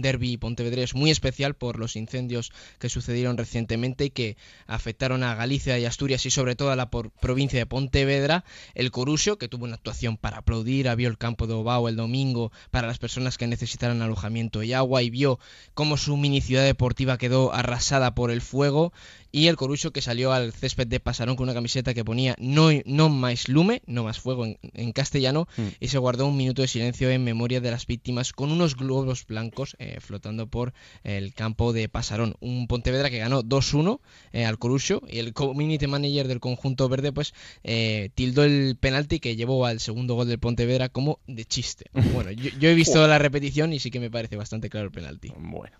derby 0.00 0.36
pontevedrés 0.36 0.94
muy 0.94 1.10
especial 1.10 1.54
por 1.54 1.80
los 1.80 1.96
incendios 1.96 2.52
que 2.78 2.88
sucedieron 2.88 3.36
recientemente 3.36 4.04
y 4.04 4.10
que 4.10 4.36
afectaron 4.68 5.24
a 5.24 5.34
Galicia 5.34 5.80
y 5.80 5.84
Asturias 5.84 6.24
y 6.24 6.30
sobre 6.30 6.54
todo 6.54 6.70
a 6.70 6.76
la 6.76 6.90
por- 6.90 7.10
provincia 7.10 7.58
de 7.58 7.66
Pontevedra. 7.66 8.44
El 8.76 8.92
Coruso, 8.92 9.36
que 9.36 9.48
tuvo 9.48 9.64
una 9.64 9.74
actuación 9.74 10.16
para 10.16 10.38
aplaudir, 10.38 10.94
vio 10.94 11.08
el 11.08 11.18
campo 11.18 11.48
de 11.48 11.54
Obao 11.54 11.88
el 11.88 11.96
domingo 11.96 12.52
para 12.70 12.86
las 12.86 13.00
personas 13.00 13.36
que 13.36 13.48
necesitaran 13.48 14.00
alojamiento 14.00 14.62
y 14.62 14.74
agua 14.74 15.02
y 15.02 15.10
vio 15.10 15.40
cómo 15.74 15.96
su 15.96 16.16
mini 16.16 16.40
ciudad 16.40 16.64
deportiva 16.64 17.18
quedó 17.18 17.52
arrasada 17.52 18.14
por 18.14 18.30
el 18.30 18.42
fuego 18.42 18.92
y 19.32 19.48
el 19.48 19.56
Coruso 19.56 19.90
que 19.90 20.02
salió 20.02 20.32
al 20.32 20.52
césped 20.52 20.86
de 20.86 21.00
Pasarón 21.00 21.36
con 21.36 21.44
una 21.44 21.54
camiseta 21.54 21.94
que 21.94 22.04
ponía 22.04 22.36
no, 22.38 22.68
no 22.84 23.08
más 23.08 23.48
lume, 23.48 23.82
no 23.86 24.04
más 24.04 24.20
fuego 24.20 24.44
en, 24.46 24.58
en 24.74 24.92
castellano 24.92 25.32
Mm. 25.56 25.66
y 25.80 25.88
se 25.88 25.98
guardó 25.98 26.26
un 26.26 26.36
minuto 26.36 26.62
de 26.62 26.68
silencio 26.68 27.10
en 27.10 27.24
memoria 27.24 27.60
de 27.60 27.70
las 27.70 27.86
víctimas 27.86 28.32
con 28.32 28.50
unos 28.50 28.76
globos 28.76 29.26
blancos 29.26 29.76
eh, 29.78 29.98
flotando 30.00 30.46
por 30.46 30.72
el 31.04 31.34
campo 31.34 31.72
de 31.72 31.88
Pasarón. 31.88 32.34
Un 32.40 32.66
Pontevedra 32.66 33.10
que 33.10 33.18
ganó 33.18 33.42
2-1 33.42 34.00
eh, 34.32 34.44
al 34.44 34.58
Coruso 34.58 35.02
y 35.08 35.18
el 35.18 35.32
community 35.32 35.86
manager 35.86 36.28
del 36.28 36.40
conjunto 36.40 36.88
verde 36.88 37.12
pues 37.12 37.34
eh, 37.64 38.10
tildó 38.14 38.44
el 38.44 38.76
penalti 38.78 39.20
que 39.20 39.36
llevó 39.36 39.66
al 39.66 39.80
segundo 39.80 40.14
gol 40.14 40.28
del 40.28 40.38
Pontevedra 40.38 40.88
como 40.88 41.20
de 41.26 41.44
chiste. 41.44 41.86
Bueno, 42.12 42.30
yo, 42.30 42.50
yo 42.58 42.68
he 42.68 42.74
visto 42.74 43.06
la 43.06 43.18
repetición 43.18 43.72
y 43.72 43.78
sí 43.78 43.90
que 43.90 43.98
me 43.98 44.10
parece 44.10 44.36
bastante 44.36 44.68
claro 44.68 44.86
el 44.86 44.92
penalti. 44.92 45.32
Bueno. 45.38 45.74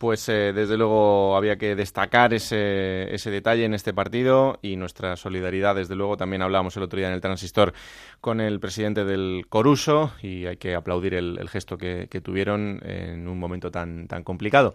Pues 0.00 0.26
eh, 0.30 0.54
desde 0.54 0.78
luego 0.78 1.36
había 1.36 1.58
que 1.58 1.76
destacar 1.76 2.32
ese, 2.32 3.14
ese 3.14 3.30
detalle 3.30 3.66
en 3.66 3.74
este 3.74 3.92
partido 3.92 4.58
y 4.62 4.76
nuestra 4.76 5.14
solidaridad, 5.14 5.74
desde 5.74 5.94
luego, 5.94 6.16
también 6.16 6.40
hablamos 6.40 6.74
el 6.78 6.84
otro 6.84 6.96
día 6.96 7.08
en 7.08 7.12
el 7.12 7.20
transistor 7.20 7.74
con 8.22 8.40
el 8.40 8.60
presidente 8.60 9.04
del 9.04 9.44
Coruso 9.50 10.12
y 10.22 10.46
hay 10.46 10.56
que 10.56 10.74
aplaudir 10.74 11.12
el, 11.12 11.36
el 11.38 11.50
gesto 11.50 11.76
que, 11.76 12.08
que 12.10 12.22
tuvieron 12.22 12.80
en 12.82 13.28
un 13.28 13.38
momento 13.38 13.70
tan, 13.70 14.08
tan 14.08 14.24
complicado. 14.24 14.74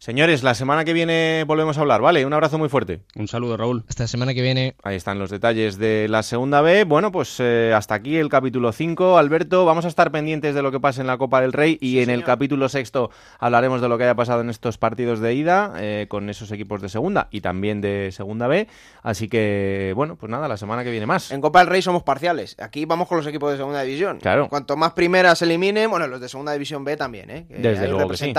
Señores, 0.00 0.44
la 0.44 0.54
semana 0.54 0.84
que 0.84 0.92
viene 0.92 1.42
volvemos 1.44 1.76
a 1.76 1.80
hablar, 1.80 2.00
¿vale? 2.00 2.24
Un 2.24 2.32
abrazo 2.32 2.56
muy 2.56 2.68
fuerte. 2.68 3.00
Un 3.16 3.26
saludo, 3.26 3.56
Raúl. 3.56 3.84
Hasta 3.88 4.04
la 4.04 4.06
semana 4.06 4.32
que 4.32 4.42
viene. 4.42 4.76
Ahí 4.84 4.94
están 4.94 5.18
los 5.18 5.28
detalles 5.28 5.76
de 5.76 6.06
la 6.08 6.22
segunda 6.22 6.60
B. 6.60 6.84
Bueno, 6.84 7.10
pues 7.10 7.36
eh, 7.40 7.72
hasta 7.74 7.96
aquí 7.96 8.16
el 8.16 8.28
capítulo 8.28 8.70
5. 8.70 9.18
Alberto, 9.18 9.64
vamos 9.64 9.84
a 9.84 9.88
estar 9.88 10.12
pendientes 10.12 10.54
de 10.54 10.62
lo 10.62 10.70
que 10.70 10.78
pase 10.78 11.00
en 11.00 11.08
la 11.08 11.18
Copa 11.18 11.40
del 11.40 11.52
Rey 11.52 11.78
y 11.80 11.98
en 11.98 12.10
el 12.10 12.22
capítulo 12.22 12.68
sexto 12.68 13.10
hablaremos 13.40 13.80
de 13.80 13.88
lo 13.88 13.98
que 13.98 14.04
haya 14.04 14.14
pasado 14.14 14.40
en 14.40 14.50
estos 14.50 14.78
partidos 14.78 15.18
de 15.18 15.34
ida 15.34 15.74
eh, 15.78 16.06
con 16.08 16.30
esos 16.30 16.52
equipos 16.52 16.80
de 16.80 16.88
segunda 16.88 17.26
y 17.32 17.40
también 17.40 17.80
de 17.80 18.10
segunda 18.12 18.46
B. 18.46 18.68
Así 19.02 19.28
que, 19.28 19.94
bueno, 19.96 20.14
pues 20.14 20.30
nada, 20.30 20.46
la 20.46 20.56
semana 20.56 20.84
que 20.84 20.92
viene 20.92 21.06
más. 21.06 21.32
En 21.32 21.40
Copa 21.40 21.58
del 21.58 21.68
Rey 21.68 21.82
somos 21.82 22.04
parciales. 22.04 22.54
Aquí 22.60 22.84
vamos 22.84 23.08
con 23.08 23.18
los 23.18 23.26
equipos 23.26 23.50
de 23.50 23.56
segunda 23.56 23.82
división. 23.82 24.18
Claro. 24.18 24.48
Cuanto 24.48 24.76
más 24.76 24.92
primeras 24.92 25.40
se 25.40 25.44
eliminen, 25.44 25.90
bueno, 25.90 26.06
los 26.06 26.20
de 26.20 26.28
segunda 26.28 26.52
división 26.52 26.84
B 26.84 26.96
también, 26.96 27.30
¿eh? 27.30 27.46
Que 27.48 27.56
Desde 27.58 27.86
hay 27.86 27.90
luego 27.90 28.10
que 28.10 28.16
sí. 28.16 28.32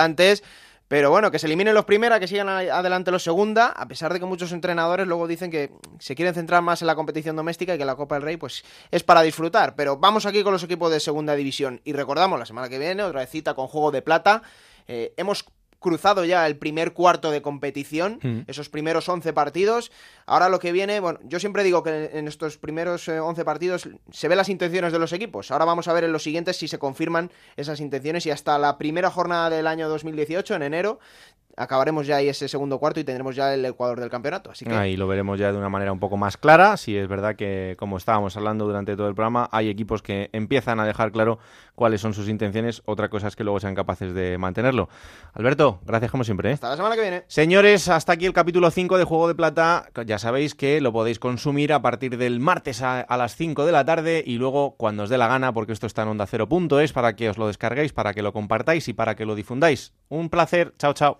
Pero 0.89 1.11
bueno, 1.11 1.29
que 1.29 1.37
se 1.37 1.45
eliminen 1.45 1.75
los 1.75 1.85
primeras, 1.85 2.19
que 2.19 2.27
sigan 2.27 2.49
adelante 2.49 3.11
los 3.11 3.21
segunda, 3.21 3.67
a 3.67 3.87
pesar 3.87 4.11
de 4.11 4.19
que 4.19 4.25
muchos 4.25 4.51
entrenadores 4.51 5.05
luego 5.05 5.27
dicen 5.27 5.51
que 5.51 5.71
se 5.99 6.15
quieren 6.15 6.33
centrar 6.33 6.63
más 6.63 6.81
en 6.81 6.87
la 6.87 6.95
competición 6.95 7.35
doméstica 7.35 7.75
y 7.75 7.77
que 7.77 7.85
la 7.85 7.95
Copa 7.95 8.15
del 8.15 8.23
Rey 8.23 8.37
pues 8.37 8.63
es 8.89 9.03
para 9.03 9.21
disfrutar. 9.21 9.75
Pero 9.75 9.97
vamos 9.97 10.25
aquí 10.25 10.41
con 10.41 10.51
los 10.51 10.63
equipos 10.63 10.91
de 10.91 10.99
segunda 10.99 11.35
división 11.35 11.79
y 11.83 11.93
recordamos 11.93 12.39
la 12.39 12.47
semana 12.47 12.69
que 12.69 12.79
viene 12.79 13.03
otra 13.03 13.19
vez 13.19 13.29
cita 13.29 13.53
con 13.53 13.67
Juego 13.67 13.91
de 13.91 14.01
Plata. 14.01 14.41
Eh, 14.87 15.13
hemos 15.17 15.45
cruzado 15.79 16.25
ya 16.25 16.45
el 16.45 16.57
primer 16.57 16.93
cuarto 16.93 17.31
de 17.31 17.41
competición, 17.41 18.19
Mm. 18.21 18.39
esos 18.47 18.69
primeros 18.69 19.07
11 19.09 19.33
partidos. 19.33 19.91
Ahora 20.25 20.49
lo 20.49 20.59
que 20.59 20.71
viene, 20.71 20.99
bueno, 20.99 21.19
yo 21.23 21.39
siempre 21.39 21.63
digo 21.63 21.83
que 21.83 22.11
en 22.13 22.27
estos 22.27 22.57
primeros 22.57 23.07
eh, 23.07 23.19
11 23.19 23.45
partidos 23.45 23.89
se 24.11 24.27
ven 24.27 24.37
las 24.37 24.49
intenciones 24.49 24.91
de 24.91 24.99
los 24.99 25.13
equipos. 25.13 25.51
Ahora 25.51 25.65
vamos 25.65 25.87
a 25.87 25.93
ver 25.93 26.03
en 26.03 26.11
los 26.11 26.23
siguientes 26.23 26.57
si 26.57 26.67
se 26.67 26.79
confirman 26.79 27.31
esas 27.57 27.79
intenciones 27.79 28.25
y 28.25 28.31
hasta 28.31 28.57
la 28.59 28.77
primera 28.77 29.09
jornada 29.09 29.49
del 29.49 29.67
año 29.67 29.87
2018, 29.89 30.55
en 30.55 30.63
enero, 30.63 30.99
acabaremos 31.59 32.07
ya 32.07 32.15
ahí 32.15 32.29
ese 32.29 32.47
segundo 32.47 32.79
cuarto 32.79 32.99
y 32.99 33.03
tendremos 33.03 33.35
ya 33.35 33.53
el 33.53 33.63
Ecuador 33.65 33.99
del 33.99 34.09
campeonato. 34.09 34.51
Así 34.51 34.65
que 34.65 34.73
Ahí 34.73 34.95
lo 34.95 35.07
veremos 35.07 35.37
ya 35.37 35.51
de 35.51 35.57
una 35.57 35.69
manera 35.69 35.91
un 35.91 35.99
poco 35.99 36.17
más 36.17 36.37
clara. 36.37 36.77
Si 36.77 36.95
es 36.97 37.07
verdad 37.07 37.35
que, 37.35 37.75
como 37.77 37.97
estábamos 37.97 38.35
hablando 38.37 38.65
durante 38.65 38.95
todo 38.95 39.07
el 39.07 39.15
programa, 39.15 39.49
hay 39.51 39.69
equipos 39.69 40.01
que 40.01 40.29
empiezan 40.33 40.79
a 40.79 40.85
dejar 40.85 41.11
claro 41.11 41.39
cuáles 41.75 42.01
son 42.01 42.13
sus 42.13 42.29
intenciones. 42.29 42.81
Otra 42.85 43.09
cosa 43.09 43.27
es 43.27 43.35
que 43.35 43.43
luego 43.43 43.59
sean 43.59 43.75
capaces 43.75 44.13
de 44.13 44.37
mantenerlo. 44.37 44.89
Alberto, 45.33 45.79
gracias 45.85 46.11
como 46.11 46.23
siempre. 46.23 46.49
¿eh? 46.49 46.53
hasta 46.53 46.69
la 46.69 46.75
semana 46.77 46.95
que 46.95 47.01
viene. 47.01 47.23
Señores, 47.27 47.89
hasta 47.89 48.13
aquí 48.13 48.25
el 48.25 48.33
capítulo 48.33 48.71
5 48.71 48.97
de 48.97 49.03
Juego 49.03 49.27
de 49.27 49.35
Plata. 49.35 49.89
Ya 50.05 50.17
sabéis 50.17 50.55
que 50.55 50.81
lo 50.81 50.91
podéis 50.91 51.19
consumir 51.19 51.73
a 51.73 51.81
partir 51.81 52.17
del 52.17 52.39
martes 52.39 52.81
a, 52.81 53.01
a 53.01 53.17
las 53.17 53.35
5 53.35 53.65
de 53.65 53.71
la 53.71 53.85
tarde 53.85 54.23
y 54.25 54.37
luego 54.37 54.75
cuando 54.77 55.03
os 55.03 55.09
dé 55.09 55.17
la 55.17 55.27
gana, 55.27 55.53
porque 55.53 55.73
esto 55.73 55.87
está 55.87 56.03
en 56.03 56.09
onda 56.09 56.25
es 56.81 56.93
para 56.93 57.15
que 57.15 57.29
os 57.29 57.37
lo 57.37 57.47
descarguéis, 57.47 57.93
para 57.93 58.13
que 58.13 58.21
lo 58.21 58.33
compartáis 58.33 58.87
y 58.87 58.93
para 58.93 59.15
que 59.15 59.25
lo 59.25 59.35
difundáis. 59.35 59.93
Un 60.09 60.29
placer. 60.29 60.73
Chao, 60.77 60.93
chao. 60.93 61.19